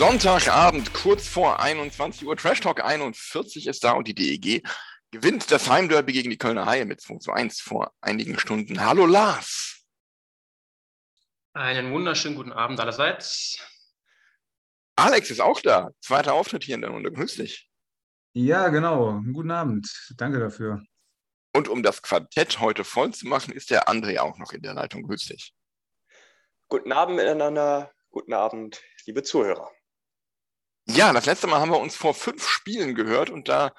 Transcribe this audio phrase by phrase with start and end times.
[0.00, 2.34] Sonntagabend, kurz vor 21 Uhr.
[2.34, 4.66] Trash Talk 41 ist da und die DEG
[5.10, 8.80] gewinnt das Heimderby gegen die Kölner Haie mit 2 zu 1 vor einigen Stunden.
[8.80, 9.84] Hallo Lars.
[11.52, 13.58] Einen wunderschönen guten Abend allerseits.
[14.96, 15.90] Alex ist auch da.
[16.00, 17.12] Zweiter Auftritt hier in der Runde.
[17.12, 17.70] Grüß dich.
[18.32, 19.20] Ja, genau.
[19.34, 19.86] Guten Abend.
[20.16, 20.82] Danke dafür.
[21.52, 24.72] Und um das Quartett heute voll zu machen, ist der André auch noch in der
[24.72, 25.02] Leitung.
[25.02, 25.52] Grüß dich.
[26.68, 27.92] Guten Abend miteinander.
[28.08, 29.70] Guten Abend, liebe Zuhörer.
[30.86, 33.72] Ja, das letzte Mal haben wir uns vor fünf Spielen gehört und da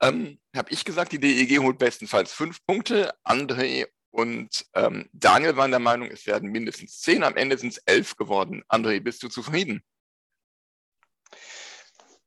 [0.00, 3.14] ähm, habe ich gesagt, die DEG holt bestenfalls fünf Punkte.
[3.24, 7.22] André und ähm, Daniel waren der Meinung, es werden mindestens zehn.
[7.22, 8.64] Am Ende sind es elf geworden.
[8.68, 9.82] André, bist du zufrieden?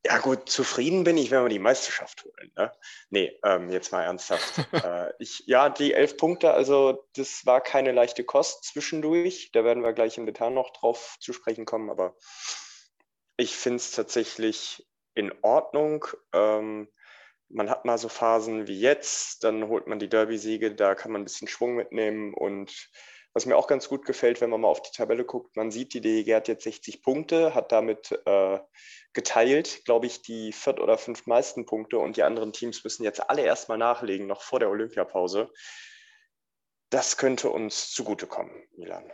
[0.04, 2.52] Ja gut, zufrieden bin ich, wenn wir die Meisterschaft holen.
[2.56, 2.72] Ne?
[3.12, 4.58] Nee, ähm, jetzt mal ernsthaft.
[4.84, 9.52] äh, ich, ja, die elf Punkte, also das war keine leichte Kost zwischendurch.
[9.54, 12.16] Da werden wir gleich im Detail noch drauf zu sprechen kommen, aber
[13.42, 16.06] ich finde es tatsächlich in Ordnung.
[16.32, 16.88] Ähm,
[17.50, 21.22] man hat mal so Phasen wie jetzt, dann holt man die Derby-Siege, da kann man
[21.22, 22.36] ein bisschen Schwung mitnehmen.
[22.36, 22.90] Und
[23.34, 25.96] was mir auch ganz gut gefällt, wenn man mal auf die Tabelle guckt, man sieht,
[25.96, 28.60] die DEG hat jetzt 60 Punkte, hat damit äh,
[29.14, 33.28] geteilt, glaube ich, die viert- oder fünf meisten Punkte und die anderen Teams müssen jetzt
[33.28, 35.52] alle erstmal nachlegen, noch vor der Olympiapause.
[36.92, 39.12] Das könnte uns zugutekommen, Milan.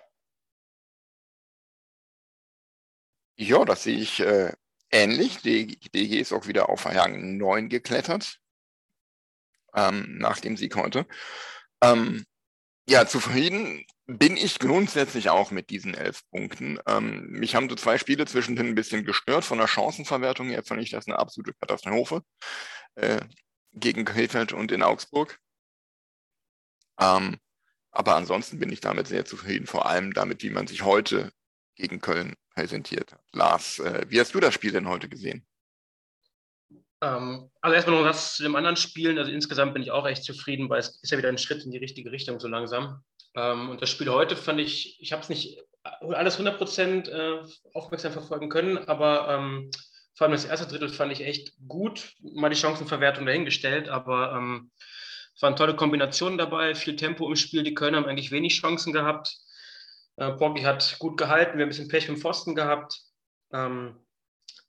[3.40, 4.52] Ja, das sehe ich äh,
[4.90, 5.42] ähnlich.
[5.42, 8.40] DG ist auch wieder auf Rang 9 geklettert.
[9.76, 11.06] Ähm, nach dem Sieg heute.
[11.84, 12.26] Ähm,
[12.90, 16.80] ja, zufrieden bin ich grundsätzlich auch mit diesen elf Punkten.
[16.88, 20.64] Ähm, mich haben so zwei Spiele zwischendrin ein bisschen gestört von der Chancenverwertung her.
[20.64, 22.24] Fand ich das eine absolute Katastrophe
[22.96, 23.22] äh,
[23.74, 25.40] gegen Krefeld und in Augsburg.
[27.00, 27.38] Ähm,
[27.92, 31.32] aber ansonsten bin ich damit sehr zufrieden, vor allem damit, wie man sich heute
[31.78, 33.22] gegen Köln präsentiert hat.
[33.32, 35.46] Lars, äh, wie hast du das Spiel denn heute gesehen?
[37.02, 39.18] Ähm, also erstmal noch was zu den anderen Spielen.
[39.18, 41.72] Also insgesamt bin ich auch echt zufrieden, weil es ist ja wieder ein Schritt in
[41.72, 43.04] die richtige Richtung so langsam.
[43.36, 48.12] Ähm, und das Spiel heute fand ich, ich habe es nicht alles 100% äh, aufmerksam
[48.12, 49.72] verfolgen können, aber ähm,
[50.16, 52.14] vor allem das erste Drittel fand ich echt gut.
[52.22, 54.72] Mal die Chancenverwertung dahingestellt, aber ähm,
[55.36, 57.62] es waren tolle Kombinationen dabei, viel Tempo im Spiel.
[57.62, 59.38] Die Kölner haben eigentlich wenig Chancen gehabt.
[60.18, 63.00] Äh, Poggi hat gut gehalten, wir haben ein bisschen Pech mit dem Pfosten gehabt.
[63.54, 63.96] Ähm,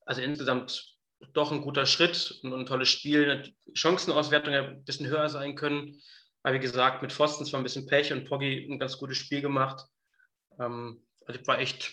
[0.04, 0.96] also insgesamt
[1.32, 3.52] doch ein guter Schritt und ein tolles Spiel.
[3.74, 6.00] Chancenauswertung ja ein bisschen höher sein können.
[6.42, 9.40] Aber wie gesagt, mit Pfosten zwar ein bisschen Pech und Poggi ein ganz gutes Spiel
[9.40, 9.84] gemacht.
[10.60, 11.92] Ähm, also ich war echt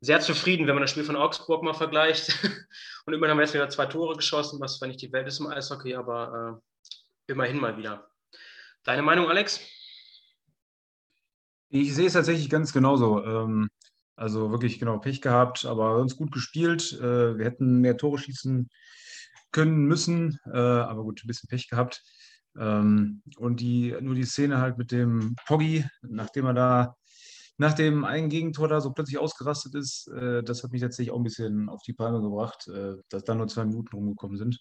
[0.00, 2.38] sehr zufrieden, wenn man das Spiel von Augsburg mal vergleicht.
[3.06, 5.40] und immerhin haben wir jetzt wieder zwei Tore geschossen, was zwar nicht die Welt ist
[5.40, 6.60] im Eishockey, aber
[7.28, 8.08] äh, immerhin mal wieder.
[8.84, 9.60] Deine Meinung, Alex?
[11.74, 13.24] Ich sehe es tatsächlich ganz genauso.
[13.24, 13.68] Ähm,
[14.14, 16.92] also wirklich genau Pech gehabt, aber uns gut gespielt.
[16.92, 18.68] Äh, wir hätten mehr Tore schießen
[19.50, 22.00] können müssen, äh, aber gut, ein bisschen Pech gehabt.
[22.56, 26.96] Ähm, und die, nur die Szene halt mit dem Poggi, nachdem er da
[27.58, 31.18] nach dem einen Gegentor da so plötzlich ausgerastet ist, äh, das hat mich tatsächlich auch
[31.18, 32.70] ein bisschen auf die Palme gebracht,
[33.08, 34.60] dass da nur zwei Minuten rumgekommen sind.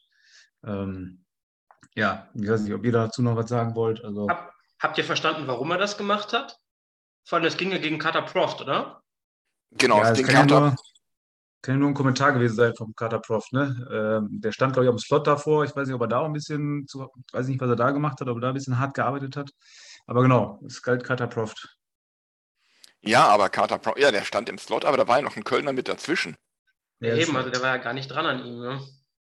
[0.66, 1.24] Ähm,
[1.94, 4.03] ja, ich weiß nicht, ob ihr dazu noch was sagen wollt.
[4.03, 6.57] Also, Hab, habt ihr verstanden, warum er das gemacht hat?
[7.25, 9.01] Vor allem, es ging ja gegen Carter Proft, oder?
[9.72, 10.75] Genau, ja, es das ging kann ja, nur,
[11.61, 13.51] kann ja nur ein Kommentar gewesen sein vom Carter Prof.
[13.51, 13.88] Ne?
[13.91, 15.63] Ähm, der stand, glaube ich, am Slot davor.
[15.65, 17.92] Ich weiß nicht, ob er da auch ein bisschen, zu, weiß nicht, was er da
[17.92, 19.51] gemacht hat, ob er da ein bisschen hart gearbeitet hat.
[20.06, 21.77] Aber genau, es galt Carter Proft.
[23.01, 25.44] Ja, aber Carter Pro, ja, der stand im Slot, aber da war ja noch ein
[25.44, 26.38] Kölner mit dazwischen.
[27.00, 28.59] Ja, Eben, das- also der war ja gar nicht dran an ihm.
[28.59, 28.81] Ne?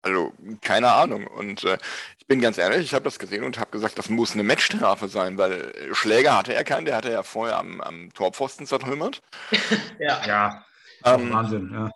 [0.06, 0.32] Also,
[0.62, 1.26] keine Ahnung.
[1.26, 1.78] Und äh,
[2.20, 5.08] ich bin ganz ehrlich, ich habe das gesehen und habe gesagt, das muss eine Matchstrafe
[5.08, 9.20] sein, weil äh, Schläger hatte er keinen, der hatte ja vorher am, am Torpfosten zertrümmert.
[9.98, 10.22] Ja.
[10.26, 10.64] ja,
[11.04, 11.90] Ähm, Wahnsinn, ja.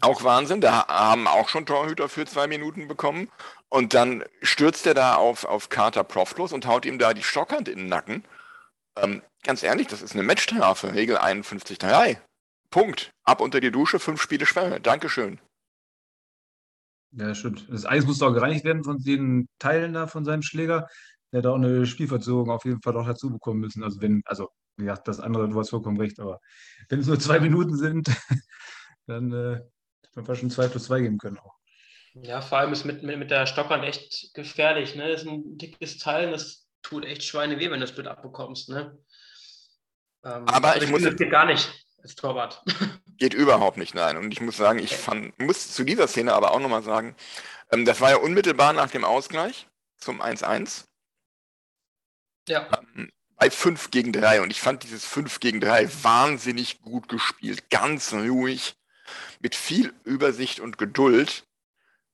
[0.00, 3.28] Auch Wahnsinn, da haben auch schon Torhüter für zwei Minuten bekommen.
[3.68, 7.24] Und dann stürzt er da auf, auf Carter Proft los und haut ihm da die
[7.24, 8.24] Stockhand in den Nacken.
[8.96, 12.18] Ähm, ganz ehrlich, das ist eine Matchstrafe, Regel 51.3.
[12.70, 13.10] Punkt.
[13.24, 14.80] Ab unter die Dusche, fünf Spiele Sperre.
[14.80, 15.40] Dankeschön.
[17.18, 17.66] Ja, stimmt.
[17.70, 20.86] Das Eis musste auch gereinigt werden von den Teilen da von seinem Schläger.
[21.32, 23.82] Der hätte auch eine Spielverzögerung auf jeden Fall noch dazu bekommen müssen.
[23.82, 26.40] Also wenn, also ja, das andere, du hast vollkommen recht, aber
[26.88, 28.08] wenn es nur zwei Minuten sind,
[29.06, 29.70] dann äh, hätte
[30.14, 31.54] man fast schon 2 plus 2 geben können auch.
[32.14, 34.94] Ja, vor allem ist mit, mit, mit der Stockern echt gefährlich.
[34.94, 35.10] Ne?
[35.10, 38.68] Das ist ein dickes Teil, das tut echt Schweine weh, wenn du das Bild abbekommst.
[38.68, 38.98] Ne?
[40.24, 41.70] Ähm, Aber also ich muss- Das geht gar nicht
[42.02, 42.62] als Torwart.
[43.18, 44.16] Geht überhaupt nicht, nein.
[44.16, 47.16] Und ich muss sagen, ich fand, muss zu dieser Szene aber auch nochmal sagen,
[47.70, 49.66] ähm, das war ja unmittelbar nach dem Ausgleich
[49.98, 50.84] zum 1-1
[52.48, 52.68] ja.
[52.94, 54.42] ähm, bei 5 gegen 3.
[54.42, 57.70] Und ich fand dieses 5 gegen 3 wahnsinnig gut gespielt.
[57.70, 58.76] Ganz ruhig,
[59.40, 61.46] mit viel Übersicht und Geduld.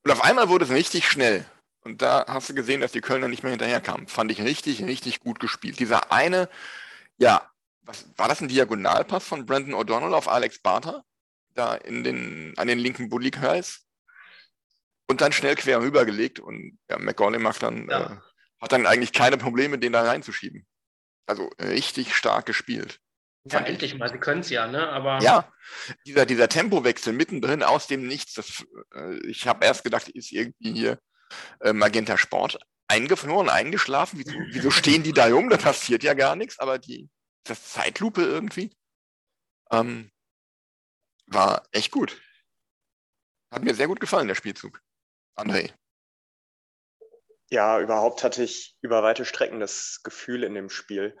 [0.03, 1.45] Und auf einmal wurde es richtig schnell.
[1.81, 4.07] Und da hast du gesehen, dass die Kölner nicht mehr hinterherkamen.
[4.07, 5.79] Fand ich richtig, richtig gut gespielt.
[5.79, 6.49] Dieser eine,
[7.17, 7.49] ja,
[7.83, 11.03] was, war das ein Diagonalpass von Brandon O'Donnell auf Alex Barter?
[11.53, 13.85] Da in den, an den linken Bulli-Kreis?
[15.07, 18.13] Und dann schnell quer rübergelegt und ja, McGonagall macht dann, Ja.
[18.13, 18.17] äh,
[18.61, 20.65] hat dann eigentlich keine Probleme, den da reinzuschieben.
[21.25, 22.99] Also richtig stark gespielt.
[23.45, 23.73] Ja, Fand ich.
[23.73, 24.09] endlich mal.
[24.09, 24.87] Sie können es ja, ne?
[24.89, 25.51] Aber Ja,
[26.05, 28.65] dieser, dieser Tempowechsel mittendrin aus dem Nichts, das,
[28.95, 30.99] äh, ich habe erst gedacht, ist irgendwie hier
[31.59, 32.57] äh, Magenta Sport
[32.87, 34.19] eingefroren, eingeschlafen.
[34.23, 35.49] Wieso, wieso stehen die da rum?
[35.49, 37.09] Da passiert ja gar nichts, aber die,
[37.43, 38.71] Zeitlupe irgendwie
[39.71, 40.11] ähm,
[41.27, 42.21] war echt gut.
[43.51, 44.81] Hat mir sehr gut gefallen, der Spielzug.
[45.35, 45.71] André.
[47.49, 51.17] Ja, überhaupt hatte ich über weite Strecken das Gefühl in dem Spiel,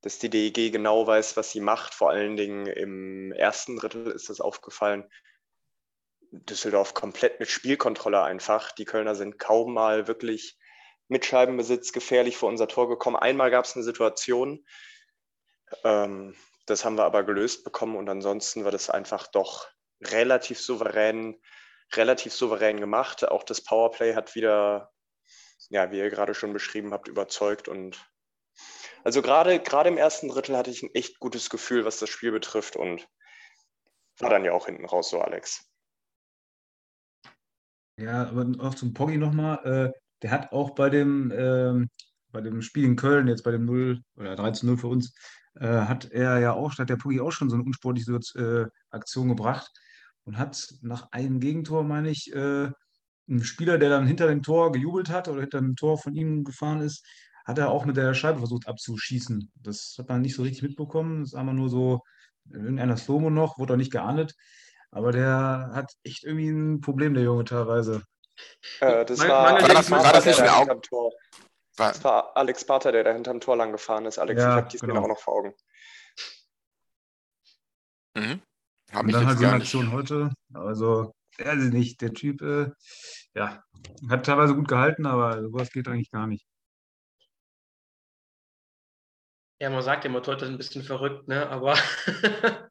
[0.00, 1.94] dass die DEG genau weiß, was sie macht.
[1.94, 5.08] Vor allen Dingen im ersten Drittel ist das aufgefallen.
[6.30, 8.72] Düsseldorf komplett mit Spielkontrolle einfach.
[8.72, 10.56] Die Kölner sind kaum mal wirklich
[11.08, 13.16] mit Scheibenbesitz gefährlich vor unser Tor gekommen.
[13.16, 14.64] Einmal gab es eine Situation,
[15.84, 16.34] ähm,
[16.66, 19.68] das haben wir aber gelöst bekommen und ansonsten war das einfach doch
[20.00, 21.40] relativ souverän,
[21.94, 23.28] relativ souverän gemacht.
[23.28, 24.92] Auch das Powerplay hat wieder
[25.72, 27.66] ja, wie ihr gerade schon beschrieben habt, überzeugt.
[27.66, 27.98] Und
[29.04, 32.30] also gerade, gerade im ersten Drittel hatte ich ein echt gutes Gefühl, was das Spiel
[32.30, 33.08] betrifft und
[34.18, 35.66] war dann ja auch hinten raus so, Alex.
[37.98, 39.92] Ja, aber auch zum Poggi nochmal.
[39.94, 41.88] Äh, der hat auch bei dem, ähm,
[42.30, 45.14] bei dem Spiel in Köln, jetzt bei dem 0 oder 3 zu 0 für uns,
[45.60, 49.70] hat er ja auch, hat der Poggi auch schon so eine unsportliche äh, Aktion gebracht
[50.24, 52.70] und hat nach einem Gegentor, meine ich, äh,
[53.28, 56.44] ein Spieler, der dann hinter dem Tor gejubelt hat oder hinter dem Tor von ihm
[56.44, 57.04] gefahren ist,
[57.44, 59.50] hat er auch mit der Scheibe versucht abzuschießen.
[59.56, 61.20] Das hat man nicht so richtig mitbekommen.
[61.20, 62.00] Das ist einmal nur so
[62.50, 64.34] in irgendeiner Slow-Mo noch, wurde auch nicht geahndet.
[64.90, 68.02] Aber der hat echt irgendwie ein Problem, der Junge teilweise.
[68.80, 71.12] Äh, das war, Mangel- Alex War das- war das nicht ein Au- hinterm Tor.
[71.76, 74.18] War, Das war Alex Barter, der da hinterm Tor lang gefahren ist.
[74.18, 75.04] Alex, Ja, ich habe die Szene genau.
[75.04, 75.54] auch noch vor Augen.
[78.14, 78.42] mhm.
[78.92, 79.74] Hab Und dann halt so gar eine nicht.
[79.74, 80.30] Aktion heute.
[80.52, 82.00] Also, er ist nicht.
[82.02, 82.70] Der Typ, äh,
[83.34, 83.62] ja,
[84.10, 86.46] hat teilweise gut gehalten, aber sowas geht eigentlich gar nicht.
[89.60, 91.48] Ja, man sagt ja immer, Torhüter sind ein bisschen verrückt, ne?
[91.48, 91.74] aber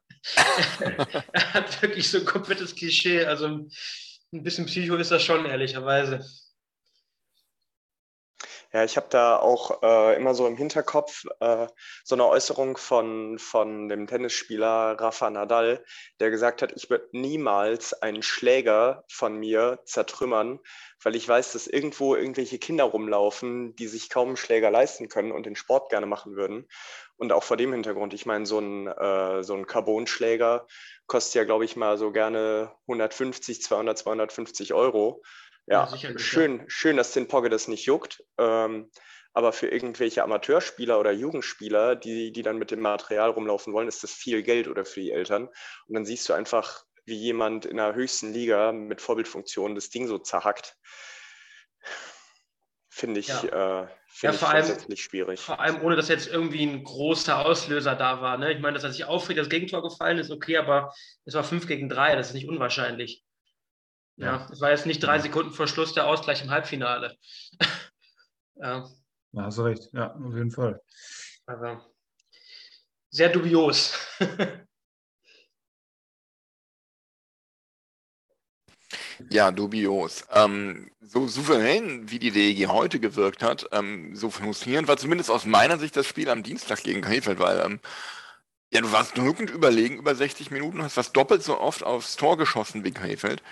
[1.32, 3.24] er hat wirklich so ein komplettes Klischee.
[3.24, 6.20] Also ein bisschen Psycho ist das schon, ehrlicherweise.
[8.74, 11.66] Ja, ich habe da auch äh, immer so im Hinterkopf äh,
[12.04, 15.84] so eine Äußerung von, von dem Tennisspieler Rafa Nadal,
[16.20, 20.58] der gesagt hat, ich würde niemals einen Schläger von mir zertrümmern,
[21.02, 25.32] weil ich weiß, dass irgendwo irgendwelche Kinder rumlaufen, die sich kaum einen Schläger leisten können
[25.32, 26.66] und den Sport gerne machen würden.
[27.16, 30.66] Und auch vor dem Hintergrund, ich meine, so ein, äh, so ein Carbon-Schläger
[31.06, 35.22] kostet ja, glaube ich, mal so gerne 150, 200, 250 Euro.
[35.66, 36.24] Ja, Ja, sicherlich, ja.
[36.24, 38.22] schön, schön, dass den Pogge das nicht juckt.
[38.38, 38.90] Ähm,
[39.34, 44.02] aber für irgendwelche Amateurspieler oder Jugendspieler, die, die dann mit dem Material rumlaufen wollen, ist
[44.02, 45.48] das viel Geld oder für die Eltern.
[45.86, 50.06] Und dann siehst du einfach, wie jemand in der höchsten Liga mit Vorbildfunktion das Ding
[50.06, 50.76] so zerhackt.
[52.90, 53.36] Finde ich, Ja.
[53.84, 55.40] äh, finde Ja, ich vor allem- schwierig.
[55.40, 58.36] Vor allem ohne, dass jetzt irgendwie ein großer Auslöser da war.
[58.36, 58.52] Ne?
[58.52, 60.92] Ich meine, dass er sich aufregt, das Gegentor gefallen ist, okay, aber
[61.24, 63.24] es war 5 gegen 3, das ist nicht unwahrscheinlich.
[64.22, 67.16] Ja, es war jetzt nicht drei Sekunden vor Schluss der Ausgleich im Halbfinale.
[68.54, 68.88] ja,
[69.32, 69.88] Da hast du recht.
[69.92, 70.80] Ja, auf jeden Fall.
[71.46, 71.80] also
[73.10, 73.98] sehr dubios.
[79.30, 80.24] Ja, dubios.
[80.32, 85.46] Ähm, so souverän, wie die DEG heute gewirkt hat, ähm, so frustrierend war zumindest aus
[85.46, 87.80] meiner Sicht das Spiel am Dienstag gegen Krefeld, weil ähm,
[88.72, 92.36] ja, du warst drückend überlegen über 60 Minuten, hast fast doppelt so oft aufs Tor
[92.36, 93.42] geschossen wie Krefeld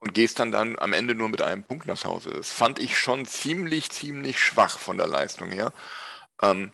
[0.00, 2.30] und gehst dann dann am Ende nur mit einem Punkt nach Hause.
[2.30, 5.72] Das fand ich schon ziemlich, ziemlich schwach von der Leistung her.
[6.42, 6.72] Ähm,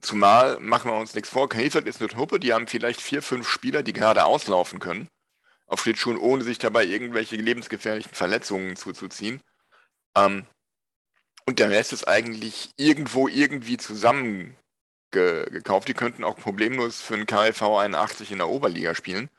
[0.00, 3.48] zumal, machen wir uns nichts vor, Krefeld ist eine Truppe, die haben vielleicht vier, fünf
[3.48, 5.08] Spieler, die gerade auslaufen können
[5.72, 9.40] auf Schlittschuhen, ohne sich dabei irgendwelche lebensgefährlichen Verletzungen zuzuziehen.
[10.14, 10.44] Ähm,
[11.46, 15.88] und der Rest ist eigentlich irgendwo irgendwie zusammengekauft.
[15.88, 19.30] Die könnten auch problemlos für einen KLV 81 in der Oberliga spielen.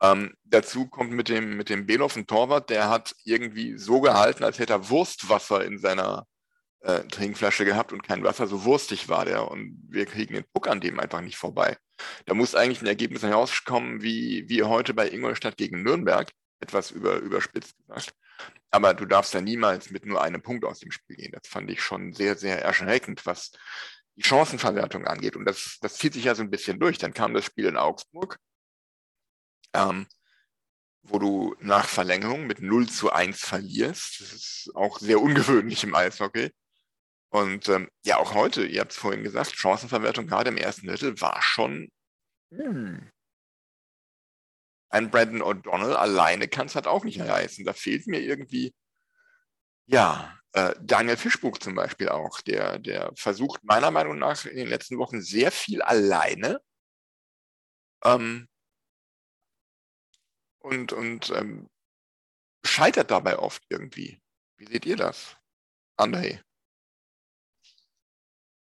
[0.00, 4.44] Ähm, dazu kommt mit dem, mit dem Beloff ein Torwart, der hat irgendwie so gehalten,
[4.44, 6.26] als hätte er Wurstwasser in seiner
[6.80, 9.50] äh, Trinkflasche gehabt und kein Wasser, so wurstig war der.
[9.50, 11.76] Und wir kriegen den Puck an dem einfach nicht vorbei.
[12.26, 17.16] Da muss eigentlich ein Ergebnis herauskommen, wie, wie heute bei Ingolstadt gegen Nürnberg, etwas über,
[17.16, 18.12] überspitzt gesagt.
[18.70, 21.32] Aber du darfst da niemals mit nur einem Punkt aus dem Spiel gehen.
[21.32, 23.52] Das fand ich schon sehr, sehr erschreckend, was
[24.16, 25.36] die Chancenverwertung angeht.
[25.36, 26.98] Und das, das zieht sich ja so ein bisschen durch.
[26.98, 28.38] Dann kam das Spiel in Augsburg,
[29.74, 30.06] ähm,
[31.02, 34.20] wo du nach Verlängerung mit 0 zu 1 verlierst.
[34.20, 36.50] Das ist auch sehr ungewöhnlich im Eishockey.
[37.30, 41.20] Und ähm, ja, auch heute, ihr habt es vorhin gesagt, Chancenverwertung gerade im ersten Drittel
[41.20, 41.90] war schon.
[42.50, 43.10] Hm.
[44.90, 47.64] Ein Brandon O'Donnell alleine kann es halt auch nicht reißen.
[47.66, 48.74] Da fehlt mir irgendwie,
[49.86, 54.68] ja, äh, Daniel Fischbuch zum Beispiel auch, der, der versucht meiner Meinung nach in den
[54.68, 56.60] letzten Wochen sehr viel alleine.
[58.02, 58.48] Ähm,
[60.58, 61.68] und und ähm,
[62.64, 64.20] scheitert dabei oft irgendwie.
[64.56, 65.36] Wie seht ihr das,
[65.96, 66.40] André?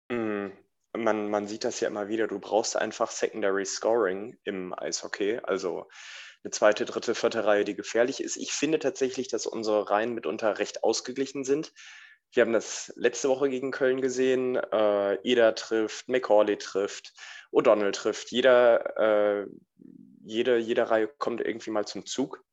[0.08, 0.48] Mm,
[0.96, 2.26] man, man sieht das ja immer wieder.
[2.26, 5.88] Du brauchst einfach Secondary Scoring im Eishockey, also
[6.44, 8.36] eine zweite, dritte, vierte Reihe, die gefährlich ist.
[8.36, 11.72] Ich finde tatsächlich, dass unsere Reihen mitunter recht ausgeglichen sind.
[12.32, 14.56] Wir haben das letzte Woche gegen Köln gesehen.
[14.56, 17.14] Äh, Eder trifft, McCauley trifft,
[17.52, 18.30] O'Donnell trifft.
[18.30, 19.46] Jeder, äh,
[20.26, 22.44] jede, jede Reihe kommt irgendwie mal zum Zug.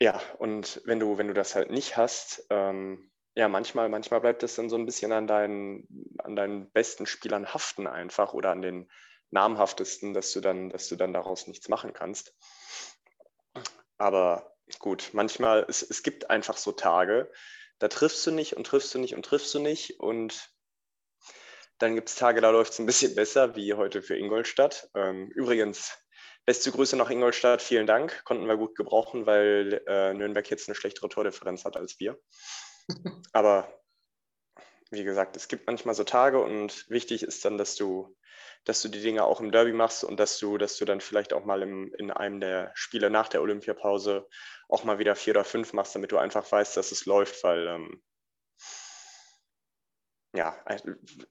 [0.00, 4.42] Ja, und wenn du, wenn du das halt nicht hast, ähm, ja, manchmal, manchmal bleibt
[4.44, 5.88] es dann so ein bisschen an deinen,
[6.18, 8.90] an deinen besten Spielern haften einfach oder an den
[9.30, 12.32] namhaftesten, dass du dann, dass du dann daraus nichts machen kannst.
[13.98, 17.30] Aber gut, manchmal, es, es gibt einfach so Tage,
[17.80, 20.53] da triffst du nicht und triffst du nicht und triffst du nicht und
[21.78, 24.88] dann gibt es Tage, da läuft es ein bisschen besser, wie heute für Ingolstadt.
[24.94, 25.96] Ähm, übrigens,
[26.46, 28.24] beste Grüße nach Ingolstadt, vielen Dank.
[28.24, 32.18] Konnten wir gut gebrauchen, weil äh, Nürnberg jetzt eine schlechtere Tordifferenz hat als wir.
[33.32, 33.72] Aber
[34.90, 38.16] wie gesagt, es gibt manchmal so Tage und wichtig ist dann, dass du,
[38.64, 41.32] dass du die Dinge auch im Derby machst und dass du, dass du dann vielleicht
[41.32, 44.28] auch mal im, in einem der Spiele nach der Olympiapause
[44.68, 47.66] auch mal wieder vier oder fünf machst, damit du einfach weißt, dass es läuft, weil
[47.66, 48.02] ähm,
[50.34, 50.56] ja,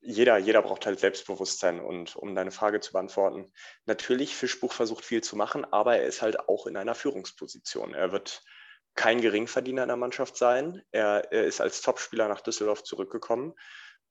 [0.01, 3.51] jeder, jeder braucht halt Selbstbewusstsein und um deine Frage zu beantworten,
[3.85, 7.93] natürlich, Fischbuch versucht viel zu machen, aber er ist halt auch in einer Führungsposition.
[7.93, 8.41] Er wird
[8.95, 10.81] kein Geringverdiener in der Mannschaft sein.
[10.91, 13.53] Er, er ist als Topspieler nach Düsseldorf zurückgekommen.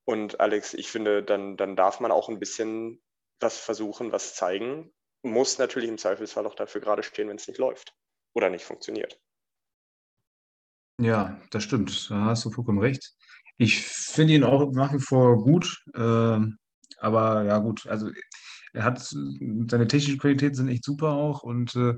[0.05, 3.03] Und Alex, ich finde, dann, dann darf man auch ein bisschen
[3.41, 4.93] was versuchen, was zeigen.
[5.23, 7.95] Muss natürlich im Zweifelsfall auch dafür gerade stehen, wenn es nicht läuft
[8.35, 9.19] oder nicht funktioniert.
[11.01, 12.11] Ja, das stimmt.
[12.11, 13.15] Da hast du vollkommen recht.
[13.59, 15.83] Ich finde ihn auch nach wie vor gut.
[15.95, 16.39] Äh,
[16.99, 18.11] aber ja, gut, also
[18.73, 21.95] er hat seine technischen Qualitäten sind echt super auch und äh,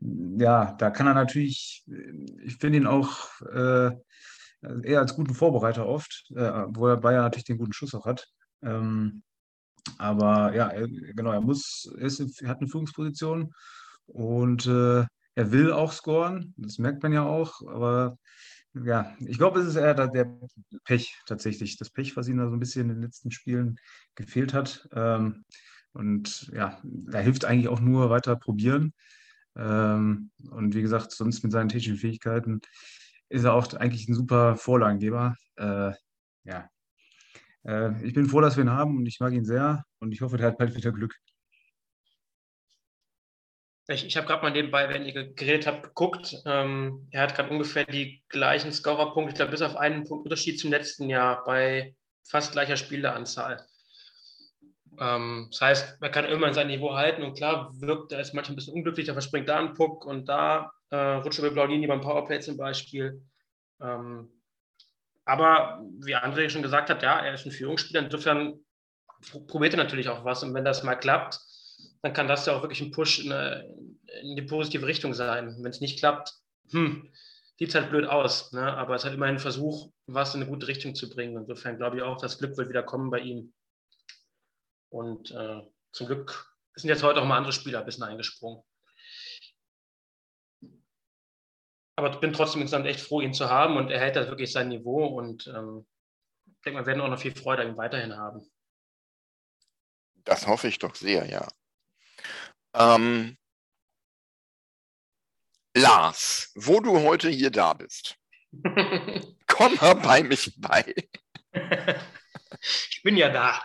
[0.00, 1.84] ja, da kann er natürlich,
[2.44, 3.90] ich finde ihn auch äh,
[4.82, 8.26] eher als guten Vorbereiter oft, äh, wobei er natürlich den guten Schuss auch hat.
[8.62, 9.22] Ähm,
[9.98, 13.52] aber ja, er, genau, er muss, er, ist, er hat eine Führungsposition
[14.06, 15.04] und äh,
[15.34, 18.16] er will auch scoren, das merkt man ja auch, aber
[18.84, 20.38] ja, ich glaube, es ist eher der
[20.84, 23.78] Pech tatsächlich, das Pech, was ihm da so ein bisschen in den letzten Spielen
[24.14, 24.88] gefehlt hat.
[24.92, 25.44] Ähm,
[25.92, 28.92] und ja, da hilft eigentlich auch nur weiter probieren.
[29.56, 32.60] Ähm, und wie gesagt, sonst mit seinen technischen Fähigkeiten
[33.28, 35.36] ist er auch eigentlich ein super Vorlagengeber.
[35.56, 35.92] Äh,
[36.44, 36.68] ja.
[37.64, 40.20] Äh, ich bin froh, dass wir ihn haben und ich mag ihn sehr und ich
[40.20, 41.14] hoffe, der hat bald wieder Glück.
[43.90, 46.36] Ich, ich habe gerade mal nebenbei, wenn ihr geredet habt, geguckt.
[46.44, 50.60] Ähm, er hat gerade ungefähr die gleichen Scorerpunkte, ich glaube, bis auf einen Punkt Unterschied
[50.60, 53.64] zum letzten Jahr bei fast gleicher Spieleranzahl.
[55.00, 58.52] Ähm, das heißt, man kann irgendwann sein Niveau halten und klar wirkt er ist manchmal
[58.52, 62.02] ein bisschen unglücklich, da verspringt da ein Puck und da äh, rutscht über Blaulini beim
[62.02, 63.22] Powerplay zum Beispiel.
[63.80, 64.28] Ähm,
[65.24, 68.60] aber wie André schon gesagt hat, ja, er ist ein Führungsspieler, insofern
[69.46, 71.40] probiert er natürlich auch was und wenn das mal klappt,
[72.02, 73.64] dann kann das ja auch wirklich ein Push in, eine,
[74.22, 75.56] in die positive Richtung sein.
[75.58, 76.34] Wenn es nicht klappt,
[76.70, 77.12] hm,
[77.58, 78.76] sieht es halt blöd aus, ne?
[78.76, 81.36] aber es hat immerhin ein Versuch, was in eine gute Richtung zu bringen.
[81.36, 83.52] Insofern glaube ich auch, das Glück wird wieder kommen bei ihm.
[84.90, 85.62] Und äh,
[85.92, 88.62] zum Glück sind jetzt heute auch mal andere Spieler ein bisschen eingesprungen.
[91.96, 94.52] Aber ich bin trotzdem insgesamt echt froh, ihn zu haben und er hält da wirklich
[94.52, 95.84] sein Niveau und ähm,
[96.46, 98.48] ich denke, wir werden auch noch viel Freude an ihm weiterhin haben.
[100.24, 101.48] Das hoffe ich doch sehr, ja.
[102.78, 103.36] Ähm,
[105.76, 108.16] Lars, wo du heute hier da bist,
[109.46, 110.94] komm mal bei mich bei.
[112.62, 113.60] ich bin ja da.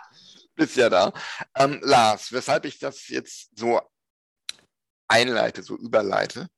[0.56, 1.12] Bist ja da.
[1.56, 3.80] Ähm, Lars, weshalb ich das jetzt so
[5.08, 6.48] einleite, so überleite.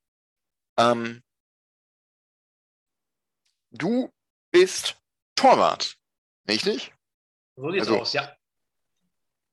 [0.78, 1.22] Ähm,
[3.70, 4.12] du
[4.50, 4.98] bist
[5.34, 5.96] Torwart,
[6.48, 6.92] richtig?
[7.56, 8.36] So sieht's Also- aus, ja.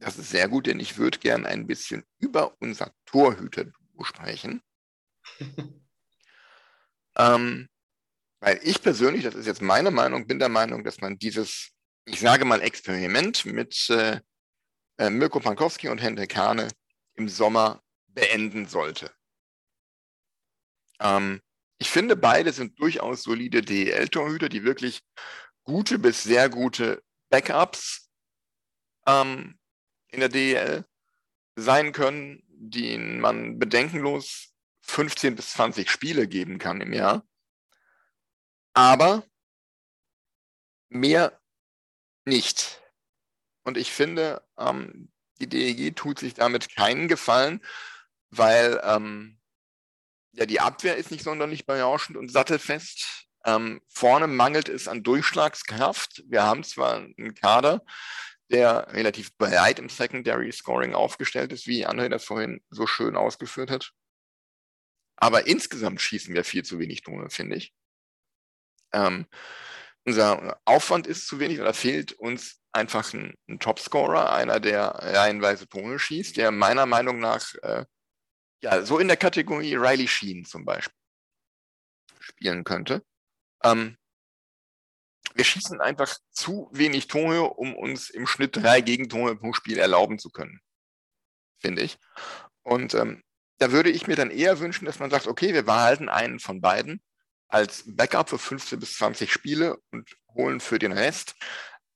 [0.03, 3.67] Das ist sehr gut, denn ich würde gern ein bisschen über unser Torhüter
[4.01, 4.61] sprechen.
[7.15, 7.69] ähm,
[8.41, 11.71] weil ich persönlich, das ist jetzt meine Meinung, bin der Meinung, dass man dieses,
[12.03, 14.19] ich sage mal, Experiment mit äh,
[14.97, 16.67] äh, Mirko Pankowski und Hendrik Hane
[17.13, 19.09] im Sommer beenden sollte.
[20.99, 21.39] Ähm,
[21.77, 25.01] ich finde, beide sind durchaus solide DEL-Torhüter, die wirklich
[25.63, 28.09] gute bis sehr gute Backups
[29.07, 29.57] ähm,
[30.13, 30.85] in der DEL
[31.55, 37.25] sein können, denen man bedenkenlos 15 bis 20 Spiele geben kann im Jahr.
[38.73, 39.23] Aber
[40.89, 41.39] mehr
[42.25, 42.81] nicht.
[43.63, 47.63] Und ich finde, ähm, die DEG tut sich damit keinen Gefallen,
[48.29, 49.39] weil ähm,
[50.33, 53.27] ja, die Abwehr ist nicht sonderlich berauschend und sattelfest.
[53.45, 56.23] Ähm, vorne mangelt es an Durchschlagskraft.
[56.27, 57.83] Wir haben zwar einen Kader,
[58.53, 63.71] der relativ breit im Secondary Scoring aufgestellt ist, wie André das vorhin so schön ausgeführt
[63.71, 63.91] hat.
[65.15, 67.73] Aber insgesamt schießen wir viel zu wenig Tore, finde ich.
[68.93, 69.25] Ähm,
[70.05, 75.67] unser Aufwand ist zu wenig oder fehlt uns einfach ein, ein Topscorer, einer, der reihenweise
[75.67, 77.85] Tore schießt, der meiner Meinung nach äh,
[78.61, 80.95] ja, so in der Kategorie Riley Sheen zum Beispiel
[82.19, 83.03] spielen könnte.
[83.63, 83.97] Ähm,
[85.35, 90.19] wir schießen einfach zu wenig Tore, um uns im Schnitt drei Gegentore pro Spiel erlauben
[90.19, 90.61] zu können,
[91.59, 91.97] finde ich.
[92.63, 93.23] Und ähm,
[93.57, 96.61] da würde ich mir dann eher wünschen, dass man sagt, okay, wir behalten einen von
[96.61, 97.01] beiden
[97.47, 101.35] als Backup für 15 bis 20 Spiele und holen für den Rest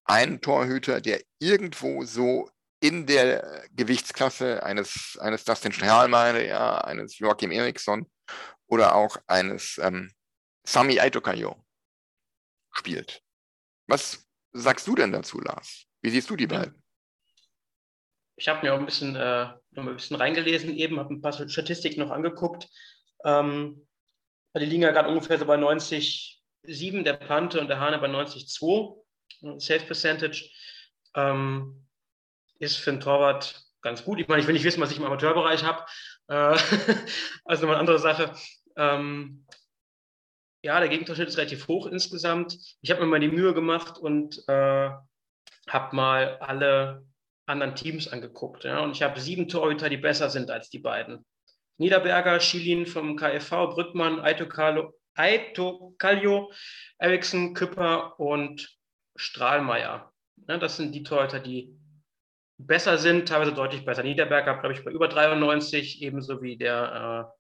[0.06, 8.10] einen Torhüter, der irgendwo so in der Gewichtsklasse eines, eines Dustin Strahlmeier, eines Joachim Eriksson
[8.68, 10.12] oder auch eines ähm,
[10.66, 11.56] Sami Aitokayo
[12.72, 13.22] spielt.
[13.88, 15.86] Was sagst du denn dazu, Lars?
[16.02, 16.82] Wie siehst du die beiden?
[18.36, 22.02] Ich habe mir auch ein bisschen, äh, ein bisschen reingelesen eben, habe ein paar Statistiken
[22.02, 22.68] noch angeguckt.
[23.26, 23.88] Ähm,
[24.56, 29.60] die liegen ja gerade ungefähr so bei 90,7 der Pante und der Hane bei 90,2.
[29.60, 30.50] Safe Percentage
[31.16, 31.88] ähm,
[32.60, 34.20] ist für einen Torwart ganz gut.
[34.20, 35.86] Ich meine, ich will nicht wissen, was ich im Amateurbereich habe.
[36.28, 36.58] Äh,
[37.46, 38.34] also nochmal eine andere Sache.
[38.76, 39.46] Ähm,
[40.68, 42.58] ja, der Gegentorschnitt ist relativ hoch insgesamt.
[42.82, 44.90] Ich habe mir mal die Mühe gemacht und äh,
[45.70, 47.06] habe mal alle
[47.46, 48.66] anderen Teams angeguckt.
[48.66, 48.82] Ja?
[48.82, 51.26] Und ich habe sieben Torhüter, die besser sind als die beiden.
[51.78, 54.46] Niederberger, Schilin vom KFV, Brückmann, Aito
[55.98, 56.52] Kallio,
[56.98, 58.78] Eriksson, Küpper und
[59.16, 60.12] Strahlmeier.
[60.50, 61.80] Ja, das sind die Torhüter, die
[62.58, 64.04] besser sind, teilweise deutlich besser.
[64.04, 67.32] Niederberger, glaube ich, bei über 93, ebenso wie der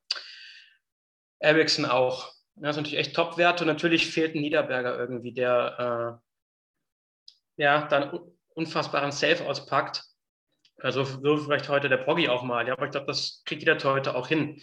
[1.42, 2.37] äh, Eriksson auch.
[2.60, 6.20] Das ist natürlich echt Top-Werte und natürlich fehlt ein Niederberger irgendwie, der
[7.58, 8.20] äh, ja dann
[8.56, 10.04] unfassbaren Safe auspackt.
[10.80, 12.67] Also so vielleicht heute der Poggi auch mal.
[12.67, 14.62] Ja, aber ich glaube, das kriegt jeder Torhüter auch hin.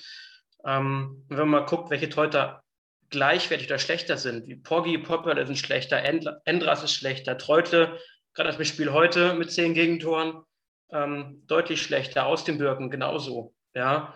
[0.65, 2.63] Ähm, wenn man mal guckt, welche Torhüter
[3.11, 6.03] gleichwertig oder schlechter sind, wie Poggi, Popper sind schlechter,
[6.45, 7.99] Endras ist schlechter, Treutle,
[8.35, 10.43] gerade das Spiel heute mit zehn Gegentoren,
[10.91, 13.55] ähm, deutlich schlechter, aus dem Birken genauso.
[13.75, 14.15] Ja,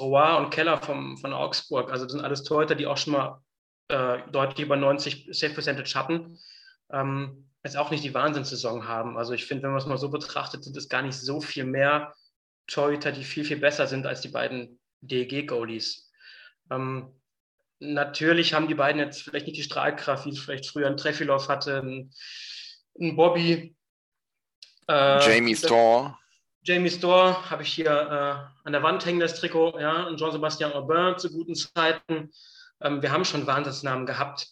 [0.00, 1.90] Roy und Keller vom, von Augsburg.
[1.90, 3.40] Also das sind alles Torhüter, die auch schon mal
[3.88, 6.38] äh, deutlich über 90 Safe Percentage hatten.
[6.90, 9.16] Ähm, jetzt auch nicht die Wahnsinnssaison haben.
[9.16, 11.64] Also ich finde, wenn man es mal so betrachtet, sind es gar nicht so viel
[11.64, 12.14] mehr
[12.66, 16.10] Torhüter, die viel, viel besser sind als die beiden DEG-Goalies.
[16.70, 17.20] Ähm,
[17.78, 21.48] natürlich haben die beiden jetzt vielleicht nicht die Strahlkraft, wie es vielleicht früher ein Trefilov
[21.48, 22.10] hatte, ein,
[22.98, 23.76] ein Bobby.
[24.88, 26.18] Äh, Jamie Storr.
[26.66, 30.72] Jamie Storr habe ich hier äh, an der Wand hängen, das Trikot, ja, und Jean-Sebastian
[30.72, 32.30] Aubin zu guten Zeiten.
[32.80, 34.48] Ähm, wir haben schon Wahnsinnsnamen gehabt,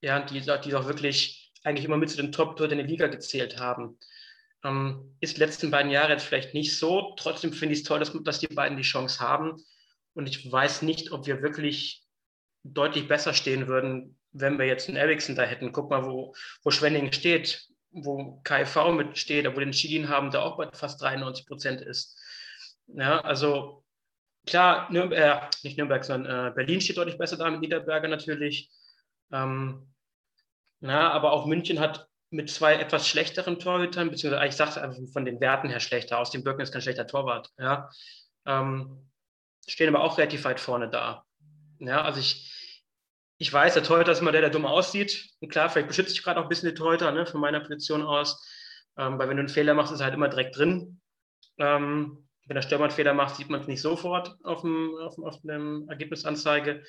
[0.00, 3.96] ja, die, die doch wirklich eigentlich immer mit zu den Top-Torhütern der Liga gezählt haben.
[4.64, 7.14] Ähm, ist die letzten beiden Jahre jetzt vielleicht nicht so.
[7.16, 9.62] Trotzdem finde ich es toll, dass, dass die beiden die Chance haben.
[10.14, 12.02] Und ich weiß nicht, ob wir wirklich
[12.64, 15.70] deutlich besser stehen würden, wenn wir jetzt einen Ericsson da hätten.
[15.70, 20.30] Guck mal, wo, wo Schwenning steht, wo KV mit steht, wo wir den Schilin haben,
[20.30, 22.18] der auch bei fast 93 Prozent ist.
[22.86, 23.84] Ja, also
[24.46, 28.70] klar, Nürnberg, äh, nicht Nürnberg, sondern äh, Berlin steht deutlich besser da mit Niederberger natürlich.
[29.30, 29.92] Ähm,
[30.80, 34.98] na, aber auch München hat mit zwei etwas schlechteren Torhütern, beziehungsweise ich sage es einfach
[35.12, 36.18] von den Werten her schlechter.
[36.18, 37.50] Aus dem Birken ist kein schlechter Torwart.
[37.58, 37.90] Ja.
[38.46, 39.10] Ähm,
[39.66, 41.24] stehen aber auch relativ weit vorne da.
[41.78, 42.50] Ja, also ich,
[43.42, 45.30] ich weiß, der Torhüter ist immer der, der dumm aussieht.
[45.40, 48.02] Und klar, vielleicht beschütze ich gerade auch ein bisschen den Torhüter ne, von meiner Position
[48.02, 48.48] aus.
[48.96, 51.00] Ähm, weil wenn du einen Fehler machst, ist er halt immer direkt drin.
[51.58, 55.18] Ähm, wenn der Stürmer einen Fehler macht, sieht man es nicht sofort auf dem, auf,
[55.18, 56.84] auf dem Ergebnisanzeige.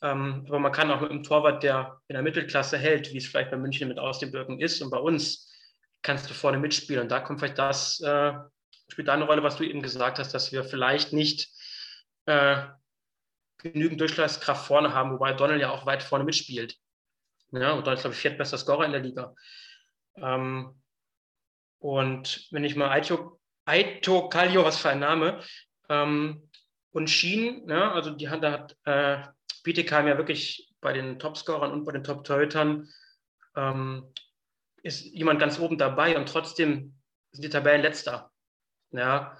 [0.00, 3.26] Ähm, aber man kann auch mit einem Torwart, der in der Mittelklasse hält, wie es
[3.26, 5.52] vielleicht bei München mit Ausdebürgen ist und bei uns,
[6.02, 7.02] kannst du vorne mitspielen.
[7.02, 8.34] Und da kommt vielleicht das, äh,
[8.88, 11.48] spielt da eine Rolle, was du eben gesagt hast, dass wir vielleicht nicht
[12.26, 12.62] äh,
[13.58, 16.76] genügend Durchschlagskraft vorne haben, wobei Donald ja auch weit vorne mitspielt.
[17.50, 19.34] Ja, und Donald ist, glaube ich, viertbester Scorer in der Liga.
[20.16, 20.80] Ähm,
[21.78, 25.42] und wenn ich mal Aito, Aito Kallio, was für ein Name,
[25.88, 26.48] ähm,
[26.90, 29.22] und Schien, ja, also die da hat äh,
[29.62, 32.88] Bietigheim ja wirklich bei den Topscorern und bei den Top-Torhütern
[33.56, 34.12] ähm,
[34.82, 36.98] ist jemand ganz oben dabei und trotzdem
[37.32, 38.30] sind die Tabellen letzter.
[38.90, 39.36] Ja.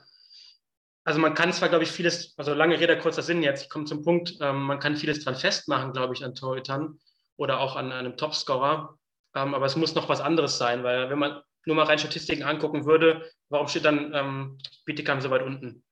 [1.08, 3.86] Also man kann zwar, glaube ich, vieles, also lange Rede, kurzer Sinn jetzt, ich komme
[3.86, 7.00] zum Punkt, ähm, man kann vieles dran festmachen, glaube ich, an Torhütern
[7.38, 8.98] oder auch an, einem Topscorer,
[9.34, 12.42] ähm, aber es muss noch was anderes sein, weil wenn man nur mal rein Statistiken
[12.42, 15.82] angucken würde, warum steht dann ähm, Bietigheim so weit unten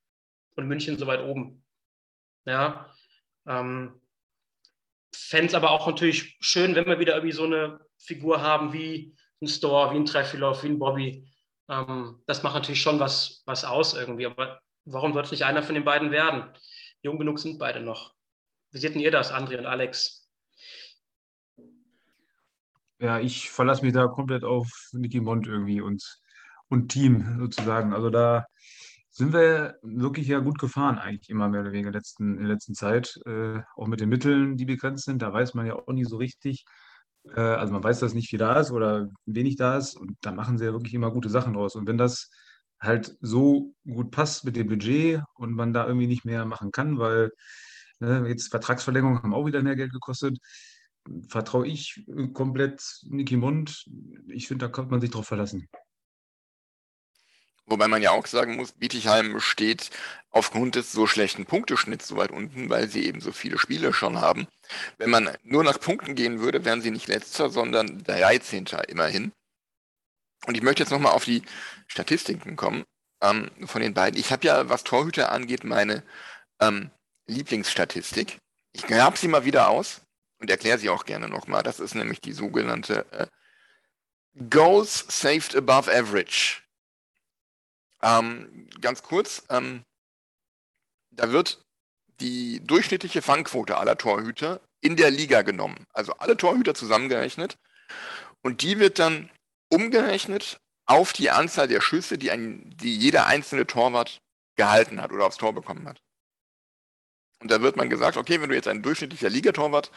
[0.55, 1.65] und München so weit oben?
[2.45, 2.93] Ja,
[3.47, 3.99] ähm,
[5.15, 9.17] fände es aber auch natürlich schön, wenn wir wieder irgendwie so eine Figur haben wie
[9.41, 11.27] ein Store, wie ein Treffilov, wie ein Bobby.
[11.71, 14.27] Ähm, das macht natürlich schon was, was aus irgendwie.
[14.27, 16.45] Aber warum soll es nicht einer von den beiden werden?
[17.03, 18.15] Jung genug sind beide noch.
[18.71, 20.29] Wie seht ihr das, André und Alex?
[22.99, 26.03] Ja, ich verlasse mich da komplett auf Nicky Mond irgendwie und,
[26.69, 27.93] und Team sozusagen.
[27.93, 28.47] Also da
[29.11, 32.45] sind wir wirklich ja gut gefahren, eigentlich immer mehr oder weniger in der letzten, in
[32.45, 33.19] der letzten Zeit.
[33.27, 36.17] Äh, auch mit den Mitteln, die begrenzt sind, da weiß man ja auch nie so
[36.17, 36.65] richtig.
[37.35, 40.33] Äh, also man weiß, dass nicht viel da ist oder wenig da ist und da
[40.33, 41.77] machen sie ja wirklich immer gute Sachen draus.
[41.77, 42.31] Und wenn das
[42.81, 46.99] halt so gut passt mit dem Budget und man da irgendwie nicht mehr machen kann,
[46.99, 47.33] weil
[48.01, 50.39] ne, jetzt Vertragsverlängerungen haben auch wieder mehr Geld gekostet,
[51.29, 53.87] vertraue ich komplett Niki Mund.
[54.29, 55.69] Ich finde, da kann man sich drauf verlassen.
[57.69, 59.91] Wobei man ja auch sagen muss, Bietigheim steht
[60.31, 64.21] aufgrund des so schlechten Punkteschnitts so weit unten, weil sie eben so viele Spiele schon
[64.21, 64.47] haben.
[64.99, 68.67] Wenn man nur nach Punkten gehen würde, wären sie nicht letzter, sondern 13.
[68.87, 69.33] immerhin.
[70.47, 71.43] Und ich möchte jetzt nochmal auf die
[71.89, 72.85] Statistiken kommen
[73.21, 74.19] ähm, von den beiden.
[74.19, 76.03] Ich habe ja, was Torhüter angeht, meine
[76.61, 76.91] ähm,
[77.27, 78.39] Lieblingsstatistik.
[78.73, 80.03] Ich grabe sie mal wieder aus
[80.39, 81.63] und erkläre sie auch gerne nochmal.
[81.63, 83.27] Das ist nämlich die sogenannte äh,
[84.51, 86.63] Goals Saved Above Average.
[88.03, 89.83] Ähm, ganz kurz, ähm,
[91.11, 91.65] da wird
[92.21, 95.87] die durchschnittliche Fangquote aller Torhüter in der Liga genommen.
[95.93, 97.59] Also alle Torhüter zusammengerechnet.
[98.43, 99.31] Und die wird dann
[99.69, 104.21] umgerechnet auf die Anzahl der Schüsse, die, ein, die jeder einzelne Torwart
[104.57, 106.01] gehalten hat oder aufs Tor bekommen hat.
[107.41, 109.91] Und da wird man gesagt, okay, wenn du jetzt ein durchschnittlicher Ligatorwart,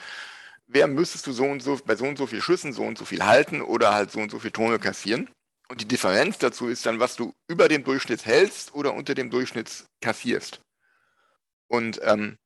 [0.68, 3.06] wer müsstest du so und so bei so und so viel Schüssen so und so
[3.06, 5.30] viel halten oder halt so und so viel Tore kassieren?
[5.70, 9.30] Und die Differenz dazu ist dann, was du über dem Durchschnitt hältst oder unter dem
[9.30, 10.62] Durchschnitt kassierst.
[11.68, 12.38] Und ähm,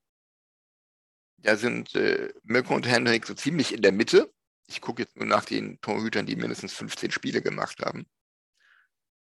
[1.37, 4.32] da sind äh, Mirko und Henrik so ziemlich in der Mitte.
[4.67, 8.07] Ich gucke jetzt nur nach den Torhütern, die mindestens 15 Spiele gemacht haben.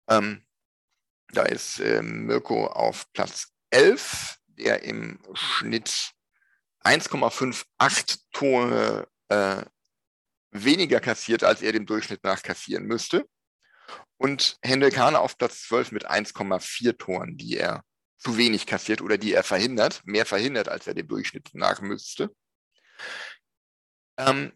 [0.09, 0.45] Ähm,
[1.29, 6.13] da ist äh, Mirko auf Platz 11, der im Schnitt
[6.83, 9.63] 1,58 Tore äh,
[10.51, 13.27] weniger kassiert, als er dem Durchschnitt nach kassieren müsste.
[14.17, 17.83] Und Hendrik Hahn auf Platz 12 mit 1,4 Toren, die er
[18.17, 22.33] zu wenig kassiert oder die er verhindert, mehr verhindert, als er dem Durchschnitt nach müsste.
[24.17, 24.53] Ähm,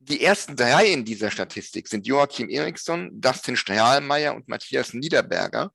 [0.00, 5.72] die ersten drei in dieser Statistik sind Joachim Eriksson, Dustin Strahlmeier und Matthias Niederberger.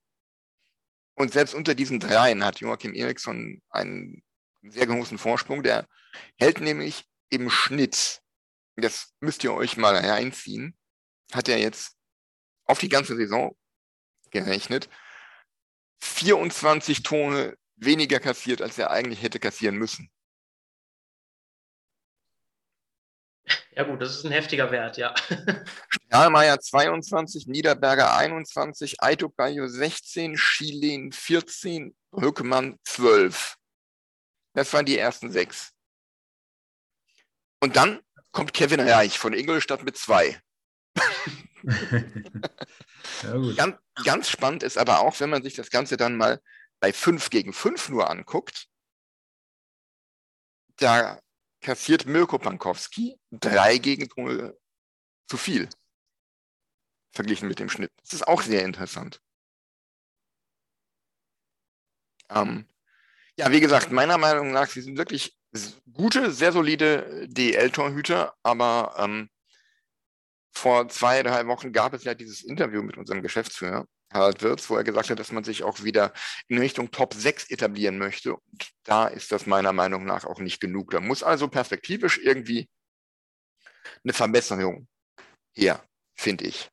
[1.14, 4.22] Und selbst unter diesen dreien hat Joachim Eriksson einen
[4.62, 5.62] sehr großen Vorsprung.
[5.62, 5.86] Der
[6.38, 8.22] hält nämlich im Schnitt,
[8.76, 10.76] das müsst ihr euch mal reinziehen,
[11.32, 11.96] hat er jetzt
[12.64, 13.56] auf die ganze Saison
[14.30, 14.88] gerechnet,
[16.00, 20.10] 24 Tore weniger kassiert, als er eigentlich hätte kassieren müssen.
[23.76, 25.14] Ja gut, das ist ein heftiger Wert, ja.
[26.06, 33.56] Stahlmeier 22, Niederberger 21, Aitokayo 16, Schielen 14, Höckemann 12.
[34.54, 35.72] Das waren die ersten sechs.
[37.60, 40.40] Und dann kommt Kevin Reich von Ingolstadt mit zwei.
[43.22, 46.40] ja, ganz, ganz spannend ist aber auch, wenn man sich das Ganze dann mal
[46.78, 48.68] bei 5 gegen 5 nur anguckt,
[50.76, 51.18] da
[51.64, 54.56] kassiert Mirko Pankowski drei Gegentore
[55.28, 55.68] zu viel.
[57.12, 57.90] Verglichen mit dem Schnitt.
[58.02, 59.20] Das ist auch sehr interessant.
[62.30, 62.66] Ähm,
[63.38, 65.36] Ja, wie gesagt, meiner Meinung nach, sie sind wirklich
[65.92, 69.30] gute, sehr solide DL-Torhüter, aber ähm,
[70.52, 74.76] vor zwei, drei Wochen gab es ja dieses Interview mit unserem Geschäftsführer, Harald Wirz, wo
[74.76, 76.12] er gesagt hat, dass man sich auch wieder
[76.48, 78.34] in Richtung Top 6 etablieren möchte.
[78.34, 80.92] Und da ist das meiner Meinung nach auch nicht genug.
[80.92, 82.68] Da muss also perspektivisch irgendwie
[84.04, 84.86] eine Verbesserung
[85.54, 86.70] her, finde ich.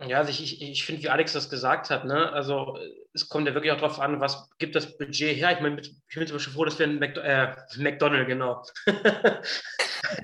[0.00, 2.30] Ja, also ich, ich, ich finde, wie Alex das gesagt hat, ne?
[2.32, 2.78] also
[3.12, 5.52] es kommt ja wirklich auch darauf an, was gibt das Budget her.
[5.52, 8.64] Ich meine, ich bin zum Beispiel froh, dass wir ein McDo äh, McDonald's, genau.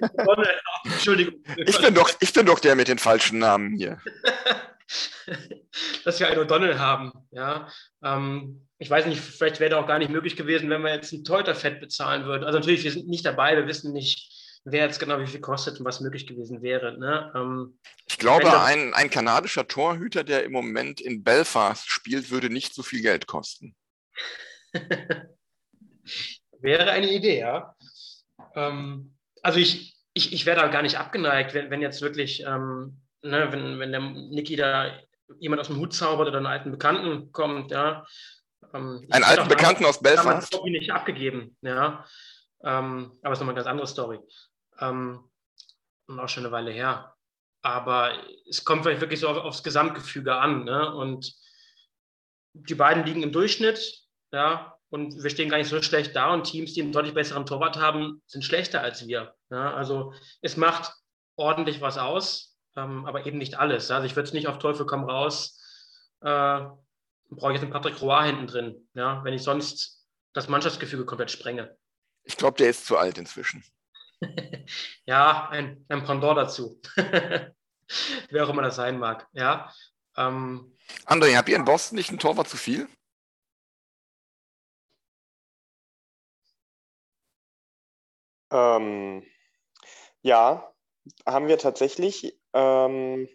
[0.00, 1.42] McDonald's, Entschuldigung.
[1.56, 4.00] Ich bin, doch, ich bin doch der mit den falschen Namen hier.
[6.04, 7.68] dass wir einen O'Donnell haben, ja.
[8.02, 11.12] Ähm, ich weiß nicht, vielleicht wäre das auch gar nicht möglich gewesen, wenn wir jetzt
[11.12, 12.44] ein Teuter-Fett bezahlen würden.
[12.44, 15.78] Also natürlich, wir sind nicht dabei, wir wissen nicht, wer jetzt genau wie viel kostet
[15.78, 16.98] und was möglich gewesen wäre.
[16.98, 17.32] Ne?
[17.34, 22.74] Ähm, ich glaube, ein, ein kanadischer Torhüter, der im Moment in Belfast spielt, würde nicht
[22.74, 23.74] so viel Geld kosten.
[26.60, 27.74] wäre eine Idee, ja.
[28.54, 33.00] Ähm, also ich, ich, ich wäre da gar nicht abgeneigt, wenn, wenn jetzt wirklich, ähm,
[33.24, 34.92] ne, wenn, wenn der Niki da
[35.38, 38.06] jemand aus dem Hut zaubert oder einen alten Bekannten kommt, ja.
[38.72, 40.52] Ähm, einen alten Bekannten aus Belfast?
[40.52, 42.04] Ich habe nicht abgegeben, ja.
[42.62, 44.20] Ähm, aber es ist nochmal eine ganz andere Story.
[44.80, 45.30] Ähm,
[46.06, 47.14] und auch schon eine Weile her.
[47.62, 48.12] Aber
[48.48, 50.64] es kommt vielleicht wirklich so auf, aufs Gesamtgefüge an.
[50.64, 50.94] Ne?
[50.94, 51.34] Und
[52.52, 56.32] die beiden liegen im Durchschnitt, ja, und wir stehen gar nicht so schlecht da.
[56.32, 59.34] Und Teams, die einen deutlich besseren Torwart haben, sind schlechter als wir.
[59.50, 59.74] Ja?
[59.74, 60.92] Also es macht
[61.36, 63.90] ordentlich was aus, ähm, aber eben nicht alles.
[63.90, 65.60] Also ich würde es nicht auf Teufel komm raus,
[66.20, 66.60] äh,
[67.30, 69.22] brauche ich jetzt einen Patrick Roy hinten drin, ja?
[69.24, 71.76] wenn ich sonst das Mannschaftsgefüge komplett sprenge.
[72.24, 73.64] Ich glaube, der ist zu alt inzwischen.
[75.06, 76.80] ja, ein, ein Pendant dazu.
[76.96, 79.28] Wer auch immer das sein mag.
[79.32, 79.72] Ja.
[80.16, 82.88] Ähm, André, habt ihr in Boston nicht ein Torwart zu viel?
[88.50, 89.24] Ähm,
[90.22, 90.72] ja,
[91.26, 92.38] haben wir tatsächlich.
[92.54, 93.28] Ähm,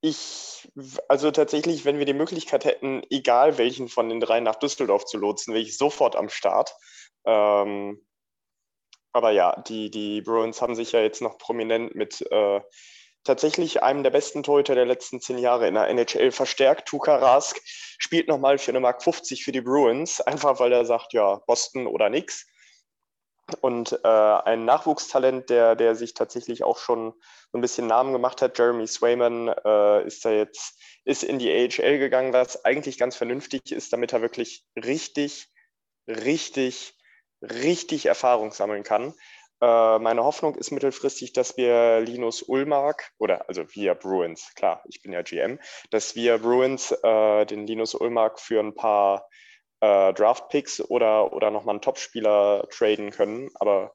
[0.00, 0.70] ich,
[1.08, 5.18] also tatsächlich, wenn wir die Möglichkeit hätten, egal welchen von den drei nach Düsseldorf zu
[5.18, 6.74] lotsen, wäre ich sofort am Start.
[7.24, 8.06] Ähm,
[9.12, 12.60] aber ja, die, die Bruins haben sich ja jetzt noch prominent mit äh,
[13.24, 16.88] tatsächlich einem der besten Torhüter der letzten zehn Jahre in der NHL verstärkt.
[16.88, 17.60] Tuka Rask
[17.98, 21.86] spielt nochmal für eine Mark 50 für die Bruins, einfach weil er sagt, ja, Boston
[21.88, 22.46] oder nix.
[23.60, 27.14] Und äh, ein Nachwuchstalent, der, der sich tatsächlich auch schon
[27.50, 31.50] so ein bisschen Namen gemacht hat, Jeremy Swayman, äh, ist da jetzt ist in die
[31.50, 35.48] AHL gegangen, was eigentlich ganz vernünftig ist, damit er wirklich richtig,
[36.06, 36.98] richtig
[37.42, 39.14] richtig Erfahrung sammeln kann.
[39.60, 45.02] Äh, meine Hoffnung ist mittelfristig, dass wir Linus Ulmark, oder also wir Bruins, klar, ich
[45.02, 45.58] bin ja GM,
[45.90, 49.28] dass wir Bruins äh, den Linus Ulmark für ein paar
[49.80, 53.50] äh, Draft-Picks oder, oder nochmal einen Topspieler traden können.
[53.54, 53.94] Aber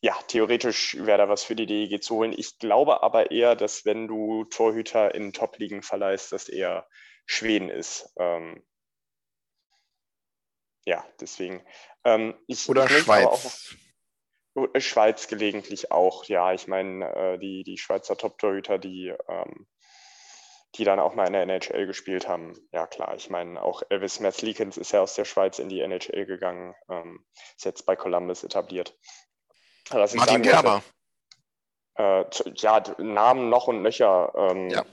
[0.00, 2.34] ja, theoretisch wäre da was für die DEG zu holen.
[2.36, 6.86] Ich glaube aber eher, dass wenn du Torhüter in Top-Ligen verleihst, dass eher
[7.26, 8.12] Schweden ist.
[8.18, 8.64] Ähm,
[10.86, 11.64] ja, deswegen.
[12.04, 13.76] Ähm, ich, Oder ich Schweiz.
[14.56, 16.52] Auch, äh, Schweiz gelegentlich auch, ja.
[16.52, 19.66] Ich meine, äh, die, die Schweizer Top-Torhüter, die, ähm,
[20.76, 23.14] die dann auch mal in der NHL gespielt haben, ja klar.
[23.16, 27.24] Ich meine, auch Elvis Merzlikens ist ja aus der Schweiz in die NHL gegangen, ähm,
[27.56, 28.96] ist jetzt bei Columbus etabliert.
[29.90, 30.82] Martin Gerber.
[31.96, 34.32] Äh, ja, Namen noch und nöcher.
[34.36, 34.84] Ähm, ja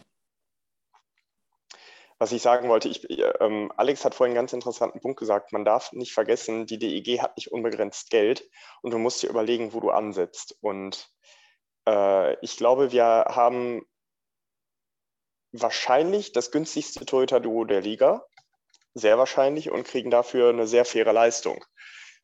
[2.19, 3.07] was ich sagen wollte, ich,
[3.39, 5.53] ähm, Alex hat vorhin einen ganz interessanten Punkt gesagt.
[5.53, 8.49] Man darf nicht vergessen, die DEG hat nicht unbegrenzt Geld
[8.81, 10.57] und du musst dir überlegen, wo du ansetzt.
[10.61, 11.09] Und
[11.87, 13.85] äh, ich glaube, wir haben
[15.51, 18.25] wahrscheinlich das günstigste Toyota-Duo der Liga.
[18.93, 21.63] Sehr wahrscheinlich und kriegen dafür eine sehr faire Leistung.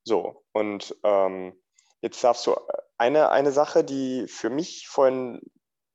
[0.04, 1.62] So, und ähm,
[2.02, 2.56] jetzt darfst du
[2.98, 5.42] eine, eine Sache, die für mich vorhin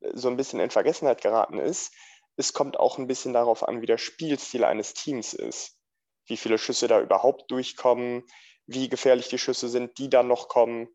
[0.00, 1.92] so ein bisschen in Vergessenheit geraten ist,
[2.36, 5.76] es kommt auch ein bisschen darauf an, wie der Spielstil eines Teams ist.
[6.26, 8.24] Wie viele Schüsse da überhaupt durchkommen,
[8.66, 10.88] wie gefährlich die Schüsse sind, die dann noch kommen.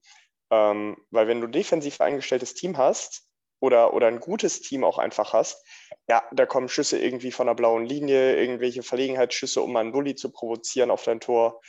[0.52, 3.28] Ähm, weil wenn du defensiv eingestelltes Team hast
[3.64, 5.66] oder, oder ein gutes Team auch einfach hast,
[6.10, 10.32] ja, da kommen Schüsse irgendwie von der blauen Linie, irgendwelche Verlegenheitsschüsse, um einen Bully zu
[10.32, 11.62] provozieren auf dein Tor.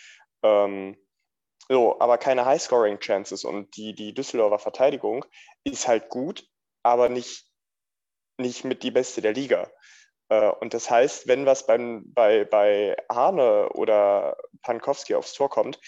[0.42, 0.96] Ähm,
[1.68, 3.44] so, aber keine High-Scoring-Chances.
[3.44, 5.24] Und die, die Düsseldorfer Verteidigung
[5.62, 6.44] ist halt gut,
[6.82, 7.46] aber nicht
[8.38, 9.70] nicht mit die beste der Liga.
[10.28, 15.78] Äh, und das heißt, wenn was beim, bei, bei Hane oder Pankowski aufs Tor kommt,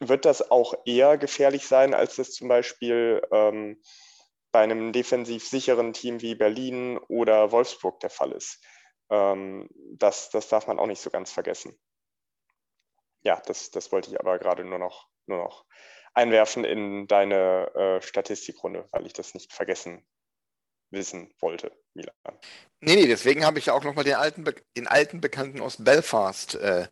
[0.00, 3.80] wird das auch eher gefährlich sein, als das zum Beispiel ähm,
[4.52, 8.62] bei einem defensiv sicheren Team wie Berlin oder Wolfsburg der Fall ist.
[9.10, 11.78] Ähm, das, das darf man auch nicht so ganz vergessen.
[13.22, 15.64] ja, das, das wollte ich aber gerade nur noch, nur noch
[16.14, 20.06] einwerfen in deine äh, Statistikrunde, weil ich das nicht vergessen
[20.90, 22.14] wissen wollte, Milan.
[22.80, 24.44] Nee, nee, deswegen habe ich ja auch nochmal den alten,
[24.76, 26.88] den alten Bekannten aus Belfast äh,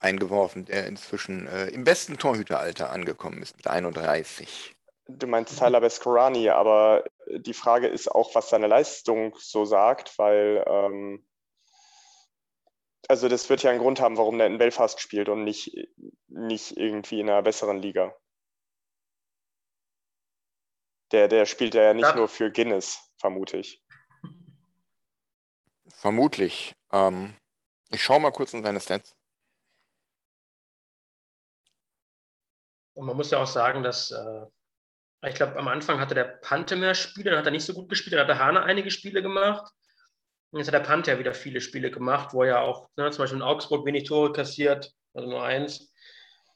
[0.00, 4.75] eingeworfen, der inzwischen äh, im besten Torhüteralter angekommen ist, mit 31.
[5.08, 10.64] Du meinst Tyler Bescorani, aber die Frage ist auch, was seine Leistung so sagt, weil
[10.66, 11.26] ähm,
[13.08, 15.76] also das wird ja einen Grund haben, warum der in Belfast spielt und nicht,
[16.26, 18.14] nicht irgendwie in einer besseren Liga.
[21.12, 22.16] Der, der spielt ja nicht ja.
[22.16, 23.84] nur für Guinness, vermute ich.
[25.88, 26.74] Vermutlich.
[26.90, 27.36] Ähm,
[27.90, 29.16] ich schaue mal kurz in seine Stats.
[32.94, 34.46] Und man muss ja auch sagen, dass äh,
[35.28, 37.88] ich glaube, am Anfang hatte der Pante mehr Spiele, dann hat er nicht so gut
[37.88, 39.72] gespielt, dann hat der Hane einige Spiele gemacht.
[40.50, 43.22] Und jetzt hat der Pante ja wieder viele Spiele gemacht, wo er auch ne, zum
[43.22, 45.92] Beispiel in Augsburg wenig Tore kassiert, also nur eins.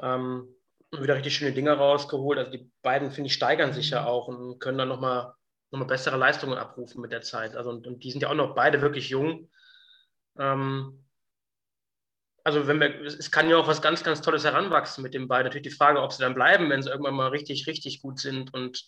[0.00, 0.54] Ähm,
[0.92, 2.38] wieder richtig schöne Dinge rausgeholt.
[2.38, 5.34] Also die beiden, finde ich, steigern sich ja auch und können dann nochmal
[5.70, 7.54] noch mal bessere Leistungen abrufen mit der Zeit.
[7.54, 9.50] Also und, und die sind ja auch noch beide wirklich jung.
[10.38, 11.04] Ähm,
[12.44, 15.44] also wenn wir, es kann ja auch was ganz, ganz Tolles heranwachsen mit den beiden.
[15.44, 18.52] Natürlich die Frage, ob sie dann bleiben, wenn sie irgendwann mal richtig, richtig gut sind
[18.54, 18.84] und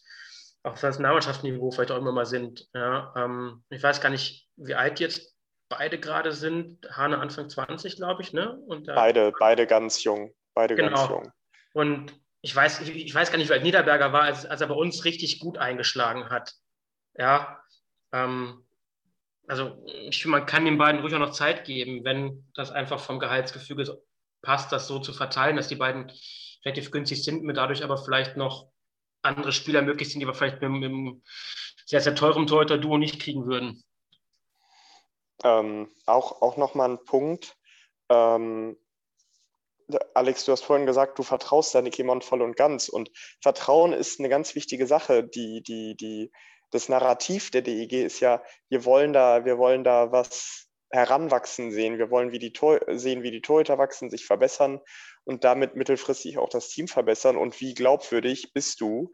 [0.64, 2.68] auf das Nationalmannschaftsniveau vielleicht auch immer mal sind.
[2.74, 5.36] Ja, ähm, ich weiß gar nicht, wie alt jetzt
[5.68, 6.86] beide gerade sind.
[6.90, 8.58] Hane Anfang 20, glaube ich, ne?
[8.66, 10.34] Und, äh, beide, beide ganz jung.
[10.54, 10.90] Beide genau.
[10.90, 11.32] ganz jung.
[11.72, 14.66] Und ich weiß, ich, ich, weiß gar nicht, wie alt Niederberger war, als, als er
[14.68, 16.52] bei uns richtig gut eingeschlagen hat.
[17.16, 17.62] Ja.
[18.12, 18.61] Ähm,
[19.48, 23.00] also ich finde, man kann den beiden ruhig auch noch Zeit geben, wenn das einfach
[23.00, 24.00] vom Gehaltsgefüge
[24.40, 26.12] passt, das so zu verteilen, dass die beiden
[26.64, 28.68] relativ günstig sind, mir dadurch aber vielleicht noch
[29.22, 31.22] andere Spieler möglich sind, die wir vielleicht mit, einem
[31.86, 33.82] sehr, sehr teuren Torhüter-Duo nicht kriegen würden.
[35.44, 37.56] Ähm, auch, auch nochmal ein Punkt.
[38.08, 38.76] Ähm,
[40.14, 42.88] Alex, du hast vorhin gesagt, du vertraust Danny Kimon voll und ganz.
[42.88, 46.30] Und Vertrauen ist eine ganz wichtige Sache, die, die, die
[46.72, 51.98] das Narrativ der DEG ist ja, wir wollen da, wir wollen da was heranwachsen sehen.
[51.98, 54.80] Wir wollen wie die Tor sehen, wie die Torhüter wachsen, sich verbessern
[55.24, 57.36] und damit mittelfristig auch das Team verbessern.
[57.36, 59.12] Und wie glaubwürdig bist du,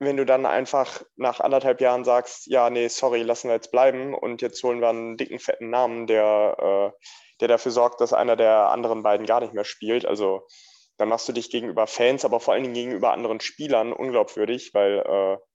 [0.00, 4.14] wenn du dann einfach nach anderthalb Jahren sagst, ja, nee, sorry, lassen wir jetzt bleiben
[4.14, 7.04] und jetzt holen wir einen dicken, fetten Namen, der, äh,
[7.40, 10.06] der dafür sorgt, dass einer der anderen beiden gar nicht mehr spielt.
[10.06, 10.46] Also
[10.96, 14.98] dann machst du dich gegenüber Fans, aber vor allen Dingen gegenüber anderen Spielern unglaubwürdig, weil
[14.98, 15.49] äh,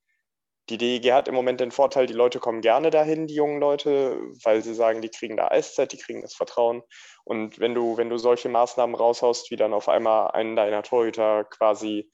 [0.69, 4.19] die DEG hat im Moment den Vorteil, die Leute kommen gerne dahin, die jungen Leute,
[4.43, 6.82] weil sie sagen, die kriegen da Eiszeit, die kriegen das Vertrauen.
[7.23, 11.43] Und wenn du, wenn du solche Maßnahmen raushaust, wie dann auf einmal einen deiner Torhüter
[11.43, 12.10] quasi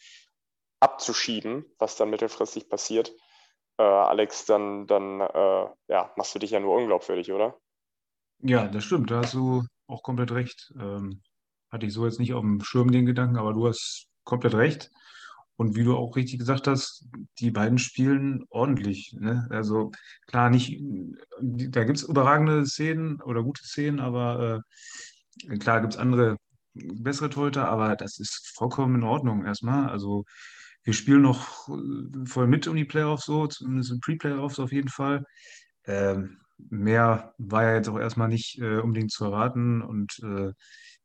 [0.81, 3.13] abzuschieben, was dann mittelfristig passiert,
[3.77, 7.57] äh, Alex, dann, dann äh, ja, machst du dich ja nur unglaubwürdig, oder?
[8.39, 10.73] Ja, das stimmt, da hast du auch komplett recht.
[10.79, 11.21] Ähm,
[11.71, 14.91] hatte ich so jetzt nicht auf dem Schirm den Gedanken, aber du hast komplett recht.
[15.61, 17.05] Und wie du auch richtig gesagt hast,
[17.37, 19.15] die beiden spielen ordentlich.
[19.19, 19.45] Ne?
[19.51, 19.91] Also
[20.25, 20.81] klar, nicht,
[21.39, 24.63] da gibt es überragende Szenen oder gute Szenen, aber
[25.47, 26.37] äh, klar gibt es andere
[26.73, 29.87] bessere Torhüter, aber das ist vollkommen in Ordnung erstmal.
[29.89, 30.25] Also
[30.83, 34.89] wir spielen noch äh, voll mit um die Playoffs so, zumindest in Pre-Playoffs auf jeden
[34.89, 35.23] Fall.
[35.85, 36.39] Ähm,
[36.71, 40.53] mehr war ja jetzt auch erstmal nicht äh, unbedingt zu erwarten und äh,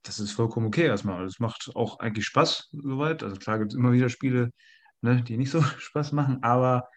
[0.07, 1.25] das ist vollkommen okay erstmal.
[1.25, 3.23] Es macht auch eigentlich Spaß soweit.
[3.23, 4.51] Also klar gibt es immer wieder Spiele,
[5.01, 6.88] ne, die nicht so Spaß machen, aber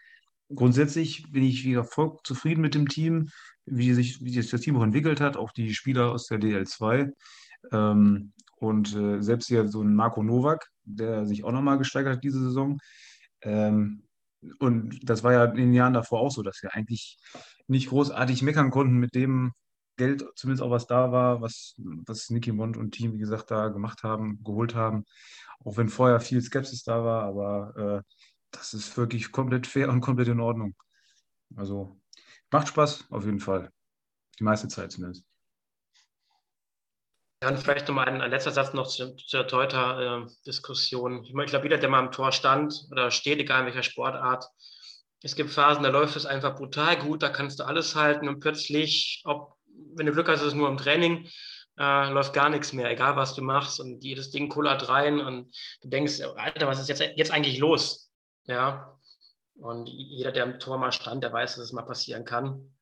[0.54, 3.30] grundsätzlich bin ich wieder voll zufrieden mit dem Team,
[3.66, 7.12] wie sich, wie sich das Team auch entwickelt hat, auch die Spieler aus der DL2.
[7.72, 12.24] Ähm, und äh, selbst hier so ein Marco Novak, der sich auch nochmal gesteigert hat
[12.24, 12.80] diese Saison.
[13.42, 14.04] Ähm,
[14.60, 17.18] und das war ja in den Jahren davor auch so, dass wir eigentlich
[17.68, 19.54] nicht großartig meckern konnten mit dem,
[20.00, 23.68] Geld, zumindest auch was da war, was, was Nicky Mond und Team, wie gesagt, da
[23.68, 25.06] gemacht haben, geholt haben.
[25.64, 28.14] Auch wenn vorher viel Skepsis da war, aber äh,
[28.52, 30.74] das ist wirklich komplett fair und komplett in Ordnung.
[31.56, 32.00] Also
[32.50, 33.72] macht Spaß auf jeden Fall.
[34.40, 35.26] Die meiste Zeit zumindest.
[37.44, 41.24] Und vielleicht nochmal ein, ein letzter Satz noch zu, zur Teuter-Diskussion.
[41.24, 44.46] ich, ich glaube, jeder, der mal am Tor stand oder steht, egal in welcher Sportart,
[45.22, 48.40] es gibt Phasen, da läuft es einfach brutal gut, da kannst du alles halten und
[48.40, 49.59] plötzlich, ob
[49.96, 51.28] wenn du Glück hast, ist es nur im Training,
[51.78, 55.56] äh, läuft gar nichts mehr, egal was du machst und jedes Ding kullert rein und
[55.82, 58.12] du denkst, Alter, was ist jetzt, jetzt eigentlich los?
[58.46, 59.00] Ja,
[59.56, 62.76] und jeder, der im Tor mal stand, der weiß, dass es mal passieren kann.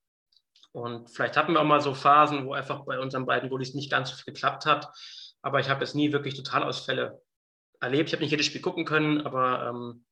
[0.72, 3.90] Und vielleicht hatten wir auch mal so Phasen, wo einfach bei unseren beiden Goalies nicht
[3.90, 4.88] ganz so viel geklappt hat.
[5.42, 7.22] Aber ich habe jetzt nie wirklich Totalausfälle
[7.80, 8.10] erlebt.
[8.10, 10.06] Ich habe nicht jedes Spiel gucken können, aber ähm,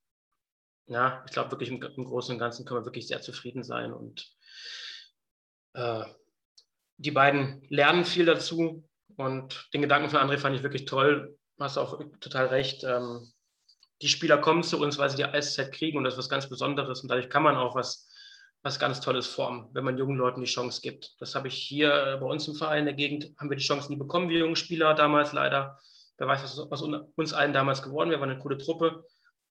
[0.87, 3.93] ja, ich glaube wirklich im, im, Großen und Ganzen können wir wirklich sehr zufrieden sein.
[3.93, 4.27] Und
[5.73, 6.03] äh,
[6.97, 8.83] die beiden lernen viel dazu.
[9.17, 11.37] Und den Gedanken von André fand ich wirklich toll.
[11.57, 12.83] Du hast auch total recht.
[12.83, 13.31] Ähm,
[14.01, 16.49] die Spieler kommen zu uns, weil sie die Eiszeit kriegen und das ist was ganz
[16.49, 17.01] Besonderes.
[17.01, 18.11] Und dadurch kann man auch was,
[18.61, 21.15] was ganz Tolles formen, wenn man jungen Leuten die Chance gibt.
[21.19, 23.89] Das habe ich hier bei uns im Verein in der Gegend, haben wir die Chance
[23.89, 25.79] nie bekommen, wir jungen Spieler damals leider.
[26.17, 29.05] Wer weiß, was aus uns allen damals geworden wäre, war eine coole Truppe.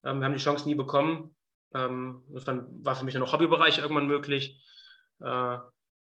[0.04, 1.34] Ähm, wir haben die Chance nie bekommen.
[1.74, 4.62] Ähm, das war für mich nur noch Hobbybereich irgendwann möglich.
[5.20, 5.58] Äh,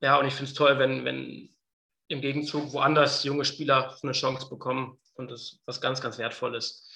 [0.01, 1.55] ja, und ich finde es toll, wenn, wenn
[2.09, 6.91] im Gegenzug woanders junge Spieler eine Chance bekommen und das was ganz, ganz Wertvolles.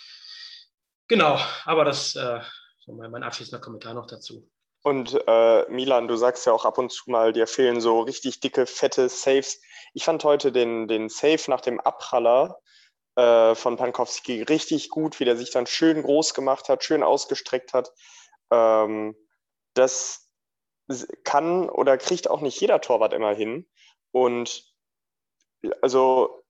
[1.09, 2.41] Genau, aber das äh,
[2.87, 4.51] mein abschließender Kommentar noch dazu.
[4.83, 8.41] Und äh, Milan, du sagst ja auch ab und zu mal, dir fehlen so richtig
[8.41, 9.61] dicke, fette Saves.
[9.95, 12.61] Ich fand heute den, den Save nach dem Abpraller
[13.17, 17.73] äh, von Pankowski richtig gut, wie der sich dann schön groß gemacht hat, schön ausgestreckt
[17.73, 17.93] hat.
[18.51, 19.17] Ähm,
[19.73, 20.24] das
[21.25, 23.67] kann oder kriegt auch nicht jeder Torwart immer hin.
[24.13, 24.65] Und
[25.83, 26.45] also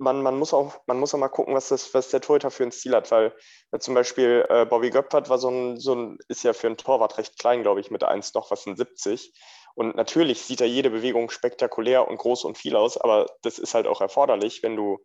[0.00, 2.64] man, man, muss auch, man muss auch mal gucken, was, das, was der Torhüter für
[2.64, 3.34] ein Stil hat, weil
[3.72, 6.78] äh, zum Beispiel äh, Bobby Göppert war so ein, so ein, ist ja für einen
[6.78, 9.32] Torwart recht klein, glaube ich, mit 1 noch was in 70.
[9.74, 13.74] Und natürlich sieht er jede Bewegung spektakulär und groß und viel aus, aber das ist
[13.74, 14.98] halt auch erforderlich, wenn du,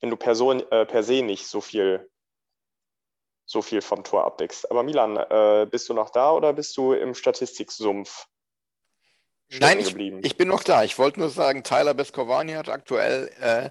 [0.00, 2.10] wenn du Person, äh, per se nicht so viel,
[3.50, 4.70] so viel vom Tor abdeckst.
[4.70, 8.26] Aber Milan, äh, bist du noch da oder bist du im Statistiksumpf?
[9.58, 10.84] Nein, ich, ich, bin noch da.
[10.84, 13.70] Ich wollte nur sagen, Tyler Beskovani hat aktuell äh,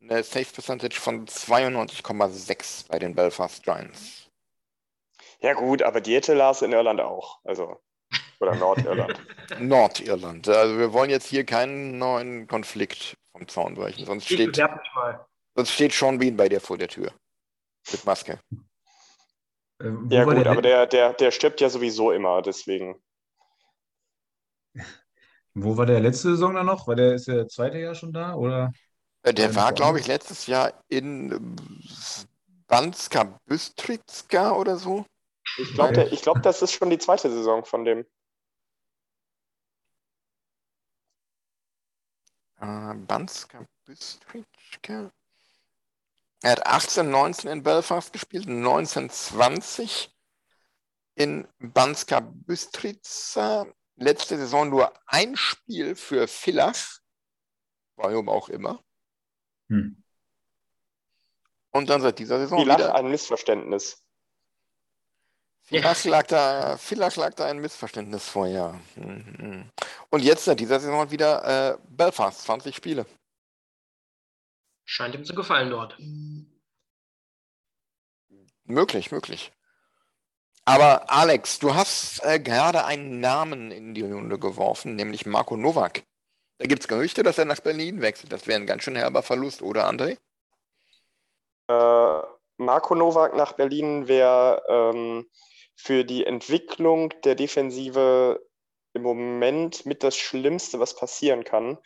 [0.00, 4.30] eine Safe Percentage von 92,6 bei den Belfast Giants.
[5.40, 7.40] Ja gut, aber Diete las in Irland auch.
[7.42, 7.80] Also
[8.38, 9.20] oder Nordirland.
[9.58, 10.48] Nordirland.
[10.48, 14.06] Also wir wollen jetzt hier keinen neuen Konflikt vom Zaun brechen.
[14.06, 14.56] Sonst steht,
[15.56, 17.10] sonst steht Sean Bean bei dir vor der Tür.
[17.90, 18.38] Mit Maske.
[19.78, 23.00] Äh, ja gut, aber der, der, der stirbt ja sowieso immer, deswegen.
[25.54, 26.86] Wo war der letzte Saison dann noch?
[26.86, 28.34] War der ist der zweite Jahr schon da?
[28.34, 28.72] Oder?
[29.22, 31.56] Äh, der war, glaube ich, letztes Jahr in
[32.68, 35.06] Banska Bystrica oder so.
[35.58, 38.04] Ich glaube, glaub, das ist schon die zweite Saison von dem.
[42.60, 45.10] Äh, Banska Bystrica.
[46.42, 50.14] Er hat 18, 19 in Belfast gespielt, 19, 20
[51.14, 53.66] in Banska Bystrica.
[53.96, 57.00] Letzte Saison nur ein Spiel für Villach,
[57.96, 58.84] warum auch immer.
[59.68, 60.02] Hm.
[61.70, 62.94] Und dann seit dieser Saison Villach wieder...
[62.94, 64.02] ein Missverständnis.
[65.62, 68.78] Villach lag, da, Villach lag da ein Missverständnis vor, ja.
[68.94, 69.68] Mhm.
[70.10, 73.04] Und jetzt seit dieser Saison wieder äh, Belfast, 20 Spiele.
[74.86, 75.98] Scheint ihm zu gefallen dort.
[78.64, 79.52] Möglich, möglich.
[80.64, 86.02] Aber Alex, du hast äh, gerade einen Namen in die Runde geworfen, nämlich Marco Novak.
[86.58, 88.32] Da gibt es Gerüchte, dass er nach Berlin wechselt.
[88.32, 90.16] Das wäre ein ganz schön herber Verlust, oder André?
[91.68, 92.26] Äh,
[92.56, 95.28] Marco Nowak nach Berlin wäre ähm,
[95.74, 98.40] für die Entwicklung der Defensive
[98.94, 101.78] im Moment mit das Schlimmste, was passieren kann.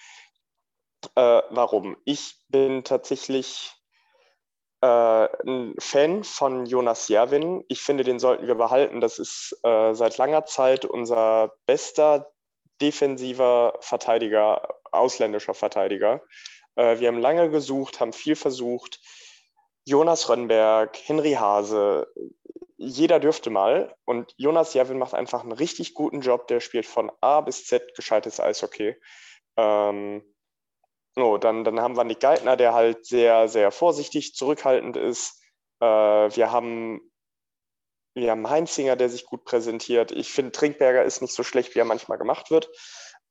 [1.14, 1.96] Äh, warum?
[2.04, 3.72] Ich bin tatsächlich
[4.82, 7.64] äh, ein Fan von Jonas Jerwin.
[7.68, 9.00] Ich finde, den sollten wir behalten.
[9.00, 12.30] Das ist äh, seit langer Zeit unser bester
[12.80, 16.22] defensiver Verteidiger, ausländischer Verteidiger.
[16.76, 19.00] Äh, wir haben lange gesucht, haben viel versucht.
[19.84, 22.06] Jonas Rönnberg, Henry Hase,
[22.76, 23.94] jeder dürfte mal.
[24.04, 26.48] Und Jonas Javin macht einfach einen richtig guten Job.
[26.48, 28.96] Der spielt von A bis Z gescheites Eishockey.
[29.56, 30.22] Ähm,
[31.16, 35.42] oh, dann, dann haben wir Nick Geithner, der halt sehr, sehr vorsichtig, zurückhaltend ist.
[35.80, 37.00] Äh, wir haben
[38.14, 40.10] wir haben Heinzinger, der sich gut präsentiert.
[40.12, 42.68] Ich finde, Trinkberger ist nicht so schlecht, wie er manchmal gemacht wird.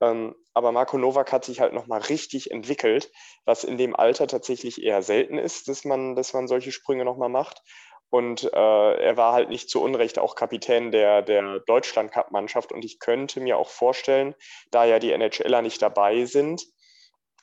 [0.02, 3.12] Ähm, aber Marco Novak hat sich halt nochmal richtig entwickelt,
[3.46, 7.30] was in dem Alter tatsächlich eher selten ist, dass man, dass man solche Sprünge nochmal
[7.30, 7.62] macht.
[8.10, 12.72] Und äh, er war halt nicht zu Unrecht auch Kapitän der, der Deutschland-Cup-Mannschaft.
[12.72, 14.34] Und ich könnte mir auch vorstellen,
[14.72, 16.64] da ja die NHLer nicht dabei sind,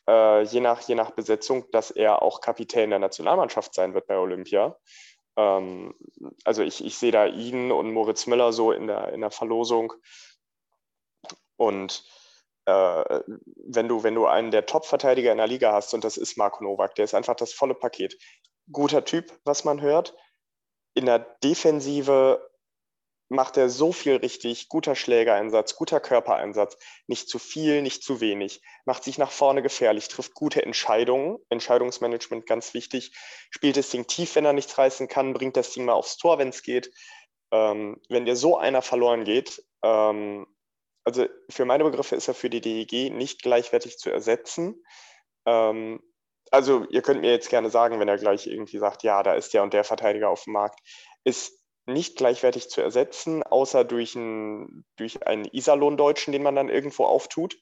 [0.09, 4.17] äh, je, nach, je nach Besetzung, dass er auch Kapitän der Nationalmannschaft sein wird bei
[4.17, 4.77] Olympia.
[5.37, 5.95] Ähm,
[6.45, 9.93] also ich, ich sehe da ihn und Moritz Müller so in der, in der Verlosung.
[11.57, 12.05] Und
[12.67, 13.21] äh,
[13.57, 16.63] wenn, du, wenn du einen der Top-Verteidiger in der Liga hast, und das ist Marco
[16.65, 18.17] Nowak, der ist einfach das volle Paket.
[18.71, 20.17] Guter Typ, was man hört.
[20.95, 22.41] In der Defensive
[23.29, 28.61] macht er so viel richtig, guter Schlägereinsatz, guter Körpereinsatz, nicht zu viel, nicht zu wenig,
[28.85, 33.17] macht sich nach vorne gefährlich, trifft gute Entscheidungen, Entscheidungsmanagement ganz wichtig,
[33.51, 36.39] spielt das Ding tief, wenn er nichts reißen kann, bringt das Ding mal aufs Tor,
[36.39, 36.93] wenn es geht.
[37.53, 40.47] Ähm, wenn dir so einer verloren geht, ähm,
[41.05, 44.83] also für meine Begriffe ist er für die DEG nicht gleichwertig zu ersetzen.
[45.47, 46.03] Ähm,
[46.51, 49.55] also ihr könnt mir jetzt gerne sagen, wenn er gleich irgendwie sagt, ja, da ist
[49.55, 50.81] der und der Verteidiger auf dem Markt,
[51.25, 57.05] ist nicht gleichwertig zu ersetzen, außer durch, ein, durch einen Iserlohn-Deutschen, den man dann irgendwo
[57.05, 57.57] auftut.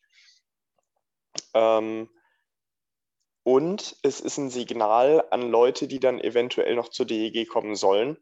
[1.53, 2.09] Ähm,
[3.43, 8.16] und es ist ein Signal an Leute, die dann eventuell noch zur DEG kommen sollen.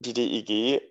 [0.00, 0.82] Die DEG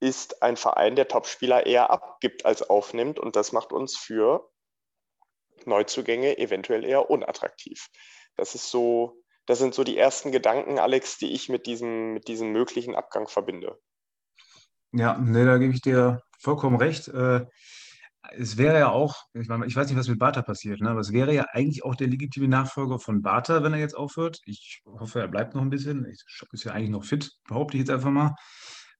[0.00, 3.18] ist ein Verein, der Topspieler eher abgibt als aufnimmt.
[3.18, 4.48] Und das macht uns für
[5.64, 7.88] Neuzugänge eventuell eher unattraktiv.
[8.36, 12.28] Das ist so, das sind so die ersten Gedanken, Alex, die ich mit diesem, mit
[12.28, 13.78] diesem möglichen Abgang verbinde.
[14.92, 17.08] Ja, nee, da gebe ich dir vollkommen recht.
[17.08, 17.46] Äh,
[18.32, 20.90] es wäre ja auch, ich, meine, ich weiß nicht, was mit Bartha passiert, ne?
[20.90, 24.38] aber es wäre ja eigentlich auch der legitime Nachfolger von Bartha, wenn er jetzt aufhört.
[24.44, 26.06] Ich hoffe, er bleibt noch ein bisschen.
[26.26, 28.34] Schock ist ja eigentlich noch fit, behaupte ich jetzt einfach mal.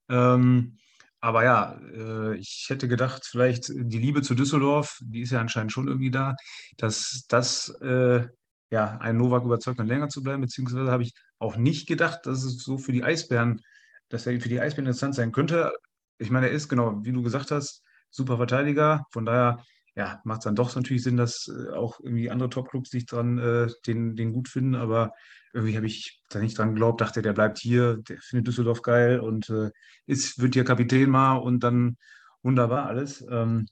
[0.09, 0.79] Ähm,
[1.21, 5.73] aber ja, äh, ich hätte gedacht, vielleicht die Liebe zu Düsseldorf, die ist ja anscheinend
[5.73, 6.37] schon irgendwie da,
[6.79, 8.29] dass das äh,
[8.71, 12.45] ja einen Novak überzeugt, noch länger zu bleiben, beziehungsweise habe ich auch nicht gedacht, dass
[12.45, 13.61] es so für die Eisbären,
[14.09, 15.73] dass er für die Eisbären interessant sein könnte.
[16.19, 19.05] Ich meine, er ist genau, wie du gesagt hast, super Verteidiger.
[19.11, 19.63] Von daher
[19.99, 23.39] ja, macht es dann doch natürlich Sinn, dass äh, auch irgendwie andere Top-Clubs sich dran
[23.39, 24.75] äh, den, den gut finden.
[24.77, 25.13] Aber
[25.53, 29.19] irgendwie habe ich da nicht dran geglaubt, dachte, der bleibt hier, der findet Düsseldorf geil
[29.19, 29.71] und äh,
[30.07, 31.97] ist, wird hier Kapitän mal und dann
[32.43, 33.25] wunderbar alles.
[33.29, 33.67] Ähm,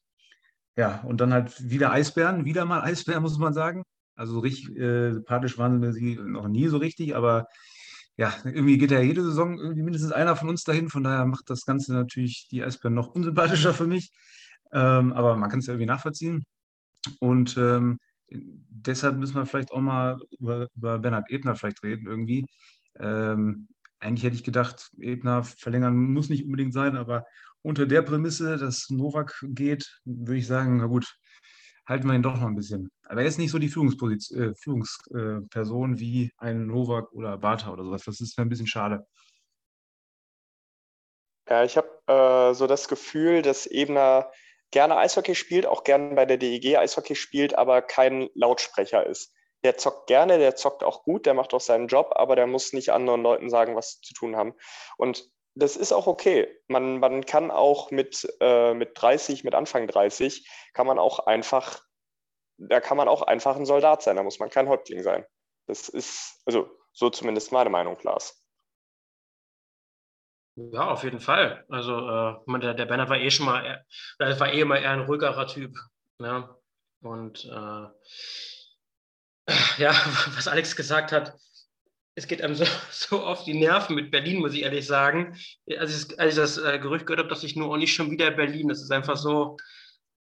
[0.77, 3.85] ja, und dann halt wieder Eisbären, wieder mal Eisbären, muss man sagen.
[4.17, 7.47] Also richtig äh, sympathisch waren sie noch nie so richtig, aber
[8.17, 10.89] ja, irgendwie geht ja jede Saison irgendwie mindestens einer von uns dahin.
[10.89, 14.11] Von daher macht das Ganze natürlich die Eisbären noch unsympathischer für mich.
[14.73, 16.45] Ähm, aber man kann es ja irgendwie nachvollziehen.
[17.21, 17.99] Und ähm,
[18.31, 22.47] deshalb müssen wir vielleicht auch mal über, über Bernhard Ebner vielleicht reden irgendwie.
[22.99, 23.69] Ähm,
[24.01, 27.25] eigentlich hätte ich gedacht, Ebner verlängern muss nicht unbedingt sein, aber
[27.63, 31.17] unter der Prämisse, dass Novak geht, würde ich sagen, na gut,
[31.87, 32.91] halten wir ihn doch noch ein bisschen.
[33.05, 37.73] Aber er ist nicht so die Führungsposition, äh, Führungsperson äh, wie ein Novak oder Bartha
[37.73, 38.05] oder sowas.
[38.05, 39.07] Das ist mir ein bisschen schade.
[41.49, 44.33] Ja, ich habe äh, so das Gefühl, dass Ebner
[44.73, 49.33] gerne Eishockey spielt, auch gerne bei der DEG Eishockey spielt, aber kein Lautsprecher ist.
[49.63, 52.73] Der zockt gerne, der zockt auch gut, der macht auch seinen Job, aber der muss
[52.73, 54.55] nicht anderen Leuten sagen, was sie zu tun haben.
[54.97, 56.47] Und das ist auch okay.
[56.69, 61.81] Man, man kann auch mit, äh, mit 30, mit Anfang 30, kann man auch einfach,
[62.59, 65.25] da kann man auch einfach ein Soldat sein, da muss man kein Häuptling sein.
[65.67, 68.43] Das ist, also so zumindest meine Meinung, Klaas.
[70.57, 71.65] Ja, auf jeden Fall.
[71.69, 73.85] Also äh, der, der Bernhard war eh schon mal,
[74.19, 75.75] er, war eh immer eher ein ruhigerer Typ.
[76.19, 76.55] Ne?
[77.01, 77.89] Und äh,
[79.79, 79.93] ja,
[80.35, 81.35] was Alex gesagt hat,
[82.17, 85.37] es geht einem so, so auf die Nerven mit Berlin, muss ich ehrlich sagen.
[85.79, 88.11] Als ich, als ich das äh, Gerücht gehört habe, dass ich nur auch nicht schon
[88.11, 88.69] wieder Berlin.
[88.69, 89.57] Das ist einfach so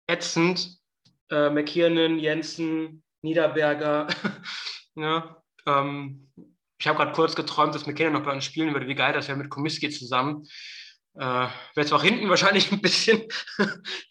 [0.07, 0.77] ätzend.
[1.31, 4.07] Äh, McKiernan, Jensen, Niederberger.
[4.95, 6.31] ja, ähm,
[6.77, 8.87] ich habe gerade kurz geträumt, dass McKinnon noch bei uns spielen würde.
[8.87, 10.45] Wie geil das wäre mit Komiski zusammen.
[11.15, 13.23] Äh, Wäre zwar hinten wahrscheinlich ein bisschen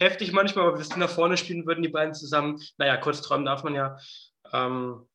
[0.00, 2.60] heftig manchmal, aber wenn wir nach vorne spielen würden, die beiden zusammen.
[2.78, 3.98] Naja, kurz träumen darf man ja.
[4.52, 5.06] Ähm,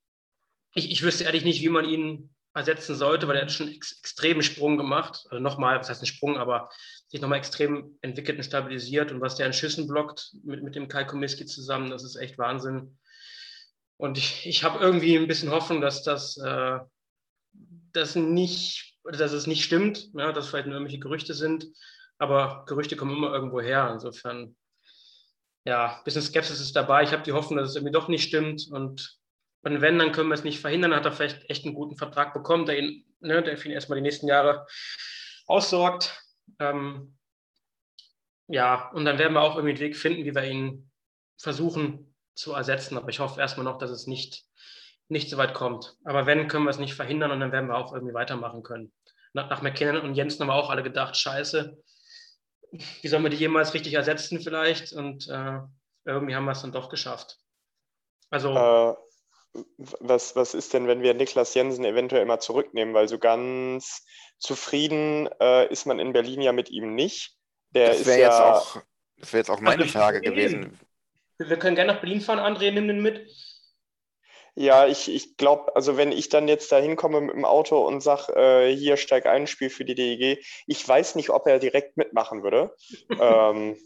[0.76, 3.76] ich, ich wüsste ehrlich nicht, wie man ihn ersetzen sollte, weil er hat schon einen
[3.76, 5.26] ex extremen Sprung gemacht.
[5.30, 6.70] Also nochmal, was heißt ein Sprung, aber
[7.08, 9.12] sich nochmal extrem entwickelt und stabilisiert.
[9.12, 12.38] Und was der an Schüssen blockt mit, mit dem Kai Komiski zusammen, das ist echt
[12.38, 12.98] Wahnsinn.
[13.98, 16.80] Und ich, ich habe irgendwie ein bisschen Hoffnung, dass das äh,
[17.94, 21.68] das nicht, dass es nicht stimmt, ja, dass vielleicht nur irgendwelche Gerüchte sind,
[22.18, 23.90] aber Gerüchte kommen immer irgendwo her.
[23.94, 24.56] Insofern,
[25.66, 27.04] ja, ein bisschen Skepsis ist dabei.
[27.04, 29.19] Ich habe die Hoffnung, dass es irgendwie doch nicht stimmt und
[29.62, 32.34] und wenn, dann können wir es nicht verhindern, hat er vielleicht echt einen guten Vertrag
[32.34, 34.66] bekommen, der ihn, ne, der für ihn erstmal die nächsten Jahre
[35.48, 36.24] aussorgt.
[36.60, 37.18] Ähm,
[38.48, 40.90] ja, und dann werden wir auch irgendwie einen Weg finden, wie wir ihn
[41.38, 42.98] versuchen zu ersetzen.
[42.98, 44.50] Aber ich hoffe erstmal noch, dass es nicht
[45.10, 45.98] nicht so weit kommt.
[46.04, 48.94] Aber wenn, können wir es nicht verhindern und dann werden wir auch irgendwie weitermachen können.
[49.34, 51.78] Nach, nach McKinnon und Jensen haben wir auch alle gedacht, scheiße,
[53.02, 54.94] wie sollen wir die jemals richtig ersetzen vielleicht?
[54.94, 55.60] Und äh,
[56.06, 57.40] irgendwie haben wir es dann doch geschafft.
[58.30, 58.54] Also.
[58.56, 58.96] Äh,
[59.78, 62.94] was, was ist denn, wenn wir Niklas Jensen eventuell mal zurücknehmen?
[62.94, 64.06] Weil so ganz
[64.38, 67.36] zufrieden äh, ist man in Berlin ja mit ihm nicht.
[67.72, 68.76] Der das wäre ja, jetzt, auch,
[69.32, 70.80] wär jetzt auch meine also, Frage gewesen.
[71.38, 73.30] Wir können gerne nach Berlin fahren, André, nimm den mit.
[74.56, 78.02] Ja, ich, ich glaube, also wenn ich dann jetzt da hinkomme mit dem Auto und
[78.02, 81.96] sage, äh, hier steig ein, Spiel für die DEG, ich weiß nicht, ob er direkt
[81.96, 82.76] mitmachen würde.
[83.22, 83.78] ähm,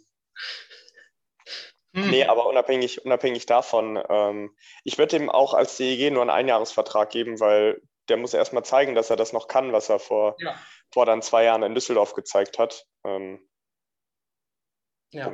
[1.94, 2.10] hm.
[2.10, 7.10] Nee, aber unabhängig, unabhängig davon, ähm, ich würde ihm auch als DEG nur einen Einjahresvertrag
[7.10, 10.56] geben, weil der muss erstmal zeigen, dass er das noch kann, was er vor, ja.
[10.92, 12.86] vor dann zwei Jahren in Düsseldorf gezeigt hat.
[13.06, 13.48] Ähm,
[15.12, 15.32] ja.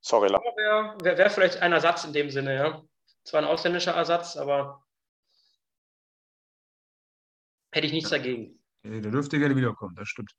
[0.00, 2.82] Sorry, Wäre wär, wär vielleicht ein Ersatz in dem Sinne, ja
[3.26, 4.84] zwar ein ausländischer Ersatz, aber
[7.72, 8.60] hätte ich nichts dagegen.
[8.84, 10.32] Der dürfte gerne wiederkommen, das stimmt.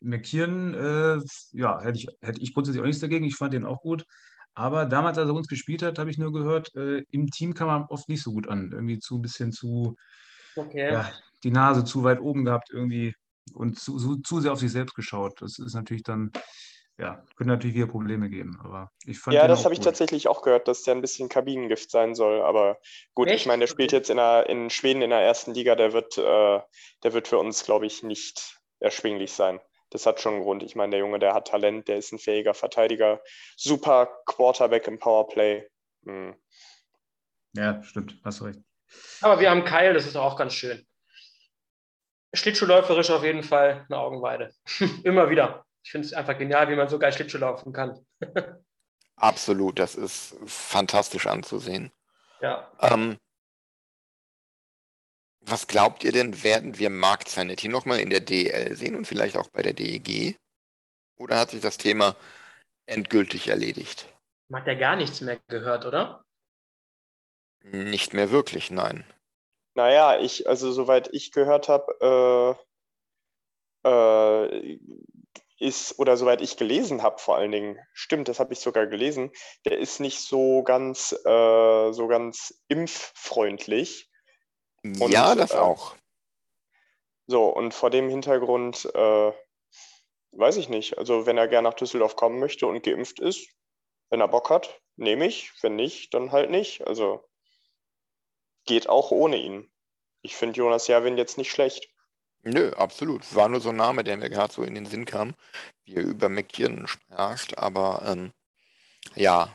[0.00, 1.20] McKeon, äh,
[1.52, 3.24] ja, hätte ich, hätte ich grundsätzlich auch nichts dagegen.
[3.24, 4.04] Ich fand den auch gut.
[4.58, 7.68] Aber damals, als er uns gespielt hat, habe ich nur gehört, äh, im Team kam
[7.68, 8.72] er oft nicht so gut an.
[8.72, 9.94] Irgendwie zu ein bisschen zu,
[10.56, 10.92] Okay.
[10.92, 11.12] ja,
[11.44, 13.14] die Nase zu weit oben gehabt irgendwie
[13.54, 15.40] und zu, zu, zu sehr auf sich selbst geschaut.
[15.42, 16.32] Das ist natürlich dann,
[16.98, 18.58] ja, können natürlich wieder Probleme geben.
[18.60, 21.90] Aber ich fand Ja, das habe ich tatsächlich auch gehört, dass der ein bisschen Kabinengift
[21.90, 22.40] sein soll.
[22.42, 22.78] Aber
[23.14, 23.46] gut, ich Echt?
[23.46, 26.60] meine, der spielt jetzt in, der, in Schweden in der ersten Liga, der wird, äh,
[27.02, 29.60] der wird für uns, glaube ich, nicht erschwinglich sein.
[29.90, 30.62] Das hat schon einen Grund.
[30.62, 33.22] Ich meine, der Junge, der hat Talent, der ist ein fähiger Verteidiger,
[33.56, 35.66] super Quarterback im Powerplay.
[36.04, 36.34] Hm.
[37.54, 38.60] Ja, stimmt, hast du recht.
[39.20, 40.86] Aber wir haben Keil, das ist auch ganz schön.
[42.34, 44.52] Schlittschuhläuferisch auf jeden Fall eine Augenweide.
[45.04, 45.64] Immer wieder.
[45.82, 48.04] Ich finde es einfach genial, wie man so geil Schlittschuh laufen kann.
[49.16, 51.90] Absolut, das ist fantastisch anzusehen.
[52.40, 52.70] Ja.
[52.80, 53.18] Ähm,
[55.50, 59.36] was glaubt ihr denn, werden wir Mark Zanetti nochmal in der DL sehen und vielleicht
[59.36, 60.36] auch bei der DEG?
[61.16, 62.16] Oder hat sich das Thema
[62.86, 64.06] endgültig erledigt?
[64.48, 66.24] Man hat ja gar nichts mehr gehört, oder?
[67.62, 69.04] Nicht mehr wirklich, nein.
[69.74, 72.56] Naja, ich, also soweit ich gehört habe,
[73.84, 74.78] äh, äh,
[75.60, 79.30] ist, oder soweit ich gelesen habe, vor allen Dingen, stimmt, das habe ich sogar gelesen,
[79.64, 84.07] der ist nicht so ganz, äh, so ganz impffreundlich.
[85.00, 85.94] Und, ja, das äh, auch.
[87.26, 89.32] So, und vor dem Hintergrund, äh,
[90.32, 90.98] weiß ich nicht.
[90.98, 93.48] Also, wenn er gerne nach Düsseldorf kommen möchte und geimpft ist,
[94.10, 95.52] wenn er Bock hat, nehme ich.
[95.62, 96.86] Wenn nicht, dann halt nicht.
[96.86, 97.28] Also,
[98.64, 99.70] geht auch ohne ihn.
[100.22, 101.88] Ich finde Jonas Javin jetzt nicht schlecht.
[102.42, 103.34] Nö, absolut.
[103.34, 105.34] War nur so ein Name, der mir gerade so in den Sinn kam,
[105.84, 107.44] wie er über McKiernan sprach.
[107.56, 108.32] Aber ähm,
[109.14, 109.54] ja,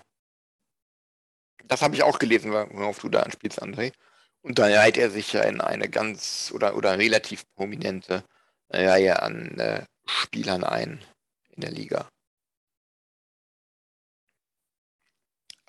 [1.65, 3.93] das habe ich auch gelesen, worauf du da anspielst, André.
[4.43, 8.23] Und da reiht er sich ja in eine ganz oder, oder relativ prominente
[8.69, 11.03] Reihe an äh, Spielern ein
[11.51, 12.09] in der Liga.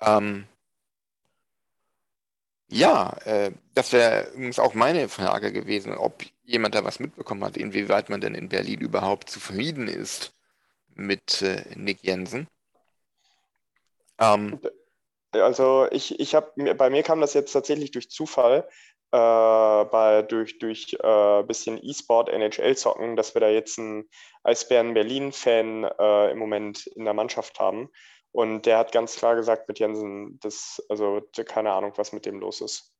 [0.01, 0.45] Ähm,
[2.67, 7.57] ja, äh, das wäre übrigens auch meine Frage gewesen, ob jemand da was mitbekommen hat,
[7.57, 10.33] inwieweit man denn in Berlin überhaupt zufrieden ist
[10.95, 12.47] mit äh, Nick Jensen.
[14.19, 14.59] Ähm,
[15.41, 18.67] Also ich, ich habe, bei mir kam das jetzt tatsächlich durch Zufall,
[19.11, 24.09] äh, bei, durch, durch äh, bisschen E-Sport, NHL-Zocken, dass wir da jetzt einen
[24.43, 27.89] Eisbären Berlin-Fan äh, im Moment in der Mannschaft haben.
[28.31, 32.39] Und der hat ganz klar gesagt mit Jensen, dass, also keine Ahnung, was mit dem
[32.39, 32.93] los ist.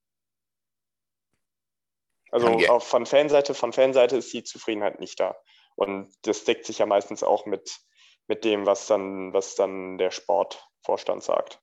[2.31, 5.35] Also auch von Fanseite, von Fanseite ist die Zufriedenheit nicht da.
[5.75, 7.79] Und das deckt sich ja meistens auch mit,
[8.27, 11.61] mit dem, was dann, was dann der Sportvorstand sagt,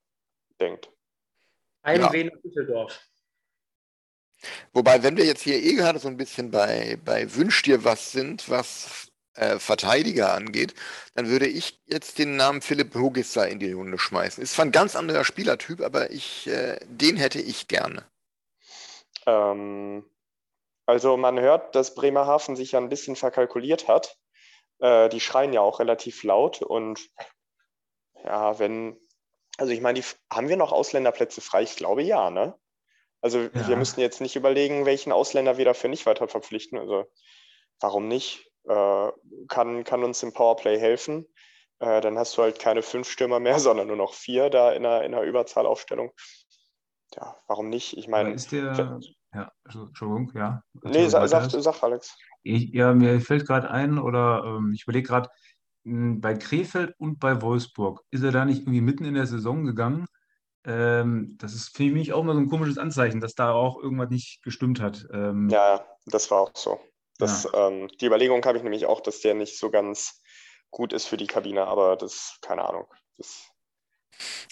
[0.63, 0.91] denkt.
[1.85, 3.01] Heimweh nach Düsseldorf.
[4.73, 8.13] wobei, wenn wir jetzt hier eh gerade so ein bisschen bei, bei Wünsch dir was
[8.13, 10.75] sind, was äh, Verteidiger angeht,
[11.15, 14.43] dann würde ich jetzt den Namen Philipp Hogisser in die Runde schmeißen.
[14.43, 18.05] Ist zwar ein ganz anderer Spielertyp, aber ich, äh, den hätte ich gerne.
[19.27, 20.05] Ähm,
[20.87, 24.17] also man hört, dass Bremerhaven sich ja ein bisschen verkalkuliert hat.
[24.81, 27.09] Äh, die schreien ja auch relativ laut und
[28.25, 28.99] ja, wenn,
[29.59, 31.63] also ich meine, die, haben wir noch Ausländerplätze frei?
[31.63, 32.55] Ich glaube ja, ne?
[33.21, 33.69] Also Ja.
[33.69, 36.79] wir müssen jetzt nicht überlegen, welchen Ausländer wir dafür nicht weiter verpflichten.
[36.79, 37.05] Also
[37.81, 38.51] warum nicht?
[38.65, 39.11] Äh,
[39.49, 41.27] kann, kann uns im Powerplay helfen.
[41.79, 44.87] Äh, dann hast du halt keine fünf Stürmer mehr, sondern nur noch vier da in
[44.87, 46.13] einer, in einer Überzahlaufstellung.
[47.17, 47.97] Ja, warum nicht?
[47.97, 49.01] Ich Aber meine, ist der,
[49.35, 50.63] ja, Entschuldigung, ja.
[50.83, 52.17] Nee, sag, sag, sag Alex.
[52.43, 55.31] Ich, ja, mir fällt gerade ein, oder ähm, ich überlege gerade,
[55.85, 60.07] bei Krefeld und bei Wolfsburg, ist er da nicht irgendwie mitten in der Saison gegangen?
[60.65, 64.11] Ähm, das ist für mich auch mal so ein komisches Anzeichen, dass da auch irgendwas
[64.11, 65.07] nicht gestimmt hat.
[65.13, 66.81] Ähm, Ja, ja, das war auch so.
[67.19, 70.23] Das, ähm, die Überlegung habe ich nämlich auch, dass der nicht so ganz
[70.71, 72.87] gut ist für die Kabine, aber das, keine Ahnung.
[73.19, 73.49] Das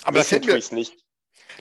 [0.03, 0.97] Aber da wissen fällt, mir, nicht.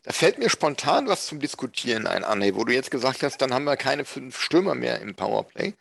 [0.04, 3.54] da fällt mir spontan was zum Diskutieren ein, Anne, wo du jetzt gesagt hast, dann
[3.54, 5.74] haben wir keine fünf Stürmer mehr im Powerplay.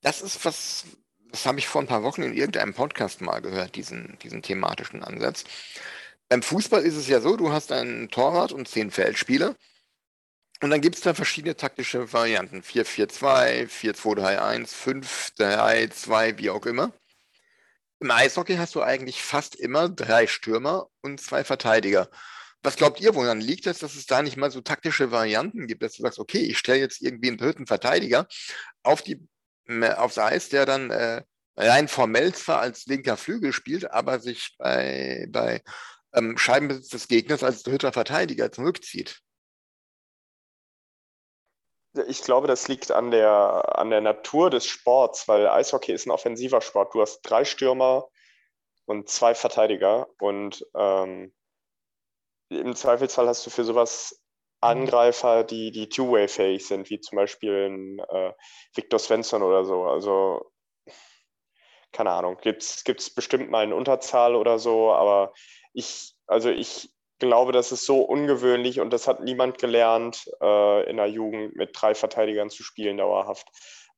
[0.00, 0.84] Das ist was,
[1.30, 5.02] das habe ich vor ein paar Wochen in irgendeinem Podcast mal gehört, diesen, diesen thematischen
[5.02, 5.44] Ansatz.
[6.28, 9.56] Beim Fußball ist es ja so, du hast einen Torwart und zehn Feldspieler.
[10.60, 12.62] Und dann gibt es da verschiedene taktische Varianten.
[12.62, 14.74] 4-4-2, 4-2-3-1,
[15.38, 16.92] 5-3-2, wie auch immer.
[18.00, 22.10] Im Eishockey hast du eigentlich fast immer drei Stürmer und zwei Verteidiger.
[22.62, 25.82] Was glaubt ihr, woran liegt das, dass es da nicht mal so taktische Varianten gibt,
[25.82, 28.26] dass du sagst, okay, ich stelle jetzt irgendwie einen dritten Verteidiger
[28.82, 29.28] auf die,
[29.68, 31.22] aufs Eis, der dann äh,
[31.56, 35.62] rein formell zwar als linker Flügel spielt, aber sich bei, bei
[36.14, 39.20] ähm, Scheibenbesitz des Gegners als dritter Verteidiger zurückzieht.
[42.06, 46.10] ich glaube, das liegt an der, an der Natur des Sports, weil Eishockey ist ein
[46.10, 46.94] offensiver Sport.
[46.94, 48.08] Du hast drei Stürmer
[48.84, 51.34] und zwei Verteidiger und ähm,
[52.50, 54.22] im Zweifelsfall hast du für sowas
[54.60, 58.32] Angreifer, die, die Two-Way-fähig sind, wie zum Beispiel ein äh,
[58.74, 59.84] Victor Svensson oder so.
[59.84, 60.50] Also,
[61.92, 65.32] keine Ahnung, gibt es bestimmt mal eine Unterzahl oder so, aber
[65.72, 70.96] ich, also ich glaube, das ist so ungewöhnlich und das hat niemand gelernt, äh, in
[70.96, 73.48] der Jugend mit drei Verteidigern zu spielen dauerhaft.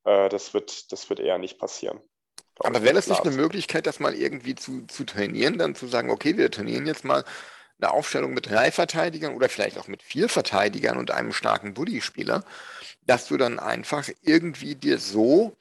[0.05, 2.01] Äh, das, wird, das wird eher nicht passieren.
[2.63, 6.11] Aber wäre das nicht eine Möglichkeit, das mal irgendwie zu, zu trainieren, dann zu sagen,
[6.11, 7.25] okay, wir trainieren jetzt mal
[7.81, 12.45] eine Aufstellung mit drei Verteidigern oder vielleicht auch mit vier Verteidigern und einem starken Buddy-Spieler,
[13.07, 15.57] dass du dann einfach irgendwie dir so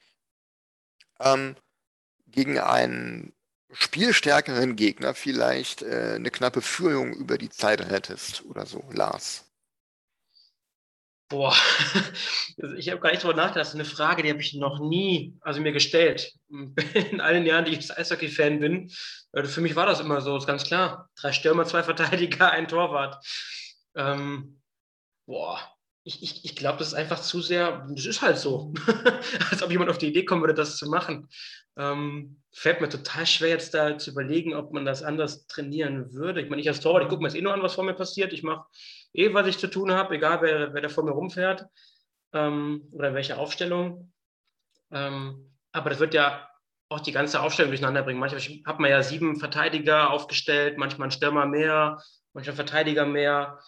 [1.20, 1.56] ähm,
[2.28, 3.34] gegen einen
[3.72, 9.49] spielstärkeren Gegner vielleicht äh, eine knappe Führung über die Zeit hättest oder so, Lars.
[11.30, 11.56] Boah,
[12.78, 13.62] ich habe gar nicht drüber nachgedacht.
[13.62, 16.34] Das ist eine Frage, die habe ich noch nie, also mir gestellt.
[16.50, 18.92] In allen Jahren, die ich Eishockey-Fan bin.
[19.32, 21.08] Also für mich war das immer so, ist ganz klar.
[21.16, 23.24] Drei Stürmer, zwei Verteidiger, ein Torwart.
[23.96, 24.60] Ähm,
[25.28, 25.60] boah,
[26.04, 28.74] ich, ich, ich glaube, das ist einfach zu sehr, das ist halt so.
[29.52, 31.30] Als ob jemand auf die Idee kommen würde, das zu machen.
[31.78, 36.42] Ähm, fällt mir total schwer, jetzt da zu überlegen, ob man das anders trainieren würde.
[36.42, 37.94] Ich meine, ich als Torwart, ich gucke mir jetzt eh nur an, was vor mir
[37.94, 38.34] passiert.
[38.34, 38.66] Ich mache
[39.14, 41.66] eh, was ich zu tun habe, egal wer, wer da vor mir rumfährt
[42.34, 44.14] ähm, oder welche Aufstellung.
[44.92, 46.48] Ähm, aber das wird ja
[46.90, 48.20] auch die ganze Aufstellung durcheinander bringen.
[48.20, 52.02] Manchmal hat man ja sieben Verteidiger aufgestellt, manchmal ein Stürmer mehr,
[52.34, 53.60] manchmal Verteidiger mehr.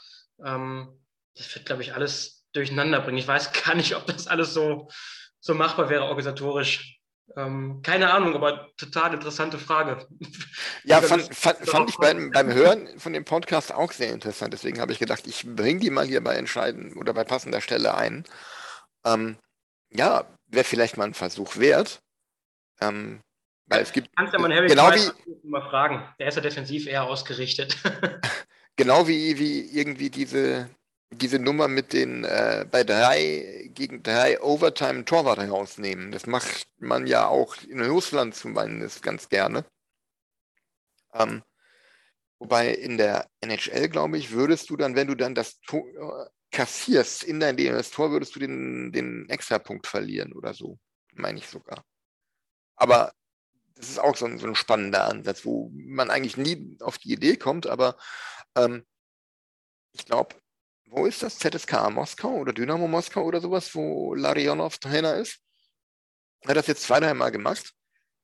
[0.43, 0.99] Ähm,
[1.35, 3.17] das wird, glaube ich, alles durcheinander bringen.
[3.17, 4.89] Ich weiß gar nicht, ob das alles so,
[5.39, 7.00] so machbar wäre organisatorisch.
[7.37, 10.07] Ähm, keine Ahnung, aber total interessante Frage.
[10.83, 14.53] Ja, fand, fand, fand ich beim, beim Hören von dem Podcast auch sehr interessant.
[14.53, 17.93] Deswegen habe ich gedacht, ich bringe die mal hier bei entscheiden oder bei passender Stelle
[17.93, 18.25] ein.
[19.05, 19.37] Ähm,
[19.91, 22.01] ja, wäre vielleicht mal ein Versuch wert.
[22.79, 23.21] Ähm,
[23.67, 24.09] weil es gibt.
[24.17, 26.03] Kannst ja mal Harry genau wie, mal fragen.
[26.19, 27.77] Der ist ja defensiv eher ausgerichtet.
[28.75, 30.69] genau wie, wie irgendwie diese,
[31.11, 36.11] diese Nummer mit den äh, bei drei gegen drei Overtime Torwart herausnehmen.
[36.11, 39.65] Das macht man ja auch in Russland zumindest ganz gerne.
[41.13, 41.43] Ähm,
[42.39, 46.29] wobei in der NHL, glaube ich, würdest du dann, wenn du dann das Tor äh,
[46.51, 50.79] kassierst in dein das Tor, würdest du den, den Extrapunkt verlieren oder so.
[51.13, 51.83] Meine ich sogar.
[52.75, 53.13] Aber
[53.75, 57.13] das ist auch so ein, so ein spannender Ansatz, wo man eigentlich nie auf die
[57.13, 57.97] Idee kommt, aber
[58.55, 58.85] ähm,
[59.93, 60.35] ich glaube,
[60.91, 61.39] wo ist das?
[61.39, 65.39] ZSK Moskau oder Dynamo Moskau oder sowas, wo Larionov Trainer ist.
[66.45, 67.73] Hat das jetzt zwei, dreimal gemacht.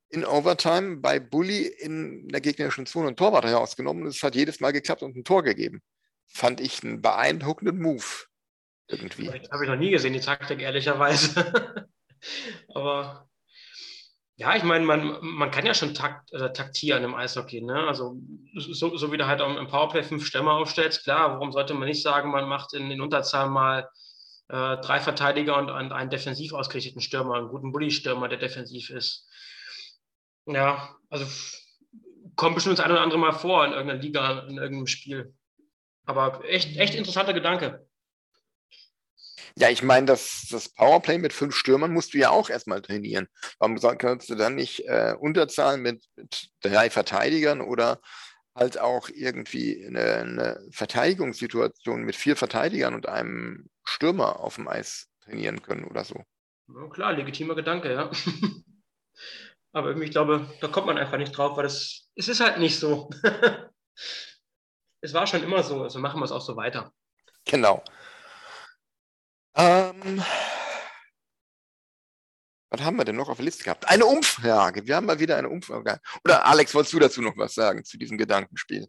[0.10, 4.06] In Overtime bei Bully in der gegnerischen Zone und Torwart herausgenommen.
[4.06, 5.82] Es hat jedes Mal geklappt und ein Tor gegeben.
[6.28, 8.04] Fand ich einen beeindruckenden Move.
[8.90, 9.28] Irgendwie.
[9.30, 11.90] Habe ich noch nie gesehen, die Taktik, ehrlicherweise.
[12.74, 13.30] Aber
[14.40, 17.62] ja, ich meine, man, man kann ja schon takt, äh, taktieren im Eishockey.
[17.62, 17.88] Ne?
[17.88, 18.18] Also,
[18.56, 22.04] so, so wie du halt im Powerplay fünf Stämme aufstellst, klar, warum sollte man nicht
[22.04, 23.90] sagen, man macht in den Unterzahl mal
[24.50, 29.28] äh, drei Verteidiger und, und einen defensiv ausgerichteten Stürmer, einen guten Bully-Stürmer, der defensiv ist.
[30.46, 31.26] Ja, also
[32.36, 35.34] kommt bestimmt das eine oder andere Mal vor in irgendeiner Liga, in irgendeinem Spiel.
[36.06, 37.87] Aber echt, echt interessanter Gedanke.
[39.60, 43.28] Ja, ich meine, das, das Powerplay mit fünf Stürmern musst du ja auch erstmal trainieren.
[43.58, 48.00] Warum kannst du dann nicht äh, unterzahlen mit, mit, drei Verteidigern oder
[48.54, 55.08] halt auch irgendwie eine, eine, Verteidigungssituation mit vier Verteidigern und einem Stürmer auf dem Eis
[55.24, 56.24] trainieren können oder so?
[56.68, 58.12] Ja, klar, legitimer Gedanke, ja.
[59.72, 62.78] Aber ich glaube, da kommt man einfach nicht drauf, weil das, es ist halt nicht
[62.78, 63.10] so.
[65.02, 66.94] es war schon immer so, also machen wir es auch so weiter.
[67.46, 67.84] Genau.
[69.58, 70.22] Ähm,
[72.70, 73.90] was haben wir denn noch auf der Liste gehabt?
[73.90, 74.86] Eine Umfrage.
[74.86, 76.00] Wir haben mal wieder eine Umfrage.
[76.24, 78.88] Oder Alex, wolltest du dazu noch was sagen zu diesem Gedankenspiel?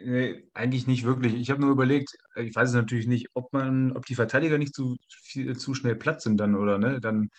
[0.00, 1.34] Nee, eigentlich nicht wirklich.
[1.34, 4.74] Ich habe nur überlegt, ich weiß es natürlich nicht, ob man, ob die Verteidiger nicht
[4.74, 7.00] zu, viel, zu schnell platt sind dann, oder ne?
[7.00, 7.30] Dann,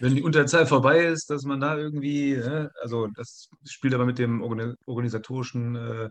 [0.00, 2.70] wenn die Unterzahl vorbei ist, dass man da irgendwie, ne?
[2.82, 6.10] also das spielt aber mit dem organisatorischen äh,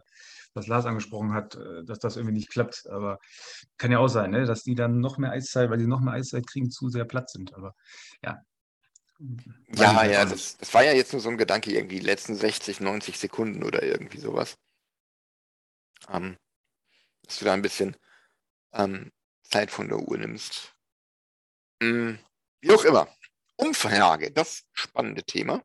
[0.54, 2.88] was Lars angesprochen hat, äh, dass das irgendwie nicht klappt.
[2.88, 3.20] Aber
[3.78, 4.46] kann ja auch sein, ne?
[4.46, 7.30] dass die dann noch mehr Eiszeit, weil sie noch mehr Eiszeit kriegen, zu sehr platt
[7.30, 7.54] sind.
[7.54, 7.76] Aber
[8.24, 8.42] ja.
[9.76, 12.80] Ja, ja, das, das war ja jetzt nur so ein Gedanke, irgendwie die letzten 60,
[12.80, 14.58] 90 Sekunden oder irgendwie sowas.
[16.08, 16.38] Ähm,
[17.24, 17.98] dass du da ein bisschen
[18.74, 19.12] ähm,
[19.44, 20.74] Zeit von der Uhr nimmst.
[21.82, 22.20] Hm,
[22.62, 23.08] wie auch immer.
[23.58, 25.62] Umfrage, das spannende Thema.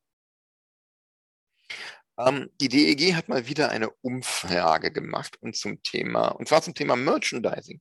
[2.19, 6.75] Ähm, die DEG hat mal wieder eine Umfrage gemacht und zum Thema, und zwar zum
[6.75, 7.81] Thema Merchandising.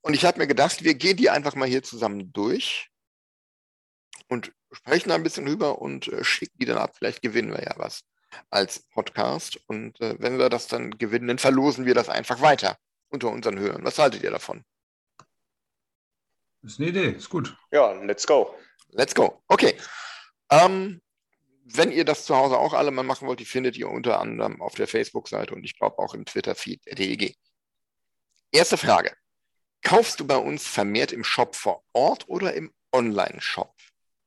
[0.00, 2.88] Und ich habe mir gedacht, wir gehen die einfach mal hier zusammen durch
[4.28, 6.96] und sprechen da ein bisschen rüber und äh, schicken die dann ab.
[6.96, 8.04] Vielleicht gewinnen wir ja was
[8.50, 9.58] als Podcast.
[9.66, 13.58] Und äh, wenn wir das dann gewinnen, dann verlosen wir das einfach weiter unter unseren
[13.58, 13.84] Hörern.
[13.84, 14.64] Was haltet ihr davon?
[16.62, 17.56] Das ist eine Idee, ist gut.
[17.70, 18.56] Ja, let's go.
[18.90, 19.42] Let's go.
[19.48, 19.76] Okay.
[20.50, 21.00] Ähm,
[21.68, 24.62] wenn ihr das zu Hause auch alle mal machen wollt, die findet ihr unter anderem
[24.62, 27.36] auf der Facebook-Seite und ich glaube auch im Twitter-Feed der DEG.
[28.52, 29.12] Erste Frage.
[29.82, 33.74] Kaufst du bei uns vermehrt im Shop vor Ort oder im Online-Shop?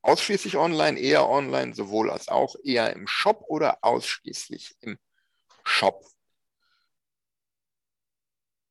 [0.02, 4.98] Ausschließlich online, eher online, sowohl als auch eher im Shop oder ausschließlich im
[5.64, 6.06] Shop?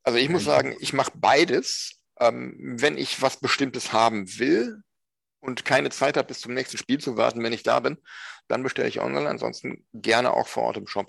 [0.02, 2.00] Also ich muss sagen, ich mache beides.
[2.20, 4.82] Ähm, wenn ich was Bestimmtes haben will
[5.40, 7.98] und keine Zeit habe, bis zum nächsten Spiel zu warten, wenn ich da bin,
[8.48, 9.28] dann bestelle ich online.
[9.28, 11.08] Ansonsten gerne auch vor Ort im Shop.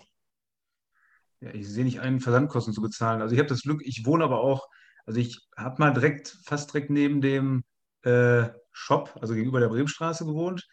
[1.41, 3.21] Ja, ich sehe nicht ein, Versandkosten zu bezahlen.
[3.21, 4.67] Also ich habe das Glück, ich wohne aber auch,
[5.05, 7.63] also ich habe mal direkt, fast direkt neben dem
[8.03, 10.67] äh, Shop, also gegenüber der Bremenstraße gewohnt.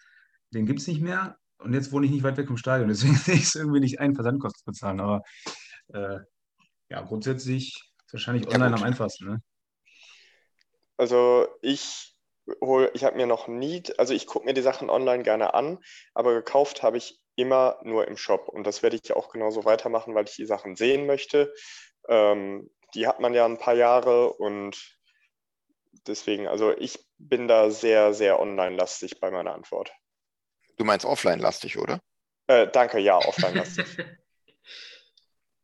[0.52, 1.36] Den gibt es nicht mehr.
[1.58, 2.88] Und jetzt wohne ich nicht weit weg vom Stadion.
[2.88, 5.00] Deswegen sehe ich es irgendwie nicht ein, Versandkosten zu bezahlen.
[5.00, 5.22] Aber
[5.88, 6.18] äh,
[6.90, 8.78] ja, grundsätzlich ist wahrscheinlich Ja, online gut.
[8.80, 9.26] am einfachsten.
[9.26, 9.42] Ne?
[10.96, 12.15] Also ich
[12.60, 15.78] hol, ich habe mir noch nie, also ich gucke mir die Sachen online gerne an,
[16.14, 18.48] aber gekauft habe ich immer nur im Shop.
[18.48, 21.52] Und das werde ich auch genauso weitermachen, weil ich die Sachen sehen möchte.
[22.08, 24.98] Ähm, die hat man ja ein paar Jahre und
[26.06, 29.92] deswegen, also ich bin da sehr, sehr online-lastig bei meiner Antwort.
[30.76, 32.00] Du meinst offline-lastig, oder?
[32.46, 33.86] Äh, danke, ja, offline-lastig.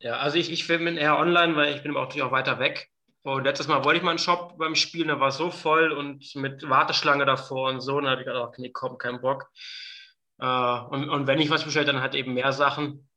[0.03, 2.59] Ja, also ich, ich bin eher online, weil ich bin aber auch natürlich auch weiter
[2.59, 2.91] weg.
[3.23, 6.35] Und letztes Mal wollte ich mal einen Shop beim Spielen, der war so voll und
[6.35, 7.97] mit Warteschlange davor und so.
[7.97, 9.49] Und dann habe ich gedacht, ach, nee, komm, kein Bock.
[10.39, 13.09] Äh, und, und wenn ich was bestelle, dann halt eben mehr Sachen.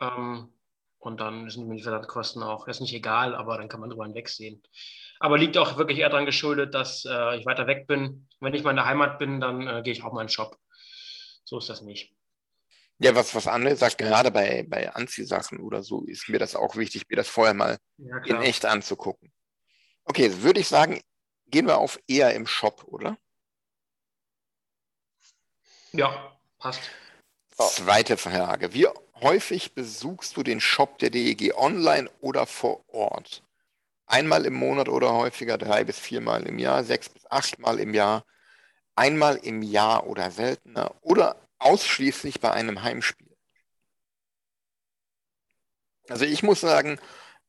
[0.00, 0.52] Ähm,
[0.98, 4.04] und dann sind mir die Versandkosten auch, ist nicht egal, aber dann kann man drüber
[4.04, 4.62] hinwegsehen.
[5.20, 8.28] Aber liegt auch wirklich eher daran geschuldet, dass äh, ich weiter weg bin.
[8.40, 10.32] Wenn ich mal in der Heimat bin, dann äh, gehe ich auch mal in den
[10.32, 10.58] Shop.
[11.44, 12.12] So ist das nicht.
[12.98, 16.76] Ja, was, was André sagt, gerade bei, bei Anziehsachen oder so, ist mir das auch
[16.76, 19.32] wichtig, mir das vorher mal Ja, in echt anzugucken.
[20.06, 21.00] Okay, würde ich sagen,
[21.48, 23.18] gehen wir auf eher im Shop, oder?
[25.92, 26.80] Ja, passt.
[27.56, 28.72] Zweite Frage.
[28.72, 28.86] Wie
[29.20, 33.42] häufig besuchst du den Shop der DEG online oder vor Ort?
[34.06, 38.24] Einmal im Monat oder häufiger, drei bis viermal im Jahr, sechs bis achtmal im Jahr,
[38.94, 43.36] einmal im Jahr oder seltener oder ausschließlich bei einem Heimspiel?
[46.08, 47.00] Also ich muss sagen,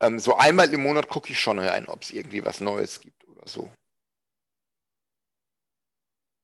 [0.02, 3.28] ähm, so einmal im Monat gucke ich schon rein, ob es irgendwie was Neues gibt
[3.28, 3.72] oder so.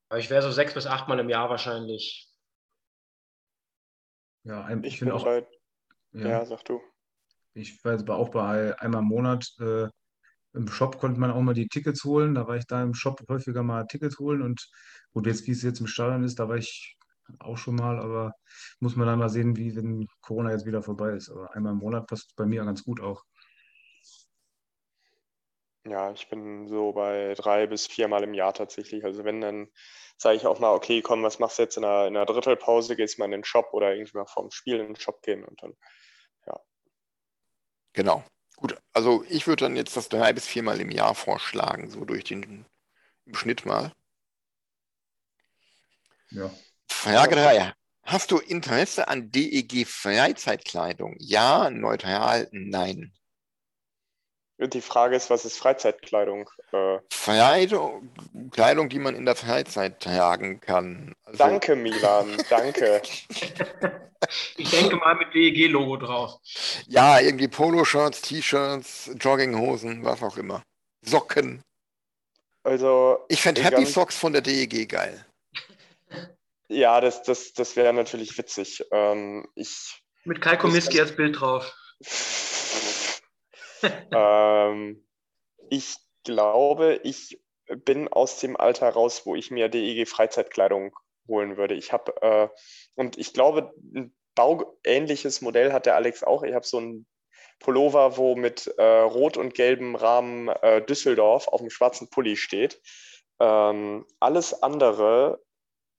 [0.08, 2.26] Aber ich wäre so sechs bis achtmal im Jahr wahrscheinlich.
[4.44, 5.46] Ja, ein, Ich bin bin auch, bei,
[6.12, 6.80] ja, ja, sag du.
[7.54, 9.46] ich war jetzt aber auch bei einmal im Monat.
[9.60, 9.88] Äh,
[10.54, 12.34] Im Shop konnte man auch mal die Tickets holen.
[12.34, 14.42] Da war ich da im Shop häufiger mal Tickets holen.
[14.42, 14.68] Und
[15.12, 16.96] gut, jetzt wie es jetzt im Stadion ist, da war ich
[17.40, 18.00] auch schon mal.
[18.00, 18.34] Aber
[18.80, 21.30] muss man dann mal sehen, wie wenn Corona jetzt wieder vorbei ist.
[21.30, 23.24] Aber einmal im Monat passt bei mir ganz gut auch.
[25.86, 29.04] Ja, ich bin so bei drei bis viermal im Jahr tatsächlich.
[29.04, 29.68] Also wenn, dann
[30.16, 32.96] sage ich auch mal, okay, komm, was machst du jetzt in der, in der Drittelpause?
[32.96, 35.62] Gehst mal in den Shop oder irgendwie mal vorm Spiel in den Shop gehen und
[35.62, 35.74] dann,
[37.94, 38.24] Genau.
[38.56, 42.24] Gut, also ich würde dann jetzt das drei bis viermal im Jahr vorschlagen, so durch
[42.24, 42.66] den
[43.24, 43.92] im Schnitt mal.
[46.30, 46.50] Ja.
[46.90, 47.72] Frage 3.
[48.04, 51.16] Hast du Interesse an DEG Freizeitkleidung?
[51.18, 53.12] Ja, neutral, nein.
[54.58, 56.48] Und die Frage ist, was ist Freizeitkleidung?
[56.72, 58.08] Äh, Kleidung,
[58.52, 61.12] Kleidung, die man in der Freizeit tragen kann.
[61.24, 63.02] Also, danke, Milan, danke.
[64.56, 66.40] Ich denke mal mit DEG-Logo drauf.
[66.88, 70.62] Ja, irgendwie Poloshirts, T-Shirts, Jogginghosen, was auch immer.
[71.02, 71.62] Socken.
[72.62, 75.26] Also, Ich fände Happy ganz- Socks von der DEG geil.
[76.68, 78.82] ja, das, das, das wäre natürlich witzig.
[78.92, 81.70] Ähm, ich, Mit Kai Komiski als Bild drauf.
[84.12, 85.06] ähm,
[85.70, 87.40] ich glaube, ich
[87.84, 90.94] bin aus dem Alter raus, wo ich mir DEG Freizeitkleidung
[91.28, 91.74] holen würde.
[91.74, 92.48] Ich habe, äh,
[92.94, 96.42] und ich glaube, ein bauähnliches Modell hat der Alex auch.
[96.42, 97.06] Ich habe so ein
[97.60, 102.80] Pullover, wo mit äh, rot und gelbem Rahmen äh, Düsseldorf auf dem schwarzen Pulli steht.
[103.40, 105.42] Ähm, alles andere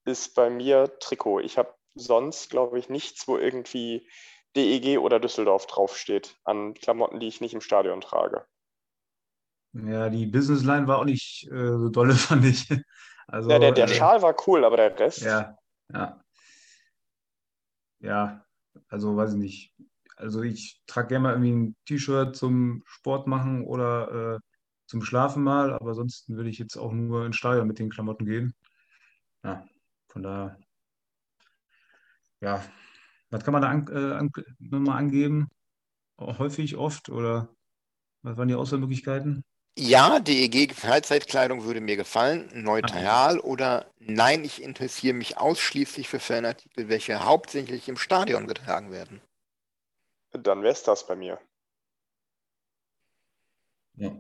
[0.06, 1.40] ist bei mir Trikot.
[1.40, 4.08] Ich habe sonst, glaube ich, nichts, wo irgendwie
[4.56, 8.46] DEG oder Düsseldorf draufsteht an Klamotten, die ich nicht im Stadion trage.
[9.74, 12.68] Ja, die Businessline war auch nicht äh, so dolle, fand ich.
[13.28, 15.24] Also, Ja, der, der äh, Schal war cool, aber der Rest.
[15.24, 15.58] Ja,
[15.92, 16.22] ja.
[18.00, 18.46] Ja,
[18.90, 19.76] also weiß ich nicht.
[20.18, 24.40] Also ich trage gerne mal irgendwie ein T-Shirt zum Sport machen oder äh,
[24.88, 28.26] zum Schlafen mal, aber ansonsten würde ich jetzt auch nur ins Stadion mit den Klamotten
[28.26, 28.54] gehen.
[29.44, 29.66] Ja,
[30.08, 30.58] von daher,
[32.42, 32.64] ja,
[33.30, 35.50] was kann man da an, äh, an, nochmal angeben?
[36.20, 37.50] Häufig, oft oder
[38.22, 39.44] was waren die Auswahlmöglichkeiten?
[39.78, 42.50] Ja, DEG Freizeitkleidung würde mir gefallen.
[42.54, 49.22] Neutral oder nein, ich interessiere mich ausschließlich für Fanartikel, welche hauptsächlich im Stadion getragen werden.
[50.32, 51.40] Dann wäre es das bei mir.
[53.96, 54.12] Ja.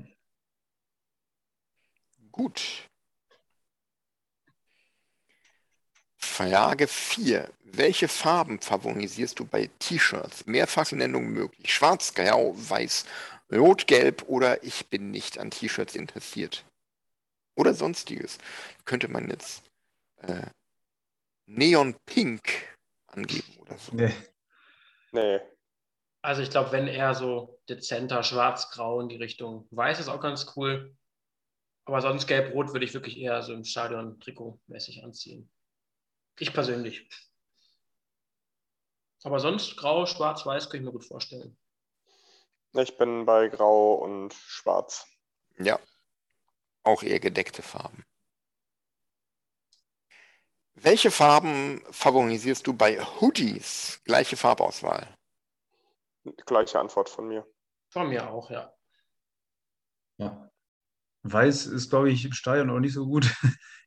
[2.31, 2.89] Gut.
[6.35, 7.49] Frage 4.
[7.63, 10.45] Welche Farben favorisierst du bei T-Shirts?
[10.45, 11.73] Mehrfachnennung möglich.
[11.73, 13.05] Schwarz, grau, weiß,
[13.53, 16.65] rot, gelb oder ich bin nicht an T-Shirts interessiert.
[17.55, 18.37] Oder sonstiges.
[18.83, 19.63] Könnte man jetzt
[20.23, 20.47] äh,
[21.45, 22.43] Neon Pink
[23.07, 23.95] angeben oder so.
[23.95, 24.11] Nee.
[25.13, 25.39] Nee.
[26.21, 30.51] Also ich glaube, wenn eher so dezenter schwarz-grau in die Richtung weiß ist auch ganz
[30.57, 30.97] cool.
[31.85, 35.49] Aber sonst gelb-rot würde ich wirklich eher so im Stadion trikotmäßig anziehen.
[36.39, 37.09] Ich persönlich.
[39.23, 41.57] Aber sonst grau, schwarz, weiß kann ich mir gut vorstellen.
[42.73, 45.07] Ich bin bei Grau und Schwarz.
[45.57, 45.79] Ja.
[46.83, 48.05] Auch eher gedeckte Farben.
[50.73, 54.01] Welche Farben favorisierst du bei Hoodies?
[54.03, 55.17] Gleiche Farbauswahl.
[56.45, 57.47] Gleiche Antwort von mir.
[57.89, 58.73] Von mir auch, ja.
[60.17, 60.51] Ja.
[61.23, 63.25] Weiß ist, glaube ich, im Stadion auch nicht so gut.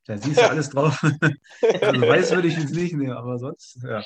[0.09, 0.99] Da siehst du alles drauf.
[1.81, 4.03] Also weiß würde ich jetzt nicht nehmen, aber sonst, ja.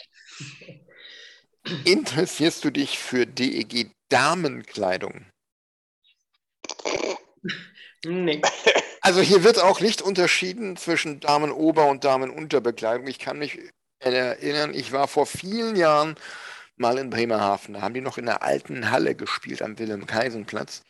[1.85, 5.25] Interessierst du dich für DEG Damenkleidung?
[8.03, 8.41] Nee.
[8.99, 13.07] Also hier wird auch nicht unterschieden zwischen Damenober- und Damenunterbekleidung.
[13.07, 13.59] Ich kann mich
[13.99, 16.15] erinnern, ich war vor vielen Jahren
[16.75, 17.75] mal in Bremerhaven.
[17.75, 20.83] Da haben die noch in der alten Halle gespielt am Wilhelm-Kaisen-Platz.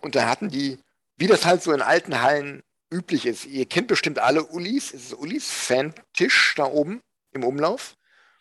[0.00, 0.80] Und da hatten die,
[1.16, 5.06] wie das halt so in alten Hallen üblich ist, ihr kennt bestimmt alle Ulis, es
[5.06, 7.96] ist Ulis Fantisch da oben im Umlauf,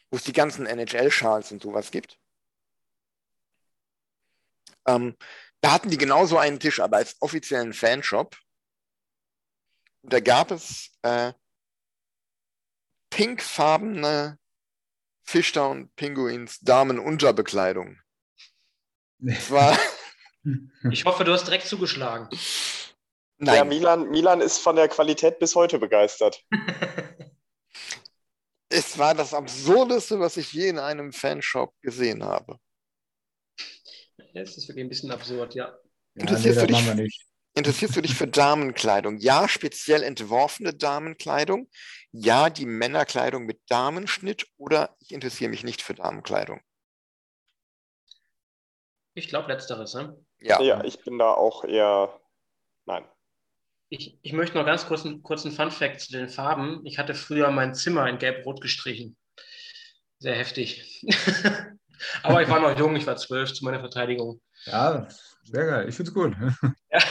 [0.10, 2.18] wo es die ganzen NHL-Schals und sowas gibt.
[4.88, 5.16] Ähm,
[5.62, 8.38] da hatten die genauso einen Tisch, aber als offiziellen Fanshop.
[10.04, 11.34] Und da gab es äh,
[13.10, 14.38] pinkfarbene
[15.24, 18.00] Fishtown Pinguins Damenunterbekleidung.
[19.18, 19.76] Das war,
[20.92, 22.30] Ich hoffe, du hast direkt zugeschlagen.
[23.40, 26.44] Ja, nein, Milan, Milan ist von der Qualität bis heute begeistert.
[28.70, 32.58] es war das Absurdeste, was ich je in einem Fanshop gesehen habe.
[34.34, 35.66] Das ist wirklich ein bisschen absurd, ja.
[35.66, 35.78] Ja,
[36.16, 37.26] nee, Interessierst du dich-.
[37.58, 39.18] Interessierst du dich für Damenkleidung?
[39.18, 41.70] Ja, speziell entworfene Damenkleidung.
[42.12, 44.46] Ja, die Männerkleidung mit Damenschnitt.
[44.58, 46.60] Oder ich interessiere mich nicht für Damenkleidung.
[49.14, 49.94] Ich glaube, letzteres.
[49.94, 50.18] Ne?
[50.40, 52.20] Ja, Ja, ich bin da auch eher.
[52.86, 53.06] Nein.
[53.90, 56.82] Ich, ich möchte noch ganz kurz einen kurzen Fun-Fact zu den Farben.
[56.86, 59.16] Ich hatte früher mein Zimmer in Gelb-Rot gestrichen.
[60.20, 61.06] Sehr heftig.
[62.24, 64.42] Aber ich war noch jung, ich war zwölf zu meiner Verteidigung.
[64.66, 65.08] Ja,
[65.44, 65.90] sehr geil.
[65.90, 66.36] Ich finde es gut.
[66.92, 67.02] Ja.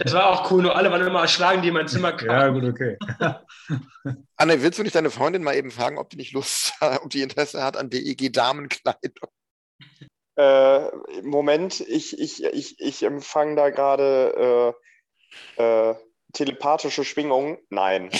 [0.00, 2.30] Das war auch cool, nur alle waren immer erschlagen, die in mein Zimmer kamen.
[2.30, 2.98] Ja, gut, okay.
[4.36, 7.10] Anne, willst du nicht deine Freundin mal eben fragen, ob die nicht Lust hat, ob
[7.10, 9.30] die Interesse hat an DEG Damenkleidung?
[10.34, 10.90] Äh,
[11.22, 14.85] Moment, ich, ich, ich, ich empfange da gerade äh,
[15.56, 15.94] äh,
[16.32, 17.58] telepathische Schwingungen.
[17.70, 18.10] Nein.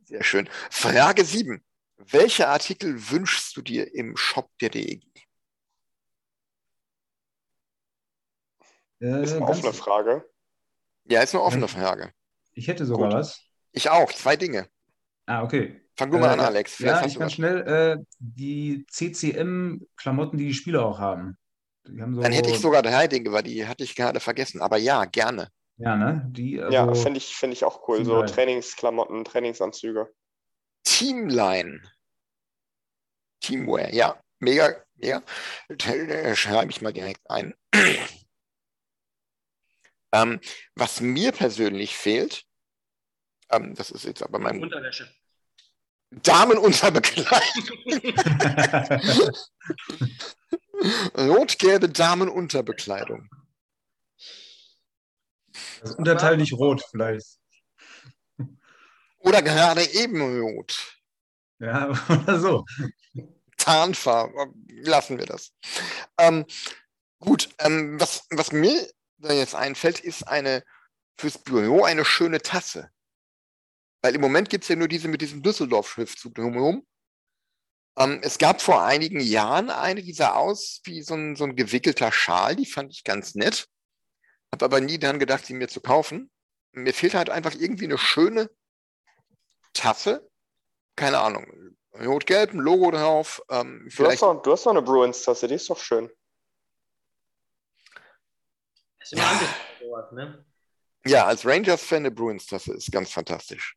[0.04, 0.48] Sehr schön.
[0.70, 1.62] Frage 7.
[1.96, 5.02] Welche Artikel wünschst du dir im Shop der DEG?
[9.00, 10.24] Äh, Ist eine offene Frage.
[11.04, 11.68] Ja, ist eine offene Ja.
[11.68, 12.12] Frage.
[12.52, 13.18] Ich hätte sogar Gut.
[13.18, 13.40] was.
[13.72, 14.12] Ich auch.
[14.12, 14.68] Zwei Dinge.
[15.26, 15.80] Ah, okay.
[15.96, 16.74] Fang du mal Äh, an, Alex.
[16.76, 17.32] Vielleicht Ja, ich kann was.
[17.32, 21.36] schnell äh, die CCM-Klamotten, die die Spieler auch haben.
[21.86, 24.62] Die haben so, Dann hätte ich sogar drei Dinge, weil die hatte ich gerade vergessen.
[24.62, 25.50] Aber ja, gerne.
[25.76, 26.24] Ja, ne?
[26.30, 27.98] Die, also, Ja, finde ich, find ich auch cool.
[27.98, 28.32] So Teamline.
[28.32, 30.12] Trainingsklamotten, Trainingsanzüge.
[30.84, 31.82] Teamline.
[33.40, 34.18] Teamwear, ja.
[34.38, 35.22] Mega, mega.
[36.34, 37.54] Schreibe ich mal direkt ein.
[40.12, 40.40] ähm,
[40.74, 42.44] was mir persönlich fehlt,
[43.50, 45.10] ähm, das ist jetzt aber mein Unterwäsche.
[46.10, 47.78] Damenunterbekleidung.
[51.16, 53.28] Rot-gelbe Damenunterbekleidung.
[55.80, 57.38] das Unterteil nicht rot, vielleicht.
[59.18, 61.00] Oder gerade eben rot.
[61.58, 62.64] Ja, oder so.
[63.56, 64.52] Tarnfarbe.
[64.68, 65.52] Lassen wir das.
[66.18, 66.44] Ähm,
[67.20, 68.86] gut, ähm, was, was mir
[69.18, 70.62] da jetzt einfällt, ist eine
[71.18, 72.90] fürs Büro eine schöne Tasse.
[74.02, 76.86] Weil im Moment gibt es ja nur diese mit diesem Düsseldorf-Schriftzug drumherum.
[77.96, 81.56] Ähm, es gab vor einigen Jahren eine, die sah aus wie so ein, so ein
[81.56, 83.68] gewickelter Schal, die fand ich ganz nett.
[84.52, 86.30] Habe aber nie daran gedacht, sie mir zu kaufen.
[86.72, 88.50] Mir fehlt halt einfach irgendwie eine schöne
[89.72, 90.28] Tasse.
[90.96, 91.76] Keine Ahnung.
[91.94, 93.42] Rot-Gelb, ein Logo drauf.
[93.50, 96.10] Ähm, Du hast, noch, du hast noch eine Bruins-Tasse, die ist doch schön.
[99.00, 99.40] ist immer
[99.80, 100.44] sowas, ne?
[101.06, 103.76] ja, als Rangers-Fan eine Bruins-Tasse ist ganz fantastisch.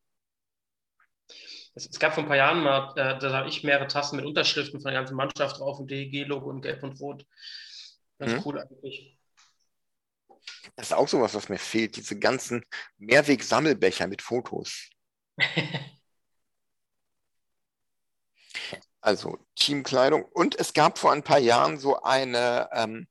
[1.78, 4.26] Es, es gab vor ein paar Jahren mal, äh, da habe ich mehrere Tassen mit
[4.26, 7.26] Unterschriften von der ganzen Mannschaft drauf und DEG-Logo und Gelb und Rot.
[8.18, 8.42] Ganz Mhm.
[8.46, 9.18] cool eigentlich.
[10.76, 11.96] Das ist auch sowas, was mir fehlt.
[11.98, 12.64] Diese ganzen
[12.98, 14.90] Mehrweg-Sammelbecher mit Fotos.
[19.02, 20.26] Also Teamkleidung.
[20.26, 23.08] Und es gab vor ein paar Jahren so eine ähm,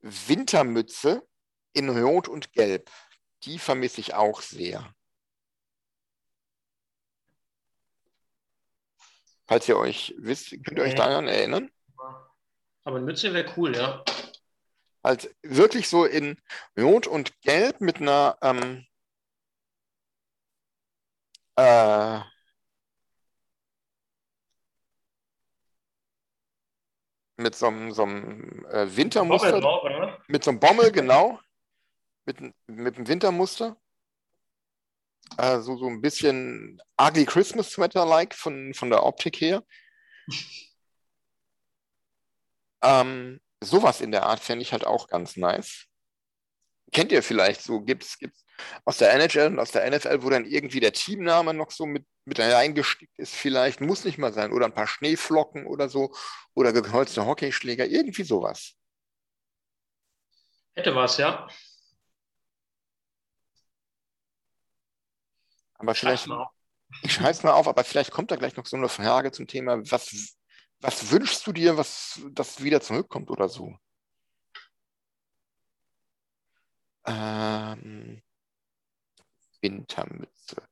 [0.00, 1.26] Wintermütze
[1.72, 2.90] in Rot und Gelb.
[3.44, 4.94] Die vermisse ich auch sehr.
[9.52, 10.96] Falls ihr euch wisst, könnt ihr euch Nee.
[10.96, 11.70] daran erinnern?
[12.84, 14.02] Aber eine Mütze wäre cool, ja.
[15.04, 16.40] Halt wirklich so in
[16.78, 18.86] Rot und Gelb mit einer ähm,
[21.56, 22.20] äh,
[27.36, 30.18] mit so einem, so einem äh, Wintermuster, Bommel drauf, oder?
[30.28, 31.38] mit so einem Bommel, genau,
[32.24, 33.76] mit, mit einem Wintermuster.
[35.38, 39.62] Äh, so, so ein bisschen Ugly Christmas Sweater-like von, von der Optik her.
[42.84, 45.86] Ähm, sowas in der Art fände ich halt auch ganz nice.
[46.90, 48.44] Kennt ihr vielleicht so, gibt's, gibt's
[48.84, 52.04] aus der NHL und aus der NFL, wo dann irgendwie der Teamname noch so mit,
[52.24, 56.12] mit reingestickt ist, vielleicht, muss nicht mal sein, oder ein paar Schneeflocken oder so,
[56.54, 58.74] oder gekreuzte Hockeyschläger, irgendwie sowas.
[60.74, 61.48] Hätte was, ja.
[65.82, 66.28] Aber vielleicht,
[67.02, 69.46] ich schreibe es mal auf, aber vielleicht kommt da gleich noch so eine Frage zum
[69.48, 70.36] Thema, was,
[70.80, 73.76] was wünschst du dir, was das wieder zurückkommt oder so?
[77.06, 78.22] Ähm,
[79.62, 80.62] Wintermütze.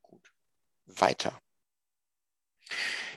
[0.00, 0.32] Gut.
[0.86, 1.40] Weiter.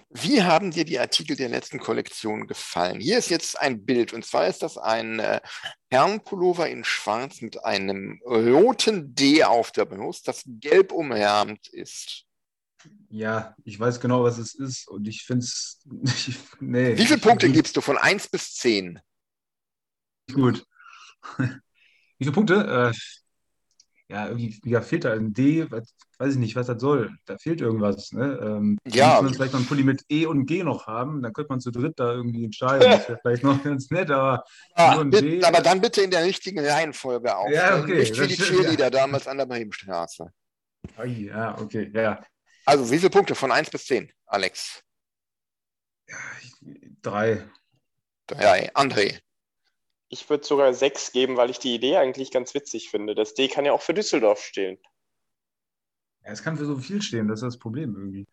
[0.09, 3.01] Wie haben dir die Artikel der letzten Kollektion gefallen?
[3.01, 5.41] Hier ist jetzt ein Bild, und zwar ist das ein äh,
[5.89, 12.23] Herrenpullover in Schwarz mit einem roten D auf der Brust, das gelb umrahmt ist.
[13.09, 15.81] Ja, ich weiß genau, was es ist und ich finde es.
[16.59, 18.99] Nee, Wie viele Punkte gibst du von 1 bis 10?
[20.27, 20.65] nicht gut?
[21.37, 22.93] Wie viele Punkte?
[22.93, 22.97] Äh,
[24.07, 27.11] ja, irgendwie ja, fehlt da ein D, was, weiß ich nicht, was das soll.
[27.25, 28.11] Da fehlt irgendwas.
[28.11, 28.39] Ne?
[28.41, 29.07] Ähm, Ja.
[29.07, 31.59] Müsste man vielleicht noch einen Pulli mit E und G noch haben, dann könnte man
[31.59, 32.89] zu dritt da irgendwie entscheiden.
[32.89, 34.43] Das wäre vielleicht noch ganz nett, aber
[34.75, 37.83] Ah, bitte, aber dann bitte in der richtigen Reihenfolge aufstellen.
[37.83, 38.55] okay, Nicht wie die stimmt, ja.
[38.63, 40.27] Cheerleader damals an der Bremenstraße.
[41.05, 42.23] Ja, okay, ja.
[42.65, 44.81] Also wie viele Punkte von 1 bis 10, Alex?
[47.01, 47.43] Drei.
[48.27, 48.71] Drei.
[48.75, 49.19] André.
[50.15, 53.15] Ich würde sogar sechs geben, weil ich die Idee eigentlich ganz witzig finde.
[53.15, 54.79] Das D kann ja auch für Düsseldorf stehen.
[56.23, 58.25] Ja, es kann für so viel stehen, das ist das Problem irgendwie.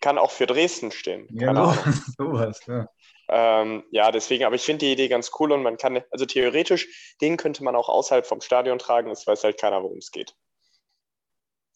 [0.00, 1.28] Kann auch für Dresden stehen.
[1.30, 1.76] Ja, Ahnung.
[2.16, 2.88] sowas, ja.
[3.28, 7.14] Ähm, ja, deswegen, aber ich finde die Idee ganz cool und man kann, also theoretisch,
[7.20, 10.34] den könnte man auch außerhalb vom Stadion tragen, es weiß halt keiner, worum es geht.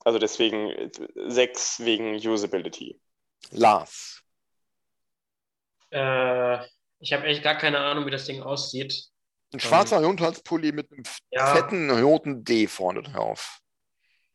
[0.02, 0.90] Also deswegen
[1.28, 2.98] sechs wegen Usability.
[3.50, 4.22] Lars.
[5.90, 6.64] Äh,
[7.00, 9.11] ich habe echt gar keine Ahnung, wie das Ding aussieht.
[9.52, 11.54] Ein schwarzer Rundholzpulli mit einem Ja.
[11.54, 13.60] fetten roten D vorne drauf.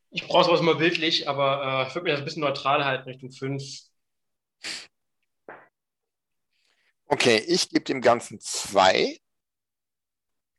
[0.09, 3.09] Ich brauche sowas mal bildlich, aber äh, ich würde mir das ein bisschen neutral halten,
[3.09, 3.63] Richtung 5.
[7.07, 9.17] Okay, ich gebe dem Ganzen zwei.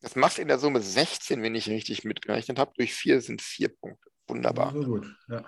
[0.01, 2.73] Das macht in der Summe 16, wenn ich richtig mitgerechnet habe.
[2.77, 4.11] Durch vier sind vier Punkte.
[4.27, 4.73] Wunderbar.
[4.73, 5.45] So gut, ja.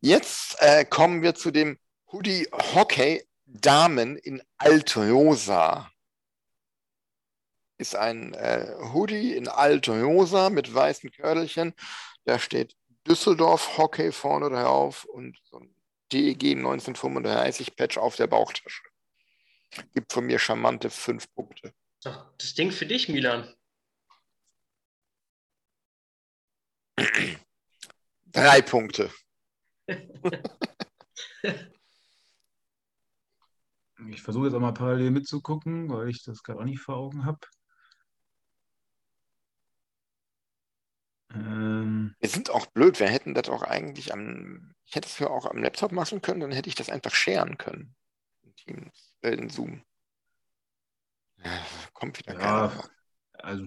[0.00, 1.78] Jetzt äh, kommen wir zu dem
[2.12, 5.90] Hoodie Hockey Damen in Altrosa.
[7.78, 11.74] Ist ein äh, Hoodie in Altrosa mit weißen Kördelchen.
[12.24, 12.76] Da steht
[13.06, 15.74] Düsseldorf Hockey vorne drauf und so ein
[16.12, 18.82] DEG 1935 Patch auf der Bauchtasche.
[19.94, 21.72] Gibt von mir charmante fünf Punkte.
[22.04, 23.54] Ach, Das Ding für dich, Milan.
[28.26, 29.10] Drei Punkte.
[34.10, 37.24] Ich versuche jetzt auch mal parallel mitzugucken, weil ich das gerade auch nicht vor Augen
[37.24, 37.40] habe.
[41.30, 43.00] Ähm, Wir sind auch blöd.
[43.00, 46.40] Wir hätten das auch eigentlich am, ich hätte es ja auch am Laptop machen können,
[46.40, 47.94] dann hätte ich das einfach sharen können.
[48.42, 49.84] In Teams, äh, in Zoom.
[51.44, 52.68] Ja, kommt wieder Ja.
[52.68, 52.90] keiner.
[53.34, 53.64] also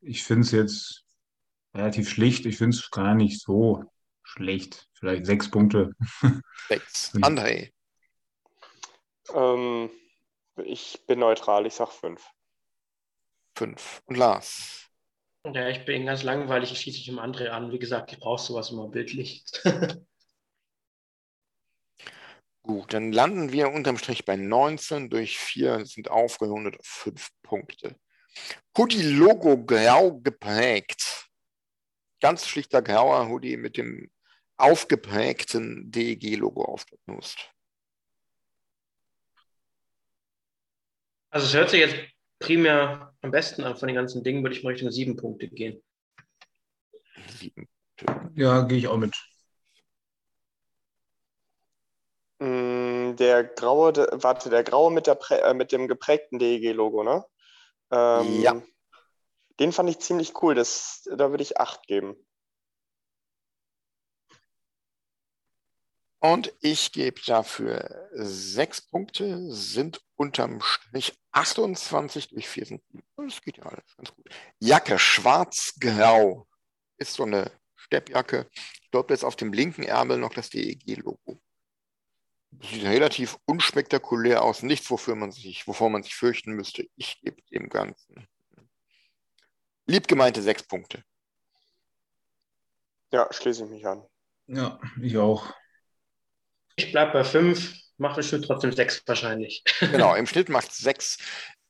[0.00, 1.04] ich finde es jetzt
[1.74, 2.46] relativ schlicht.
[2.46, 3.84] Ich finde es gar nicht so
[4.22, 4.88] schlecht.
[4.94, 5.92] Vielleicht sechs Punkte.
[6.68, 7.14] Sechs.
[7.14, 7.72] André.
[9.32, 9.90] Ähm,
[10.56, 12.28] ich bin neutral, ich sag fünf.
[13.54, 14.02] Fünf.
[14.06, 14.87] Und Lars.
[15.44, 17.72] Ja, ich bin ganz langweilig, ich schließe mich im André an.
[17.72, 19.44] Wie gesagt, ich brauche sowas immer bildlich.
[22.62, 27.96] Gut, dann landen wir unterm Strich bei 19 durch 4 sind aufgerundet auf 5 Punkte.
[28.76, 31.30] Hoodie-Logo grau geprägt.
[32.20, 34.10] Ganz schlichter grauer Hoodie mit dem
[34.58, 37.50] aufgeprägten DEG-Logo auf der Brust.
[41.30, 41.96] Also es hört sich jetzt
[42.38, 45.82] primär am besten von den ganzen Dingen, würde ich mal Richtung sieben Punkte gehen.
[47.38, 47.68] Sieben.
[48.34, 49.16] Ja, gehe ich auch mit.
[52.38, 57.24] Mm, Der graue, warte, der graue mit, der äh, mit dem geprägten DEG-Logo, ne?
[57.90, 58.62] Ähm, Ja.
[59.58, 60.54] Den fand ich ziemlich cool.
[60.54, 62.14] Das, da würde ich acht geben.
[66.20, 72.82] Und ich gebe dafür 6 Punkte, sind unterm Strich 28 durch 4 sind.
[73.16, 74.28] Das geht ja alles ganz gut.
[74.58, 76.46] Jacke schwarz-grau.
[76.96, 78.48] Ist so eine Steppjacke.
[78.82, 81.40] Ich glaube, jetzt auf dem linken Ärmel noch das DEG-Logo.
[82.62, 84.62] Sieht relativ unspektakulär aus.
[84.62, 86.88] Nichts, wofür man sich, wovor man sich fürchten müsste.
[86.96, 88.26] Ich gebe dem Ganzen
[89.88, 91.02] lieb gemeinte 6 Punkte.
[93.10, 94.04] Ja, schließe ich mich an.
[94.46, 95.52] Ja, ich auch.
[96.78, 99.64] Ich bleibe bei fünf, mache ich trotzdem sechs wahrscheinlich.
[99.80, 101.18] Genau, im Schnitt macht 6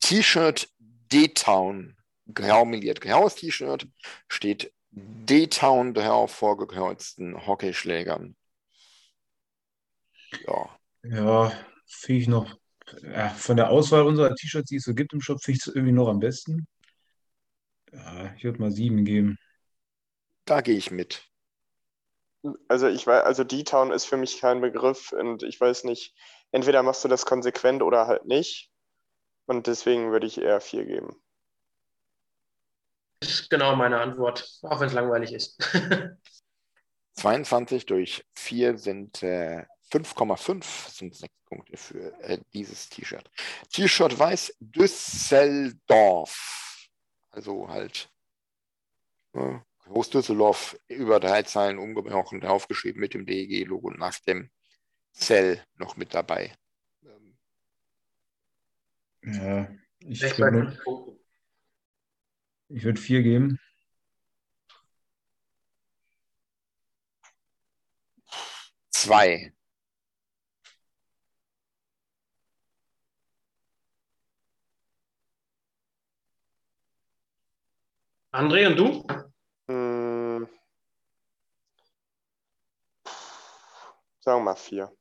[0.01, 1.97] T-Shirt D-Town.
[2.35, 3.01] Grau meliert.
[3.01, 3.87] Graues T-Shirt
[4.29, 8.37] steht D-Town drauf, vorgekreuzten Hockeyschlägern.
[10.47, 11.53] Ja, Ja,
[11.87, 12.59] finde ich noch.
[13.03, 15.75] Ja, von der Auswahl unserer T-Shirts, die es so gibt im Shop, finde ich es
[15.75, 16.67] irgendwie noch am besten.
[17.93, 19.37] Ja, ich würde mal sieben geben.
[20.47, 21.29] da gehe ich mit.
[22.69, 26.15] Also ich weiß, also D-Town ist für mich kein Begriff und ich weiß nicht,
[26.53, 28.71] entweder machst du das konsequent oder halt nicht.
[29.47, 31.17] Und deswegen würde ich eher vier geben.
[33.21, 35.59] Das ist genau meine Antwort, auch wenn es langweilig ist.
[37.15, 43.29] 22 durch 4 sind äh, 5,5 sind 6 Punkte für äh, dieses T-Shirt.
[43.73, 45.79] T-Shirt weiß Düsseldorf.
[47.31, 48.11] Also halt
[49.35, 49.59] äh,
[49.89, 54.51] Groß Düsseldorf über drei Zeilen umgebrochen, draufgeschrieben mit dem DEG-Logo nach dem
[55.13, 56.55] Zell noch mit dabei.
[57.03, 57.39] Ähm,
[59.23, 59.69] Ja,
[60.01, 60.77] ich bei würde
[62.69, 63.59] ich würd vier geben.
[68.91, 69.55] Zwei.
[78.31, 79.07] André und du?
[79.69, 80.49] Hm.
[84.21, 84.93] Sagen wir mal vier.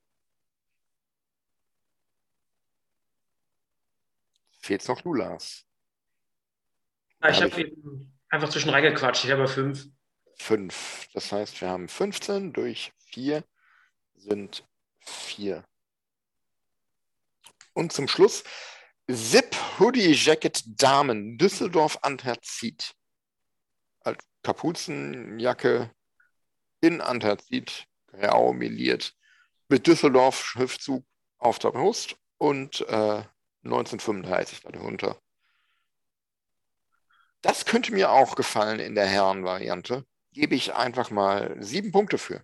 [4.60, 5.65] Fehlt noch du, Lars.
[7.19, 9.23] Ah, ich Hab habe eben einfach zwischen reingequatscht.
[9.23, 9.88] Ich habe fünf.
[10.39, 11.10] 5.
[11.14, 13.44] Das heißt, wir haben 15 durch 4
[14.15, 14.68] sind
[14.99, 15.64] 4.
[17.73, 18.44] Und zum Schluss
[19.10, 22.94] Zip Hoodie Jacket Damen Düsseldorf Anthrazit.
[22.94, 22.97] Als
[24.48, 25.91] Kapuzenjacke
[26.80, 29.14] in Anthrazit, grau meliert,
[29.68, 31.06] mit Düsseldorf Schriftzug
[31.38, 33.24] auf der Brust und äh,
[33.65, 35.19] 1935 darunter.
[37.41, 40.06] Das könnte mir auch gefallen in der Herrenvariante.
[40.32, 42.41] Gebe ich einfach mal sieben Punkte für.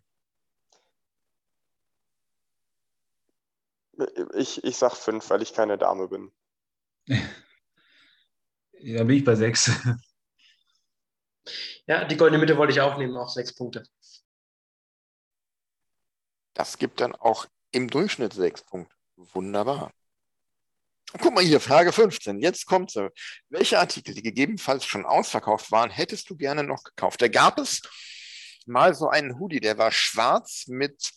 [4.36, 6.34] Ich, ich sag fünf, weil ich keine Dame bin.
[8.86, 9.72] Ja, bin ich bei sechs.
[11.88, 13.84] Ja, die goldene Mitte wollte ich auch nehmen, auch sechs Punkte.
[16.54, 18.96] Das gibt dann auch im Durchschnitt sechs Punkte.
[19.16, 19.92] Wunderbar.
[21.20, 22.40] Guck mal hier, Frage 15.
[22.40, 23.10] Jetzt kommt sie.
[23.50, 27.22] Welche Artikel, die gegebenenfalls schon ausverkauft waren, hättest du gerne noch gekauft?
[27.22, 27.82] Da gab es
[28.66, 31.12] mal so einen Hoodie, der war schwarz mit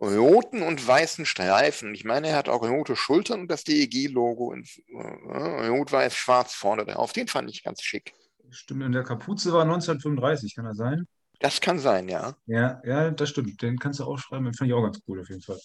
[0.00, 1.94] roten und weißen Streifen.
[1.94, 7.12] Ich meine, er hat auch rote Schultern und das DEG-Logo in äh, rot-weiß-schwarz vorne drauf.
[7.12, 8.12] Den fand ich ganz schick.
[8.52, 11.06] Stimmt, in der Kapuze war 1935, kann das sein?
[11.40, 12.36] Das kann sein, ja.
[12.46, 13.60] Ja, ja, das stimmt.
[13.62, 15.58] Den kannst du aufschreiben, den fand ich auch ganz cool auf jeden Fall.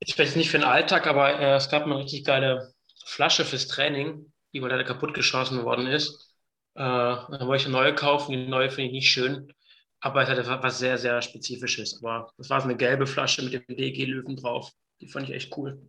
[0.00, 2.74] Ist vielleicht nicht für den Alltag, aber äh, es gab eine richtig geile
[3.06, 6.34] Flasche fürs Training, die mal leider kaputt geschossen worden ist.
[6.74, 8.32] Äh, dann wollte ich eine neue kaufen.
[8.32, 9.52] Die neue finde ich nicht schön,
[10.00, 12.02] aber es hatte was sehr, sehr Spezifisches.
[12.02, 14.72] Aber das war so eine gelbe Flasche mit dem DG-Löwen drauf.
[15.00, 15.80] Die fand ich echt cool.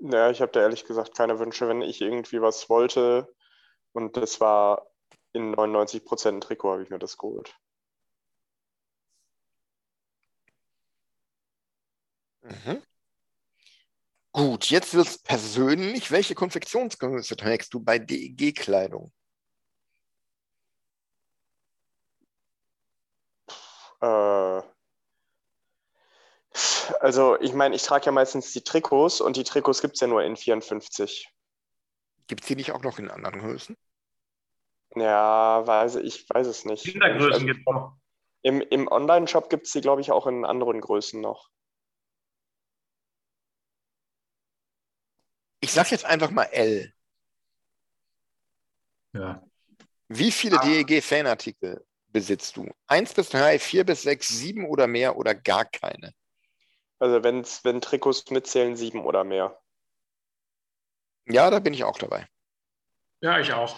[0.00, 3.28] Ja, ich habe da ehrlich gesagt keine Wünsche, wenn ich irgendwie was wollte
[3.92, 4.88] und das war
[5.34, 7.54] in 99% ein Trikot, habe ich mir das geholt.
[12.42, 12.80] Mhm.
[14.32, 16.12] Gut, jetzt wird es persönlich.
[16.12, 19.10] Welche Konfektionsgröße trägst du bei DEG-Kleidung?
[24.00, 24.62] Äh,
[27.00, 30.06] also, ich meine, ich trage ja meistens die Trikots und die Trikots gibt es ja
[30.06, 31.28] nur in 54.
[32.26, 33.76] Gibt es die nicht auch noch in anderen Größen?
[34.94, 36.84] Ja, weiß, ich weiß es nicht.
[36.84, 37.96] Kindergrößen Also, gibt es noch.
[38.42, 41.50] Im, im Online-Shop gibt es die, glaube ich, auch in anderen Größen noch.
[45.60, 46.92] Ich sag jetzt einfach mal L.
[49.12, 49.42] Ja.
[50.08, 52.70] Wie viele DEG-Fanartikel besitzt du?
[52.86, 56.14] Eins bis drei, vier bis sechs, sieben oder mehr oder gar keine?
[56.98, 59.60] Also, wenn's, wenn Trikots mitzählen, sieben oder mehr.
[61.26, 62.28] Ja, da bin ich auch dabei.
[63.20, 63.76] Ja, ich auch.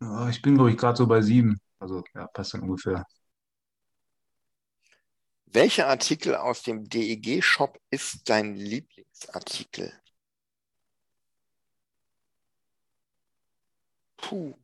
[0.00, 1.60] Ja, ich bin, glaube ich, gerade so bei sieben.
[1.78, 3.04] Also, ja, passt dann ungefähr.
[5.46, 9.92] Welcher Artikel aus dem DEG-Shop ist dein Lieblingsartikel?
[14.18, 14.54] Puh.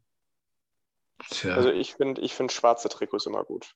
[1.31, 1.57] Tja.
[1.57, 3.75] Also, ich finde ich find schwarze Trikots immer gut.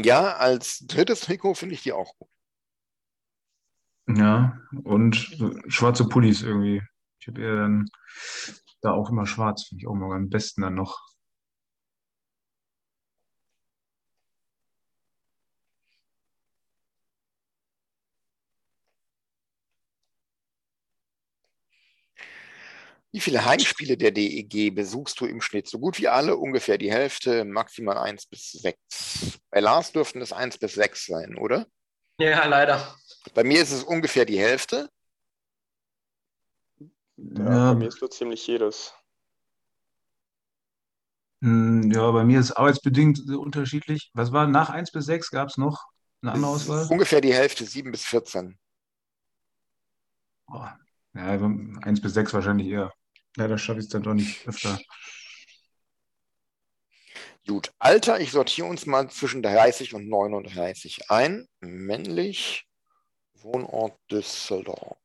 [0.00, 2.28] Ja, als drittes Trikot finde ich die auch gut.
[4.08, 5.16] Ja, und
[5.68, 6.82] schwarze Pullis irgendwie.
[7.20, 7.88] Ich habe eher dann
[8.80, 11.11] da auch immer schwarz, finde ich auch immer am besten dann noch.
[23.12, 25.68] Wie viele Heimspiele der DEG besuchst du im Schnitt?
[25.68, 29.38] So gut wie alle, ungefähr die Hälfte, maximal eins bis sechs.
[29.50, 31.66] Bei Lars dürften es eins bis sechs sein, oder?
[32.18, 32.96] Ja, leider.
[33.34, 34.88] Bei mir ist es ungefähr die Hälfte.
[37.36, 38.92] Ja, Ja, bei mir ist so ziemlich jedes.
[41.42, 44.10] hm, ja, bei mir ist es arbeitsbedingt unterschiedlich.
[44.14, 45.30] Was war nach 1 bis 6?
[45.30, 45.84] Gab es noch
[46.22, 46.88] eine andere Auswahl?
[46.90, 48.58] Ungefähr die Hälfte, sieben bis 14.
[50.48, 50.68] Oh,
[51.14, 51.38] ja,
[51.82, 52.92] 1 bis 6 wahrscheinlich eher.
[53.36, 54.78] Leider schaffe ich es dann doch nicht öfter.
[57.46, 61.48] Gut, Alter, ich sortiere uns mal zwischen 30 und 39 ein.
[61.60, 62.68] Männlich,
[63.34, 64.98] Wohnort Düsseldorf.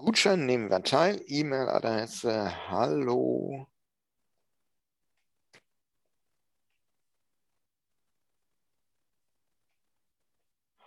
[0.00, 1.22] Gutschein nehmen wir teil.
[1.26, 3.66] E-Mail-Adresse hallo.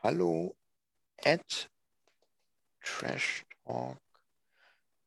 [0.02, 0.56] Hallo
[1.24, 1.70] at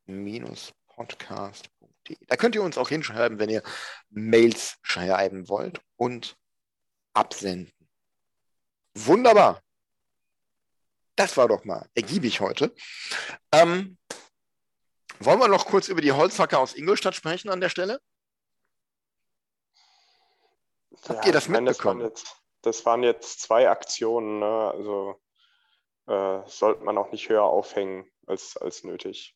[0.07, 2.17] trashtalk-podcast.de.
[2.27, 3.63] Da könnt ihr uns auch hinschreiben, wenn ihr
[4.11, 6.37] Mails schreiben wollt und
[7.13, 7.73] absenden.
[8.95, 9.63] Wunderbar.
[11.17, 12.75] Das war doch mal ergiebig heute.
[13.53, 13.99] Ähm,
[15.19, 18.01] wollen wir noch kurz über die Holzhacker aus Ingolstadt sprechen an der Stelle?
[21.09, 22.01] Habt ihr das ich meine, mitbekommen?
[22.01, 24.71] waren jetzt, das waren jetzt zwei Aktionen, ne?
[24.73, 25.21] Also
[26.07, 29.36] äh, sollte man auch nicht höher aufhängen als, als nötig.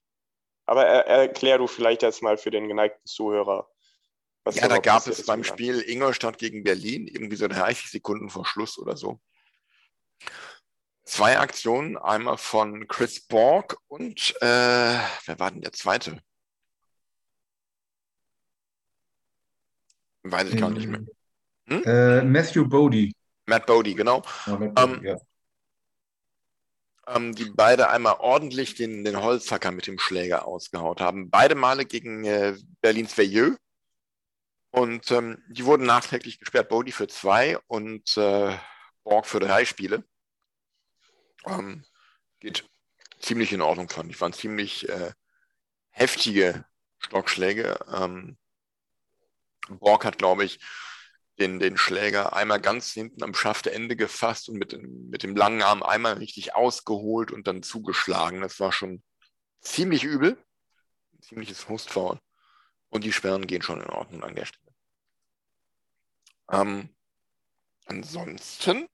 [0.70, 3.68] Aber er, erklär du vielleicht jetzt mal für den geneigten Zuhörer.
[4.44, 5.42] was Ja, da gab es beim.
[5.42, 9.20] Spiel Ingolstadt gegen Berlin irgendwie so 30 Sekunden vor Schluss oder so.
[11.02, 14.44] Zwei Aktionen, einmal von Chris Borg und äh,
[15.24, 16.22] wer war denn der zweite?
[20.22, 21.00] Weiß ich gar nicht mehr.
[21.66, 21.82] Hm?
[21.82, 23.12] Äh, Matthew Bodie.
[23.46, 24.22] Matt Bodie, genau.
[24.46, 25.16] Ja, Matt Ähm, Bodie, ja.
[27.14, 31.30] Ähm, die beide einmal ordentlich den, den Holzhacker mit dem Schläger ausgehaut haben.
[31.30, 33.56] Beide Male gegen äh, Berlins Veilleux.
[34.70, 36.68] Und ähm, die wurden nachträglich gesperrt.
[36.68, 38.56] Bodie für zwei und äh,
[39.02, 40.04] Borg für drei Spiele.
[41.44, 41.84] Ähm,
[42.38, 42.68] geht
[43.18, 44.20] ziemlich in Ordnung, fand ich.
[44.20, 45.12] Waren ziemlich äh,
[45.90, 46.64] heftige
[46.98, 47.78] Stockschläge.
[47.92, 48.38] Ähm,
[49.68, 50.60] Borg hat, glaube ich,
[51.40, 55.62] den, den Schläger einmal ganz hinten am Schaftende gefasst und mit, dem- mit dem langen
[55.62, 58.42] Arm einmal richtig ausgeholt und dann zugeschlagen.
[58.42, 59.02] Das war schon
[59.60, 60.36] ziemlich übel.
[61.14, 62.18] Ein ziemliches Hustfaul.
[62.90, 64.72] Und die Sperren gehen schon in Ordnung an der Stelle.
[66.50, 66.94] Ähm,
[67.86, 68.86] ansonsten,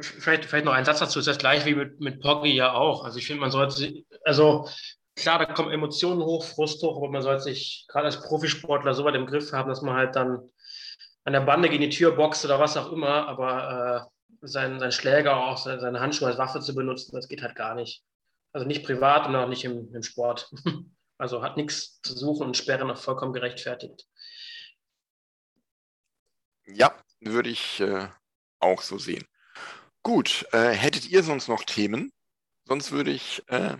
[0.00, 3.04] Vielleicht, vielleicht noch ein Satz dazu, ist das gleich wie mit, mit Poggi ja auch.
[3.04, 4.68] Also ich finde, man sollte also
[5.14, 9.04] klar, da kommen Emotionen hoch, Frust hoch, aber man sollte sich gerade als Profisportler so
[9.04, 10.50] weit im Griff haben, dass man halt dann
[11.24, 14.10] an der Bande gegen die Tür boxt oder was auch immer, aber
[14.40, 17.54] äh, sein, sein Schläger auch, seine, seine Handschuhe als Waffe zu benutzen, das geht halt
[17.54, 18.02] gar nicht.
[18.52, 20.50] Also nicht privat und auch nicht im, im Sport.
[21.16, 24.04] Also hat nichts zu suchen und Sperren auch vollkommen gerechtfertigt.
[26.66, 28.08] ja, würde ich äh,
[28.58, 29.24] auch so sehen.
[30.02, 32.12] Gut, äh, hättet ihr sonst noch Themen?
[32.64, 33.76] Sonst würde ich äh,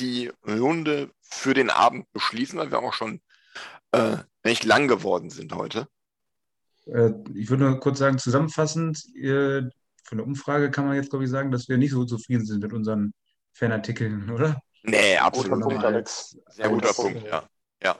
[0.00, 3.20] die Runde für den Abend beschließen, weil wir auch schon
[3.92, 5.88] äh, recht lang geworden sind heute.
[6.86, 9.62] Äh, ich würde nur kurz sagen, zusammenfassend, äh,
[10.04, 12.62] von der Umfrage kann man jetzt, glaube ich, sagen, dass wir nicht so zufrieden sind
[12.62, 13.12] mit unseren
[13.52, 14.60] Fanartikeln, oder?
[14.82, 15.62] Nee, Guter absolut.
[15.62, 16.38] Punkt, Alex.
[16.48, 17.48] Sehr guter Punkt, ja.
[17.82, 17.96] ja.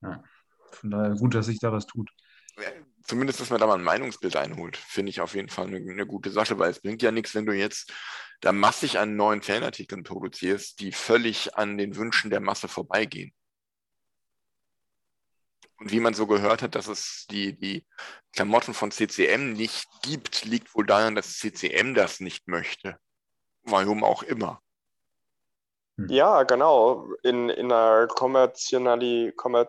[0.00, 0.22] Ja.
[0.70, 2.08] Von daher gut, dass sich da was tut.
[3.04, 6.06] Zumindest, dass man da mal ein Meinungsbild einholt, finde ich auf jeden Fall eine, eine
[6.06, 7.92] gute Sache, weil es bringt ja nichts, wenn du jetzt
[8.40, 13.32] da massig an neuen Fanartikeln produzierst, die völlig an den Wünschen der Masse vorbeigehen.
[15.78, 17.86] Und wie man so gehört hat, dass es die, die
[18.32, 22.98] Klamotten von CCM nicht gibt, liegt wohl daran, dass CCM das nicht möchte.
[23.62, 24.60] Warum auch immer.
[26.06, 27.08] Ja, genau.
[27.22, 29.68] In, in einer kommerziali, kommer,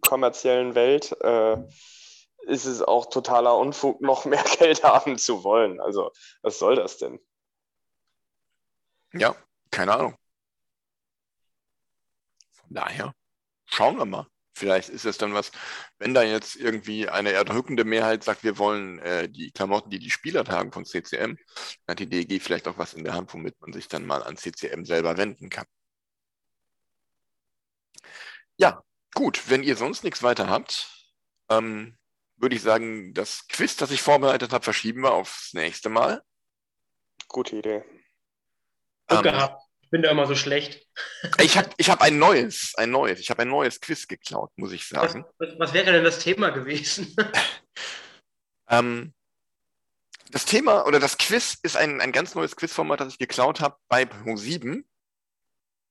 [0.00, 1.56] kommerziellen Welt äh,
[2.46, 5.80] ist es auch totaler Unfug, noch mehr Geld haben zu wollen.
[5.80, 6.12] Also,
[6.42, 7.20] was soll das denn?
[9.12, 9.34] Ja,
[9.70, 10.16] keine Ahnung.
[12.52, 13.14] Von daher,
[13.66, 14.26] schauen wir mal.
[14.54, 15.50] Vielleicht ist es dann was,
[15.98, 20.10] wenn da jetzt irgendwie eine erdrückende Mehrheit sagt, wir wollen äh, die Klamotten, die die
[20.10, 21.36] Spieler tragen von CCM,
[21.86, 24.22] dann hat die DEG vielleicht auch was in der Hand, womit man sich dann mal
[24.22, 25.66] an CCM selber wenden kann.
[28.56, 28.82] Ja,
[29.14, 30.88] gut, wenn ihr sonst nichts weiter habt,
[31.48, 31.98] ähm,
[32.36, 36.22] würde ich sagen, das Quiz, das ich vorbereitet habe, verschieben wir aufs nächste Mal.
[37.28, 37.84] Gute Idee.
[39.06, 39.61] Glück Ähm, gehabt.
[39.92, 40.86] Ich bin da immer so schlecht.
[41.38, 44.72] Ich habe ich hab ein neues, ein neues, ich habe ein neues Quiz geklaut, muss
[44.72, 45.26] ich sagen.
[45.36, 47.14] was, was wäre denn das Thema gewesen?
[48.70, 49.12] Ähm,
[50.30, 53.76] das Thema oder das Quiz ist ein, ein ganz neues Quizformat, das ich geklaut habe
[53.88, 54.84] bei Pro7.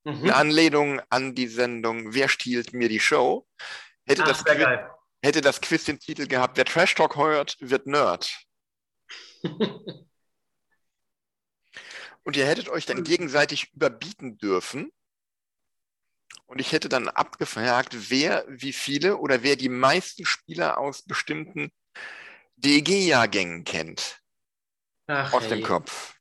[0.03, 0.25] Mhm.
[0.25, 3.45] In Anlehnung an die Sendung Wer stiehlt mir die Show?
[4.07, 4.79] Hätte, Ach, das, sehr Quiz,
[5.21, 8.35] hätte das Quiz den Titel gehabt, wer Trash Talk hört, wird Nerd.
[12.23, 14.91] Und ihr hättet euch dann gegenseitig überbieten dürfen.
[16.45, 21.71] Und ich hätte dann abgefragt, wer wie viele oder wer die meisten Spieler aus bestimmten
[22.57, 24.19] DEG-Jahrgängen kennt.
[25.07, 25.61] Ach, aus dem hey.
[25.61, 26.15] Kopf.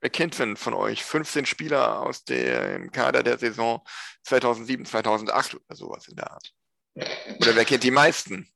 [0.00, 3.82] Wer kennt denn von euch 15 Spieler aus dem Kader der Saison
[4.24, 6.52] 2007, 2008 oder sowas in der Art?
[6.94, 8.48] Oder wer kennt die meisten?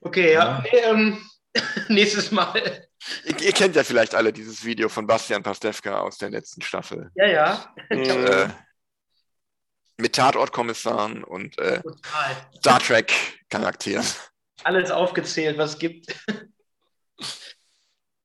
[0.00, 0.62] Okay, ja.
[0.62, 1.30] Nee, ähm,
[1.88, 2.87] nächstes Mal.
[3.24, 7.10] Ihr, ihr kennt ja vielleicht alle dieses Video von Bastian Pastewka aus der letzten Staffel.
[7.14, 7.74] Ja, ja.
[7.90, 8.48] Äh,
[9.96, 11.82] mit Tatortkommissaren und äh.
[12.56, 14.04] Star Trek-Charakteren.
[14.64, 16.14] Alles aufgezählt, was es gibt.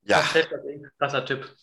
[0.06, 0.22] Ja,
[1.00, 1.56] Krasser Typ.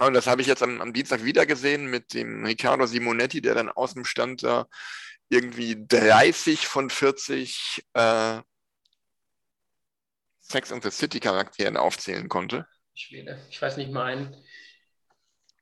[0.00, 3.54] und das habe ich jetzt am, am Dienstag wieder gesehen mit dem Riccardo Simonetti, der
[3.54, 4.66] dann aus dem Stand da
[5.28, 8.40] irgendwie 30 von 40 äh,
[10.50, 12.66] Sex and the City Charakteren aufzählen konnte.
[12.94, 13.40] Ich, wähle.
[13.48, 14.36] ich weiß nicht mal einen.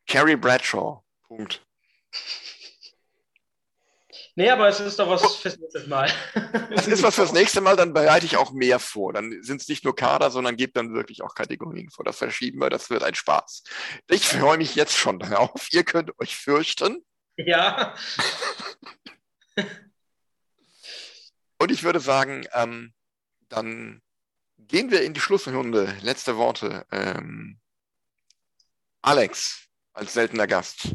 [0.06, 1.04] Carrie Bradshaw.
[1.26, 1.62] Punkt.
[4.34, 6.10] Nee, aber es ist doch was fürs nächste Mal.
[6.70, 9.12] Das ist was fürs nächste Mal, dann bereite ich auch mehr vor.
[9.12, 12.04] Dann sind es nicht nur Kader, sondern gebe dann wirklich auch Kategorien vor.
[12.04, 13.64] Das verschieben wir, das wird ein Spaß.
[14.08, 15.68] Ich freue mich jetzt schon darauf.
[15.72, 17.04] Ihr könnt euch fürchten.
[17.36, 17.94] Ja.
[21.58, 22.94] Und ich würde sagen, ähm,
[23.48, 24.00] dann
[24.58, 25.94] gehen wir in die Schlussrunde.
[26.02, 26.86] Letzte Worte.
[26.90, 27.58] Ähm,
[29.02, 30.94] Alex, als seltener Gast.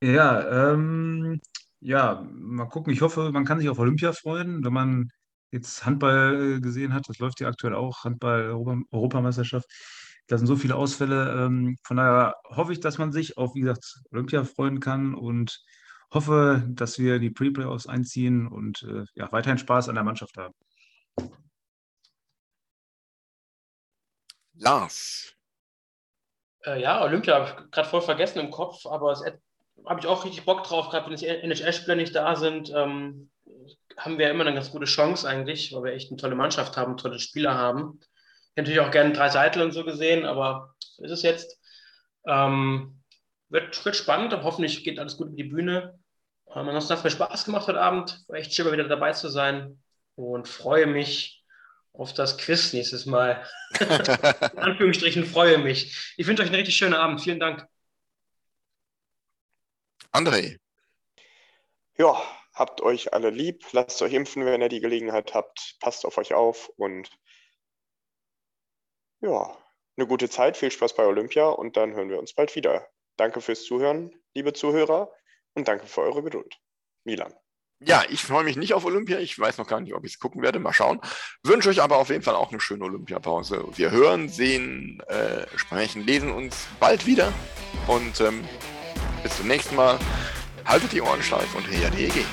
[0.00, 1.40] Ja, ähm,
[1.80, 2.92] ja, mal gucken.
[2.92, 5.10] Ich hoffe, man kann sich auf Olympia freuen, wenn man
[5.50, 7.08] jetzt Handball äh, gesehen hat.
[7.08, 9.66] Das läuft ja aktuell auch, Handball-Europameisterschaft.
[10.28, 11.44] Da sind so viele Ausfälle.
[11.46, 15.62] Ähm, von daher hoffe ich, dass man sich auf, wie gesagt, Olympia freuen kann und
[16.12, 20.54] hoffe, dass wir die Pre-Playoffs einziehen und äh, ja, weiterhin Spaß an der Mannschaft haben.
[24.58, 25.34] Lars.
[26.64, 29.22] Äh, ja, Olympia habe ich gerade voll vergessen im Kopf, aber es
[29.86, 33.30] habe ich auch richtig Bock drauf, gerade wenn die NHL-Spieler nicht da sind, ähm,
[33.96, 36.96] haben wir immer eine ganz gute Chance eigentlich, weil wir echt eine tolle Mannschaft haben,
[36.96, 37.98] tolle Spieler haben.
[38.00, 41.58] Ich hätte natürlich auch gerne drei Seitel und so gesehen, aber so ist es jetzt.
[42.26, 43.02] Ähm,
[43.48, 45.98] wird, wird spannend, aber hoffentlich geht alles gut über die Bühne.
[46.48, 48.24] Ähm, ansonsten hat es mir Spaß gemacht heute Abend.
[48.28, 49.82] War echt schön, mal wieder dabei zu sein
[50.16, 51.37] und freue mich
[51.98, 53.44] auf das Quiz nächstes Mal.
[53.80, 56.14] In Anführungsstrichen freue mich.
[56.16, 57.20] Ich wünsche euch einen richtig schönen Abend.
[57.20, 57.66] Vielen Dank.
[60.12, 60.58] André.
[61.98, 62.22] Ja,
[62.54, 66.32] habt euch alle lieb, lasst euch impfen, wenn ihr die Gelegenheit habt, passt auf euch
[66.32, 67.10] auf und
[69.20, 69.58] ja,
[69.96, 72.88] eine gute Zeit, viel Spaß bei Olympia und dann hören wir uns bald wieder.
[73.16, 75.12] Danke fürs Zuhören, liebe Zuhörer,
[75.54, 76.56] und danke für eure Geduld.
[77.02, 77.34] Milan.
[77.80, 79.18] Ja, ich freue mich nicht auf Olympia.
[79.18, 80.58] Ich weiß noch gar nicht, ob ich es gucken werde.
[80.58, 81.00] Mal schauen.
[81.44, 83.64] Wünsche euch aber auf jeden Fall auch eine schöne Olympiapause.
[83.76, 87.32] Wir hören, sehen, äh, sprechen, lesen uns bald wieder.
[87.86, 88.44] Und ähm,
[89.22, 89.98] bis zum nächsten Mal.
[90.64, 92.24] Haltet die Ohren steif und her die EG.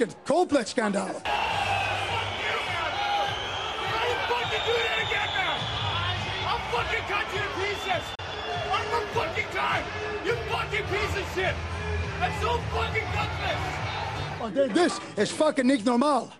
[0.00, 1.08] Fucking Coldplay-Skandal.
[4.28, 5.60] fucking do that again now!
[6.48, 8.04] I'll fucking cut you to pieces!
[8.70, 9.84] One more fucking time!
[10.24, 11.54] You fucking piece of shit!
[12.18, 13.60] That's so fucking gutless!
[14.40, 16.32] Oh, Und this is fucking normal.